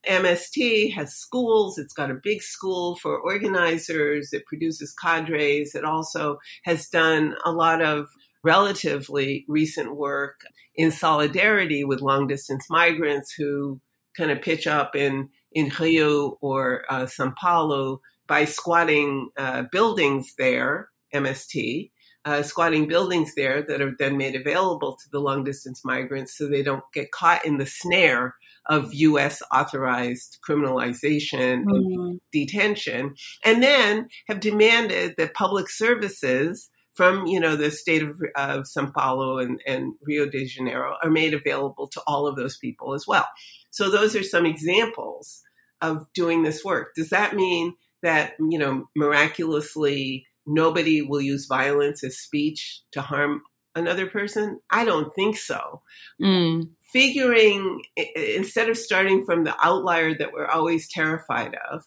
MST 0.07 0.93
has 0.93 1.15
schools. 1.15 1.79
It's 1.79 1.93
got 1.93 2.11
a 2.11 2.21
big 2.23 2.43
school 2.43 2.97
for 2.97 3.19
organizers. 3.19 4.31
It 4.31 4.45
produces 4.45 4.93
cadres. 4.93 5.73
It 5.73 5.85
also 5.85 6.37
has 6.65 6.87
done 6.89 7.35
a 7.43 7.51
lot 7.51 7.81
of 7.81 8.09
relatively 8.43 9.45
recent 9.47 9.95
work 9.95 10.41
in 10.75 10.91
solidarity 10.91 11.83
with 11.83 12.01
long 12.01 12.27
distance 12.27 12.65
migrants 12.69 13.33
who 13.33 13.79
kind 14.17 14.31
of 14.31 14.41
pitch 14.41 14.67
up 14.67 14.95
in, 14.95 15.29
in 15.51 15.71
Rio 15.79 16.37
or 16.41 16.83
uh, 16.89 17.05
Sao 17.05 17.33
Paulo 17.39 18.01
by 18.27 18.45
squatting 18.45 19.29
uh, 19.37 19.63
buildings 19.71 20.33
there, 20.37 20.89
MST, 21.13 21.91
uh, 22.23 22.43
squatting 22.43 22.87
buildings 22.87 23.33
there 23.35 23.63
that 23.63 23.81
are 23.81 23.93
then 23.97 24.17
made 24.17 24.35
available 24.35 24.95
to 24.95 25.09
the 25.11 25.19
long 25.19 25.43
distance 25.43 25.81
migrants 25.83 26.37
so 26.37 26.47
they 26.47 26.61
don't 26.61 26.83
get 26.93 27.11
caught 27.11 27.43
in 27.45 27.57
the 27.57 27.65
snare 27.65 28.35
of 28.67 28.93
U.S. 28.93 29.41
authorized 29.53 30.37
criminalization 30.47 31.63
mm. 31.63 31.75
and 31.75 31.97
mm-hmm. 31.97 32.15
detention, 32.31 33.15
and 33.43 33.63
then 33.63 34.07
have 34.27 34.39
demanded 34.39 35.15
that 35.17 35.33
public 35.33 35.69
services 35.69 36.69
from 36.93 37.25
you 37.25 37.39
know 37.39 37.55
the 37.55 37.71
state 37.71 38.03
of, 38.03 38.21
of 38.35 38.67
Sao 38.67 38.91
Paulo 38.91 39.39
and, 39.39 39.61
and 39.65 39.93
Rio 40.01 40.29
de 40.29 40.45
Janeiro 40.45 40.95
are 41.03 41.09
made 41.09 41.33
available 41.33 41.87
to 41.89 42.01
all 42.07 42.27
of 42.27 42.35
those 42.35 42.57
people 42.57 42.93
as 42.93 43.05
well. 43.07 43.27
So 43.69 43.89
those 43.89 44.15
are 44.15 44.23
some 44.23 44.45
examples 44.45 45.41
of 45.81 46.05
doing 46.13 46.43
this 46.43 46.63
work. 46.63 46.89
Does 46.95 47.09
that 47.09 47.35
mean 47.35 47.73
that 48.03 48.33
you 48.39 48.59
know 48.59 48.89
miraculously 48.95 50.25
nobody 50.45 51.01
will 51.01 51.21
use 51.21 51.45
violence 51.47 52.03
as 52.03 52.17
speech 52.17 52.81
to 52.91 53.01
harm 53.01 53.41
another 53.75 54.07
person? 54.07 54.59
I 54.69 54.85
don't 54.85 55.13
think 55.15 55.37
so. 55.37 55.81
Mm 56.21 56.69
figuring 56.91 57.81
instead 58.15 58.69
of 58.69 58.77
starting 58.77 59.25
from 59.25 59.43
the 59.43 59.55
outlier 59.65 60.13
that 60.17 60.33
we're 60.33 60.47
always 60.47 60.89
terrified 60.89 61.55
of, 61.71 61.83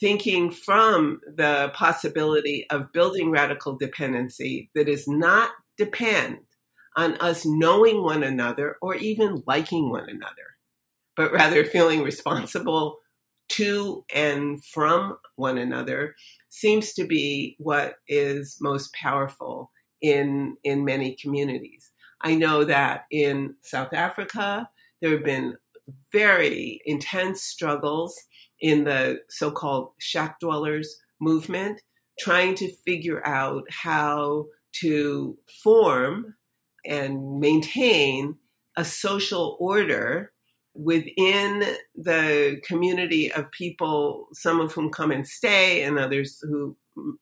thinking 0.00 0.50
from 0.50 1.20
the 1.36 1.70
possibility 1.74 2.66
of 2.70 2.92
building 2.92 3.30
radical 3.30 3.76
dependency 3.76 4.70
that 4.74 4.88
is 4.88 5.06
not 5.06 5.50
depend 5.76 6.38
on 6.96 7.14
us 7.18 7.44
knowing 7.46 8.02
one 8.02 8.22
another 8.22 8.76
or 8.82 8.94
even 8.96 9.42
liking 9.46 9.90
one 9.90 10.08
another, 10.08 10.56
but 11.16 11.32
rather 11.32 11.64
feeling 11.64 12.02
responsible 12.02 12.96
to 13.48 14.04
and 14.14 14.64
from 14.64 15.16
one 15.36 15.58
another 15.58 16.14
seems 16.48 16.92
to 16.94 17.04
be 17.04 17.56
what 17.58 17.96
is 18.08 18.56
most 18.60 18.92
powerful 18.94 19.70
in 20.00 20.56
in 20.64 20.84
many 20.84 21.16
communities. 21.20 21.90
I 22.22 22.36
know 22.36 22.64
that 22.64 23.04
in 23.10 23.56
South 23.62 23.92
Africa, 23.92 24.68
there 25.00 25.10
have 25.12 25.24
been 25.24 25.56
very 26.12 26.80
intense 26.84 27.42
struggles 27.42 28.14
in 28.60 28.84
the 28.84 29.20
so 29.28 29.50
called 29.50 29.92
shack 29.98 30.40
dwellers 30.40 30.96
movement, 31.20 31.80
trying 32.18 32.54
to 32.56 32.72
figure 32.84 33.26
out 33.26 33.64
how 33.70 34.46
to 34.80 35.36
form 35.62 36.34
and 36.84 37.40
maintain 37.40 38.36
a 38.76 38.84
social 38.84 39.56
order 39.60 40.32
within 40.74 41.64
the 41.96 42.60
community 42.64 43.32
of 43.32 43.50
people, 43.50 44.28
some 44.32 44.60
of 44.60 44.72
whom 44.72 44.90
come 44.90 45.10
and 45.10 45.26
stay 45.26 45.82
and 45.82 45.98
others 45.98 46.38
who 46.42 46.76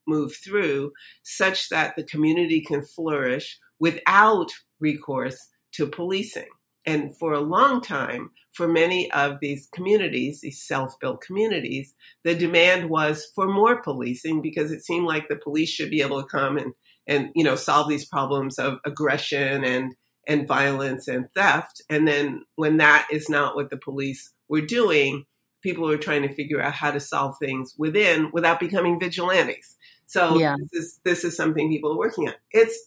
move 0.07 0.35
through, 0.37 0.93
such 1.23 1.69
that 1.69 1.97
the 1.97 2.05
community 2.05 2.61
can 2.61 2.83
flourish 2.83 3.59
without 3.79 4.51
recourse 4.81 5.49
to 5.73 5.87
policing. 5.87 6.49
And 6.89 7.15
for 7.15 7.35
a 7.35 7.41
long 7.41 7.83
time, 7.83 8.31
for 8.53 8.67
many 8.67 9.13
of 9.13 9.41
these 9.41 9.69
communities, 9.75 10.41
these 10.41 10.63
self 10.67 10.99
built 11.01 11.21
communities, 11.21 11.95
the 12.25 12.35
demand 12.35 12.89
was 12.89 13.31
for 13.35 13.47
more 13.47 13.83
policing 13.83 14.41
because 14.41 14.73
it 14.73 14.83
seemed 14.83 15.05
like 15.05 15.29
the 15.29 15.37
police 15.37 15.69
should 15.69 15.91
be 15.91 16.01
able 16.01 16.23
to 16.23 16.27
come 16.27 16.57
and, 16.57 16.73
and 17.07 17.29
you 17.35 17.45
know, 17.45 17.57
solve 17.57 17.91
these 17.91 18.07
problems 18.07 18.59
of 18.59 18.79
aggression 18.87 19.65
and, 19.65 19.95
and 20.27 20.49
violence 20.49 21.09
and 21.09 21.31
theft. 21.35 21.83
And 21.91 22.09
then 22.09 22.45
when 22.57 22.79
that 22.79 23.07
is 23.13 23.29
not 23.29 23.55
what 23.55 23.69
the 23.69 23.77
police 23.77 24.33
were 24.49 24.63
doing, 24.63 25.27
people 25.63 25.91
are 25.91 25.99
trying 25.99 26.23
to 26.23 26.35
figure 26.35 26.63
out 26.63 26.73
how 26.73 26.91
to 26.91 27.01
solve 27.01 27.37
things 27.39 27.75
within 27.77 28.31
without 28.33 28.61
becoming 28.61 28.99
vigilantes. 28.99 29.77
So 30.07 30.39
yeah. 30.39 30.55
this 30.59 30.85
is 30.85 31.01
this 31.05 31.25
is 31.25 31.37
something 31.37 31.69
people 31.69 31.93
are 31.93 31.99
working 31.99 32.29
on. 32.29 32.35
It's 32.51 32.79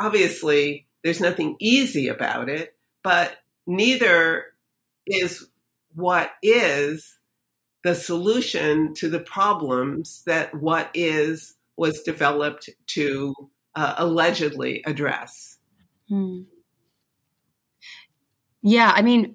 obviously 0.00 0.86
there's 1.04 1.20
nothing 1.20 1.56
easy 1.60 2.08
about 2.08 2.48
it, 2.48 2.74
but 3.02 3.36
neither 3.66 4.46
is 5.06 5.48
what 5.94 6.32
is 6.42 7.18
the 7.84 7.94
solution 7.94 8.94
to 8.94 9.08
the 9.08 9.20
problems 9.20 10.22
that 10.26 10.54
what 10.54 10.90
is 10.94 11.54
was 11.76 12.02
developed 12.02 12.68
to 12.86 13.34
uh, 13.74 13.94
allegedly 13.98 14.82
address. 14.84 15.58
Hmm. 16.08 16.42
Yeah, 18.62 18.92
I 18.94 19.02
mean, 19.02 19.34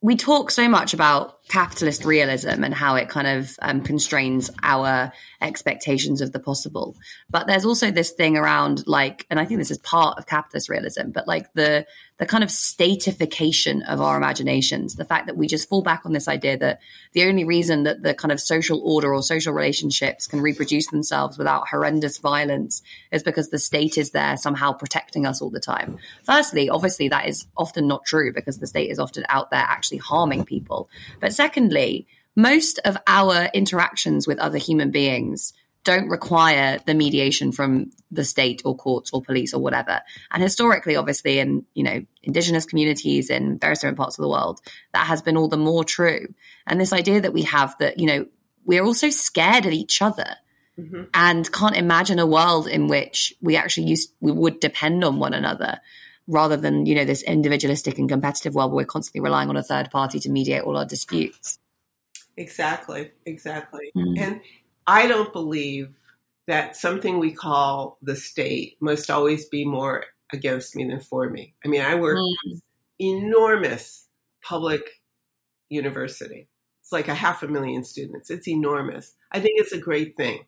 we 0.00 0.16
talk 0.16 0.50
so 0.50 0.68
much 0.68 0.94
about 0.94 1.38
capitalist 1.48 2.04
realism 2.04 2.62
and 2.62 2.74
how 2.74 2.94
it 2.94 3.08
kind 3.08 3.26
of 3.26 3.56
um, 3.60 3.80
constrains 3.80 4.50
our 4.62 5.12
expectations 5.40 6.20
of 6.20 6.32
the 6.32 6.38
possible. 6.38 6.94
But 7.30 7.46
there's 7.46 7.64
also 7.64 7.90
this 7.90 8.12
thing 8.12 8.36
around 8.36 8.86
like, 8.86 9.26
and 9.30 9.40
I 9.40 9.44
think 9.44 9.58
this 9.58 9.70
is 9.70 9.78
part 9.78 10.18
of 10.18 10.26
capitalist 10.26 10.68
realism, 10.68 11.10
but 11.10 11.26
like 11.26 11.52
the 11.54 11.86
the 12.18 12.26
kind 12.26 12.42
of 12.42 12.50
statification 12.50 13.82
of 13.82 14.00
our 14.00 14.16
imaginations, 14.16 14.96
the 14.96 15.04
fact 15.04 15.28
that 15.28 15.36
we 15.36 15.46
just 15.46 15.68
fall 15.68 15.82
back 15.82 16.02
on 16.04 16.12
this 16.12 16.26
idea 16.26 16.58
that 16.58 16.80
the 17.12 17.22
only 17.22 17.44
reason 17.44 17.84
that 17.84 18.02
the 18.02 18.12
kind 18.12 18.32
of 18.32 18.40
social 18.40 18.80
order 18.80 19.14
or 19.14 19.22
social 19.22 19.52
relationships 19.54 20.26
can 20.26 20.40
reproduce 20.40 20.88
themselves 20.88 21.38
without 21.38 21.68
horrendous 21.68 22.18
violence 22.18 22.82
is 23.12 23.22
because 23.22 23.50
the 23.50 23.58
state 23.58 23.96
is 23.96 24.10
there 24.10 24.36
somehow 24.36 24.72
protecting 24.72 25.26
us 25.26 25.40
all 25.40 25.50
the 25.50 25.60
time. 25.60 25.96
Firstly, 26.24 26.68
obviously 26.68 27.08
that 27.08 27.28
is 27.28 27.46
often 27.56 27.86
not 27.86 28.04
true 28.04 28.32
because 28.32 28.58
the 28.58 28.66
state 28.66 28.90
is 28.90 28.98
often 28.98 29.24
out 29.28 29.52
there 29.52 29.60
actually 29.60 29.87
harming 29.96 30.44
people. 30.44 30.90
But 31.20 31.32
secondly, 31.32 32.06
most 32.36 32.78
of 32.84 32.96
our 33.06 33.46
interactions 33.54 34.26
with 34.26 34.38
other 34.38 34.58
human 34.58 34.90
beings 34.90 35.54
don't 35.88 36.08
require 36.08 36.78
the 36.84 36.92
mediation 36.92 37.50
from 37.50 37.90
the 38.10 38.22
state 38.22 38.60
or 38.64 38.76
courts 38.76 39.10
or 39.10 39.22
police 39.22 39.54
or 39.54 39.60
whatever. 39.60 40.02
And 40.30 40.42
historically, 40.42 40.96
obviously, 40.96 41.38
in 41.38 41.64
you 41.74 41.82
know 41.82 42.04
indigenous 42.22 42.66
communities 42.66 43.30
in 43.30 43.58
various 43.58 43.80
different 43.80 43.96
parts 43.96 44.18
of 44.18 44.22
the 44.22 44.28
world, 44.28 44.60
that 44.92 45.06
has 45.06 45.22
been 45.22 45.36
all 45.38 45.48
the 45.48 45.56
more 45.56 45.84
true. 45.84 46.34
And 46.66 46.78
this 46.78 46.92
idea 46.92 47.22
that 47.22 47.32
we 47.32 47.42
have 47.42 47.74
that 47.78 47.98
you 47.98 48.06
know 48.06 48.26
we're 48.66 48.84
also 48.84 49.08
scared 49.08 49.64
of 49.64 49.72
each 49.72 50.02
other. 50.02 50.36
Mm-hmm. 50.78 51.04
And 51.12 51.50
can't 51.50 51.76
imagine 51.76 52.20
a 52.20 52.26
world 52.26 52.68
in 52.68 52.86
which 52.86 53.34
we 53.40 53.56
actually 53.56 53.86
used 53.86 54.12
we 54.20 54.30
would 54.30 54.60
depend 54.60 55.02
on 55.04 55.18
one 55.18 55.34
another 55.34 55.80
rather 56.28 56.56
than 56.56 56.86
you 56.86 56.94
know 56.94 57.04
this 57.04 57.22
individualistic 57.22 57.98
and 57.98 58.08
competitive 58.08 58.54
world 58.54 58.70
where 58.70 58.84
we're 58.84 58.86
constantly 58.86 59.20
relying 59.20 59.48
on 59.48 59.56
a 59.56 59.62
third 59.62 59.90
party 59.90 60.20
to 60.20 60.30
mediate 60.30 60.62
all 60.62 60.76
our 60.76 60.86
disputes 60.86 61.58
exactly 62.36 63.10
exactly 63.26 63.90
mm. 63.96 64.18
and 64.18 64.40
I 64.86 65.06
don't 65.06 65.34
believe 65.34 65.94
that 66.46 66.74
something 66.74 67.18
we 67.18 67.32
call 67.32 67.98
the 68.00 68.16
state 68.16 68.78
must 68.80 69.10
always 69.10 69.44
be 69.44 69.66
more 69.66 70.06
against 70.32 70.74
me 70.74 70.84
than 70.84 71.00
for 71.00 71.28
me. 71.28 71.54
I 71.62 71.68
mean, 71.68 71.82
I 71.82 71.94
work 71.96 72.16
mm. 72.16 72.60
enormous 72.98 74.06
public 74.42 74.80
university. 75.68 76.48
It's 76.80 76.90
like 76.90 77.08
a 77.08 77.14
half 77.14 77.42
a 77.42 77.48
million 77.48 77.84
students. 77.84 78.30
It's 78.30 78.48
enormous. 78.48 79.14
I 79.30 79.40
think 79.40 79.60
it's 79.60 79.72
a 79.72 79.78
great 79.78 80.16
thing. 80.16 80.46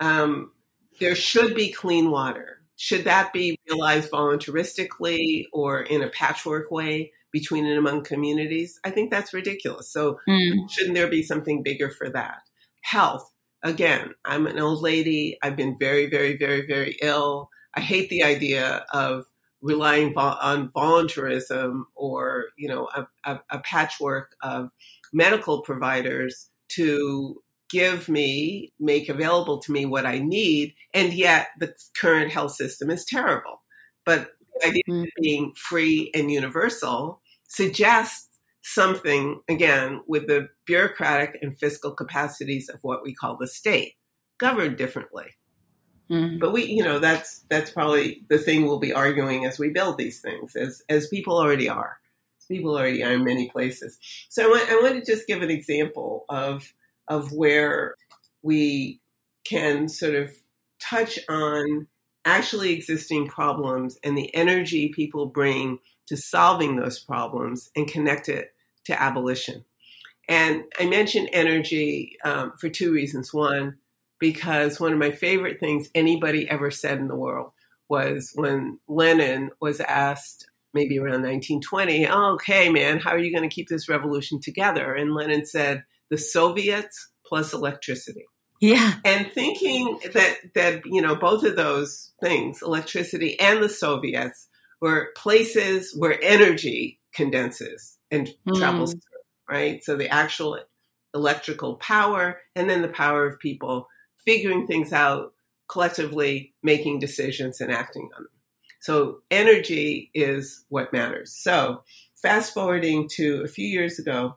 Um, 0.00 0.52
there 0.98 1.14
should 1.14 1.54
be 1.54 1.70
clean 1.70 2.10
water. 2.10 2.59
Should 2.82 3.04
that 3.04 3.34
be 3.34 3.58
realized 3.68 4.10
voluntaristically 4.10 5.46
or 5.52 5.82
in 5.82 6.02
a 6.02 6.08
patchwork 6.08 6.70
way 6.70 7.12
between 7.30 7.66
and 7.66 7.76
among 7.76 8.04
communities? 8.04 8.80
I 8.84 8.90
think 8.90 9.10
that's 9.10 9.34
ridiculous. 9.34 9.92
So, 9.92 10.18
mm. 10.26 10.70
shouldn't 10.70 10.94
there 10.94 11.10
be 11.10 11.22
something 11.22 11.62
bigger 11.62 11.90
for 11.90 12.08
that? 12.08 12.38
Health 12.80 13.30
again, 13.62 14.14
I'm 14.24 14.46
an 14.46 14.58
old 14.58 14.82
lady. 14.82 15.38
I've 15.42 15.56
been 15.56 15.76
very, 15.78 16.08
very, 16.08 16.36
very, 16.36 16.66
very 16.66 16.96
ill. 17.02 17.50
I 17.74 17.80
hate 17.80 18.08
the 18.08 18.22
idea 18.22 18.84
of 18.92 19.24
relying 19.62 20.16
on 20.16 20.70
voluntarism 20.72 21.86
or, 21.94 22.46
you 22.56 22.68
know, 22.68 22.88
a, 22.96 23.06
a, 23.24 23.40
a 23.50 23.58
patchwork 23.58 24.34
of 24.42 24.70
medical 25.12 25.62
providers 25.62 26.48
to 26.68 27.42
give 27.70 28.08
me, 28.08 28.72
make 28.80 29.08
available 29.08 29.58
to 29.58 29.72
me 29.72 29.86
what 29.86 30.06
I 30.06 30.18
need. 30.18 30.74
And 30.92 31.12
yet 31.12 31.48
the 31.58 31.74
current 31.98 32.32
health 32.32 32.52
system 32.52 32.90
is 32.90 33.04
terrible. 33.04 33.62
But 34.04 34.30
the 34.60 34.68
idea 34.68 34.82
mm-hmm. 34.88 35.02
of 35.02 35.08
being 35.20 35.52
free 35.54 36.10
and 36.14 36.30
universal 36.30 37.20
suggests 37.46 38.28
something, 38.62 39.40
again, 39.48 40.00
with 40.06 40.26
the 40.26 40.48
bureaucratic 40.66 41.38
and 41.42 41.58
fiscal 41.58 41.92
capacities 41.92 42.68
of 42.68 42.80
what 42.82 43.02
we 43.02 43.14
call 43.14 43.36
the 43.36 43.46
state, 43.46 43.94
governed 44.38 44.76
differently. 44.76 45.26
Mm-hmm. 46.10 46.38
But 46.38 46.52
we, 46.52 46.64
you 46.64 46.82
know, 46.82 46.98
that's 46.98 47.44
that's 47.48 47.70
probably 47.70 48.24
the 48.28 48.38
thing 48.38 48.66
we'll 48.66 48.80
be 48.80 48.92
arguing 48.92 49.46
as 49.46 49.58
we 49.58 49.70
build 49.70 49.96
these 49.96 50.20
things, 50.20 50.56
as 50.56 50.82
as 50.88 51.06
people 51.06 51.38
already 51.38 51.68
are. 51.68 51.98
People 52.48 52.76
already 52.76 53.04
are 53.04 53.12
in 53.12 53.22
many 53.22 53.48
places. 53.48 53.96
So 54.28 54.44
I 54.44 54.48
want, 54.48 54.70
I 54.70 54.82
want 54.82 54.94
to 54.96 55.12
just 55.12 55.28
give 55.28 55.40
an 55.40 55.52
example 55.52 56.24
of 56.28 56.74
of 57.10 57.32
where 57.32 57.96
we 58.42 59.00
can 59.44 59.88
sort 59.88 60.14
of 60.14 60.30
touch 60.80 61.18
on 61.28 61.86
actually 62.24 62.72
existing 62.72 63.26
problems 63.26 63.98
and 64.02 64.16
the 64.16 64.34
energy 64.34 64.88
people 64.88 65.26
bring 65.26 65.78
to 66.06 66.16
solving 66.16 66.76
those 66.76 66.98
problems 66.98 67.70
and 67.76 67.88
connect 67.88 68.28
it 68.28 68.54
to 68.84 69.00
abolition. 69.00 69.64
And 70.28 70.64
I 70.78 70.86
mention 70.86 71.28
energy 71.28 72.16
um, 72.24 72.52
for 72.58 72.68
two 72.68 72.92
reasons. 72.92 73.34
One, 73.34 73.78
because 74.20 74.78
one 74.78 74.92
of 74.92 74.98
my 74.98 75.10
favorite 75.10 75.58
things 75.58 75.90
anybody 75.94 76.48
ever 76.48 76.70
said 76.70 76.98
in 76.98 77.08
the 77.08 77.16
world 77.16 77.52
was 77.88 78.32
when 78.34 78.78
Lenin 78.86 79.50
was 79.60 79.80
asked, 79.80 80.48
maybe 80.72 80.98
around 80.98 81.22
1920, 81.22 82.06
oh, 82.06 82.34
okay, 82.34 82.70
man, 82.70 82.98
how 82.98 83.10
are 83.10 83.18
you 83.18 83.34
going 83.34 83.48
to 83.48 83.54
keep 83.54 83.68
this 83.68 83.88
revolution 83.88 84.40
together? 84.40 84.94
And 84.94 85.14
Lenin 85.14 85.44
said, 85.44 85.84
the 86.10 86.18
Soviets 86.18 87.10
plus 87.24 87.52
electricity. 87.52 88.24
Yeah. 88.60 88.94
And 89.04 89.30
thinking 89.32 89.98
that, 90.12 90.36
that, 90.54 90.82
you 90.84 91.00
know, 91.00 91.16
both 91.16 91.44
of 91.44 91.56
those 91.56 92.12
things, 92.20 92.60
electricity 92.62 93.38
and 93.40 93.62
the 93.62 93.68
Soviets, 93.68 94.48
were 94.80 95.10
places 95.16 95.94
where 95.96 96.18
energy 96.22 97.00
condenses 97.14 97.98
and 98.10 98.28
mm. 98.48 98.58
travels 98.58 98.92
through, 98.92 99.56
right? 99.56 99.84
So 99.84 99.96
the 99.96 100.08
actual 100.08 100.58
electrical 101.14 101.76
power 101.76 102.38
and 102.54 102.68
then 102.68 102.82
the 102.82 102.88
power 102.88 103.26
of 103.26 103.38
people 103.38 103.88
figuring 104.24 104.66
things 104.66 104.92
out, 104.92 105.32
collectively 105.68 106.54
making 106.62 106.98
decisions 106.98 107.60
and 107.60 107.72
acting 107.72 108.08
on 108.16 108.24
them. 108.24 108.32
So 108.80 109.18
energy 109.30 110.10
is 110.14 110.64
what 110.68 110.92
matters. 110.92 111.34
So 111.34 111.82
fast 112.22 112.54
forwarding 112.54 113.08
to 113.16 113.42
a 113.44 113.48
few 113.48 113.66
years 113.66 113.98
ago, 113.98 114.36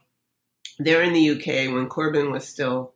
there 0.80 1.04
in 1.04 1.14
the 1.14 1.32
UK 1.32 1.74
when 1.74 1.90
Corbyn 1.90 2.32
was 2.32 2.48
still 2.48 2.94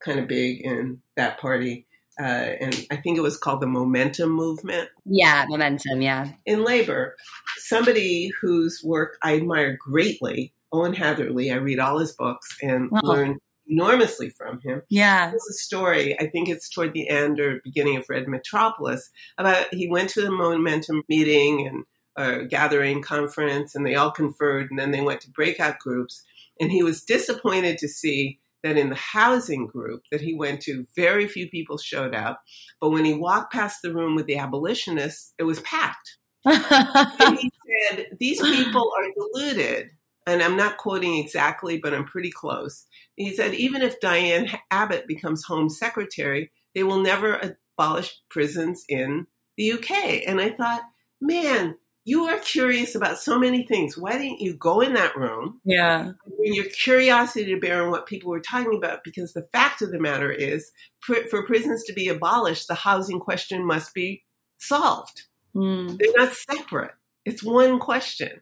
kind 0.00 0.18
of 0.18 0.28
big 0.28 0.60
in 0.60 1.00
that 1.16 1.38
party, 1.38 1.86
uh, 2.20 2.22
and 2.60 2.86
I 2.90 2.96
think 2.96 3.16
it 3.16 3.22
was 3.22 3.36
called 3.36 3.60
the 3.60 3.66
Momentum 3.66 4.30
Movement. 4.30 4.88
Yeah, 5.04 5.44
Momentum, 5.48 6.02
yeah. 6.02 6.32
In 6.46 6.64
labor, 6.64 7.16
somebody 7.58 8.30
whose 8.40 8.82
work 8.82 9.18
I 9.22 9.36
admire 9.36 9.76
greatly, 9.78 10.52
Owen 10.72 10.94
Hatherley, 10.94 11.52
I 11.52 11.56
read 11.56 11.78
all 11.78 11.98
his 11.98 12.12
books 12.12 12.56
and 12.60 12.90
oh. 12.92 13.06
learn 13.06 13.38
enormously 13.68 14.30
from 14.30 14.60
him. 14.60 14.82
Yeah. 14.88 15.30
There's 15.30 15.46
a 15.48 15.52
story, 15.52 16.18
I 16.18 16.26
think 16.26 16.48
it's 16.48 16.68
toward 16.68 16.92
the 16.92 17.08
end 17.08 17.38
or 17.38 17.60
beginning 17.62 17.96
of 17.96 18.08
Red 18.08 18.26
Metropolis, 18.26 19.10
about 19.36 19.72
he 19.72 19.88
went 19.88 20.10
to 20.10 20.22
the 20.22 20.30
Momentum 20.30 21.02
meeting 21.08 21.66
and 21.66 21.84
a 22.16 22.44
gathering 22.44 23.00
conference 23.00 23.74
and 23.74 23.86
they 23.86 23.94
all 23.94 24.10
conferred 24.10 24.70
and 24.70 24.78
then 24.78 24.90
they 24.90 25.00
went 25.00 25.20
to 25.20 25.30
breakout 25.30 25.78
groups. 25.78 26.24
And 26.60 26.70
he 26.70 26.82
was 26.82 27.02
disappointed 27.02 27.78
to 27.78 27.88
see 27.88 28.40
that 28.62 28.76
in 28.76 28.90
the 28.90 28.96
housing 28.96 29.66
group 29.66 30.02
that 30.10 30.20
he 30.20 30.34
went 30.34 30.60
to, 30.62 30.84
very 30.96 31.28
few 31.28 31.48
people 31.48 31.78
showed 31.78 32.14
up. 32.14 32.42
But 32.80 32.90
when 32.90 33.04
he 33.04 33.14
walked 33.14 33.52
past 33.52 33.82
the 33.82 33.94
room 33.94 34.16
with 34.16 34.26
the 34.26 34.38
abolitionists, 34.38 35.32
it 35.38 35.44
was 35.44 35.60
packed. 35.60 36.16
and 36.44 37.38
he 37.38 37.50
said, 37.90 38.06
These 38.18 38.40
people 38.40 38.90
are 38.98 39.10
deluded. 39.14 39.90
And 40.26 40.42
I'm 40.42 40.56
not 40.56 40.76
quoting 40.76 41.16
exactly, 41.16 41.78
but 41.78 41.94
I'm 41.94 42.04
pretty 42.04 42.30
close. 42.30 42.84
He 43.16 43.34
said, 43.34 43.54
even 43.54 43.80
if 43.80 43.98
Diane 43.98 44.50
Abbott 44.70 45.06
becomes 45.08 45.44
Home 45.44 45.70
Secretary, 45.70 46.50
they 46.74 46.82
will 46.82 47.00
never 47.00 47.54
abolish 47.78 48.14
prisons 48.28 48.84
in 48.90 49.26
the 49.56 49.72
UK. 49.72 49.90
And 50.26 50.38
I 50.38 50.50
thought, 50.50 50.82
man, 51.20 51.76
you 52.08 52.24
are 52.24 52.38
curious 52.38 52.94
about 52.94 53.18
so 53.18 53.38
many 53.38 53.64
things. 53.64 53.98
Why 53.98 54.12
didn't 54.12 54.40
you 54.40 54.54
go 54.54 54.80
in 54.80 54.94
that 54.94 55.14
room? 55.14 55.60
Yeah. 55.64 56.12
Bring 56.38 56.54
your 56.54 56.64
curiosity 56.64 57.52
to 57.52 57.60
bear 57.60 57.84
on 57.84 57.90
what 57.90 58.06
people 58.06 58.30
were 58.30 58.40
talking 58.40 58.78
about 58.78 59.04
because 59.04 59.34
the 59.34 59.46
fact 59.52 59.82
of 59.82 59.90
the 59.90 60.00
matter 60.00 60.32
is, 60.32 60.72
for 61.00 61.44
prisons 61.44 61.84
to 61.84 61.92
be 61.92 62.08
abolished, 62.08 62.66
the 62.66 62.74
housing 62.74 63.20
question 63.20 63.62
must 63.66 63.92
be 63.92 64.24
solved. 64.56 65.24
Mm. 65.54 65.98
They're 65.98 66.12
not 66.16 66.32
separate, 66.32 66.94
it's 67.26 67.44
one 67.44 67.78
question. 67.78 68.40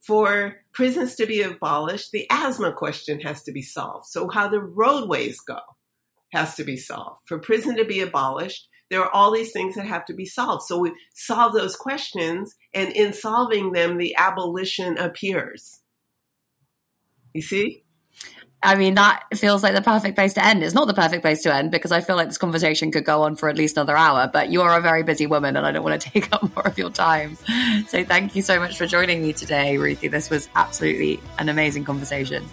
For 0.00 0.56
prisons 0.74 1.14
to 1.14 1.24
be 1.24 1.40
abolished, 1.40 2.12
the 2.12 2.26
asthma 2.30 2.74
question 2.74 3.20
has 3.20 3.42
to 3.44 3.52
be 3.52 3.62
solved. 3.62 4.06
So, 4.06 4.28
how 4.28 4.48
the 4.48 4.60
roadways 4.60 5.40
go 5.40 5.58
has 6.32 6.54
to 6.56 6.64
be 6.64 6.76
solved. 6.76 7.22
For 7.26 7.38
prison 7.38 7.76
to 7.76 7.84
be 7.86 8.00
abolished, 8.00 8.68
there 8.90 9.02
are 9.02 9.10
all 9.10 9.32
these 9.32 9.52
things 9.52 9.74
that 9.74 9.86
have 9.86 10.04
to 10.06 10.14
be 10.14 10.24
solved. 10.24 10.62
So 10.62 10.78
we 10.78 10.92
solve 11.14 11.52
those 11.52 11.76
questions, 11.76 12.54
and 12.74 12.92
in 12.92 13.12
solving 13.12 13.72
them, 13.72 13.98
the 13.98 14.14
abolition 14.16 14.98
appears. 14.98 15.80
You 17.34 17.42
see? 17.42 17.84
I 18.62 18.74
mean, 18.74 18.94
that 18.94 19.24
feels 19.36 19.62
like 19.62 19.74
the 19.74 19.82
perfect 19.82 20.16
place 20.16 20.34
to 20.34 20.44
end. 20.44 20.62
It's 20.62 20.74
not 20.74 20.88
the 20.88 20.94
perfect 20.94 21.22
place 21.22 21.42
to 21.42 21.54
end 21.54 21.70
because 21.70 21.92
I 21.92 22.00
feel 22.00 22.16
like 22.16 22.28
this 22.28 22.38
conversation 22.38 22.90
could 22.90 23.04
go 23.04 23.22
on 23.22 23.36
for 23.36 23.48
at 23.48 23.56
least 23.56 23.76
another 23.76 23.96
hour, 23.96 24.28
but 24.32 24.50
you're 24.50 24.74
a 24.74 24.80
very 24.80 25.02
busy 25.02 25.26
woman 25.26 25.56
and 25.56 25.66
I 25.66 25.72
don't 25.72 25.84
want 25.84 26.00
to 26.00 26.10
take 26.12 26.32
up 26.32 26.42
more 26.54 26.66
of 26.66 26.76
your 26.78 26.90
time. 26.90 27.36
So 27.86 28.02
thank 28.04 28.34
you 28.34 28.42
so 28.42 28.58
much 28.58 28.76
for 28.76 28.86
joining 28.86 29.22
me 29.22 29.32
today, 29.32 29.76
Ruthie. 29.76 30.08
This 30.08 30.30
was 30.30 30.48
absolutely 30.56 31.20
an 31.38 31.48
amazing 31.48 31.84
conversation. 31.84 32.44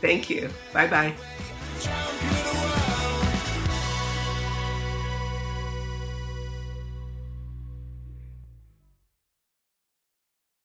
Thank 0.00 0.30
you. 0.30 0.50
Bye 0.72 0.86
bye. 0.86 2.52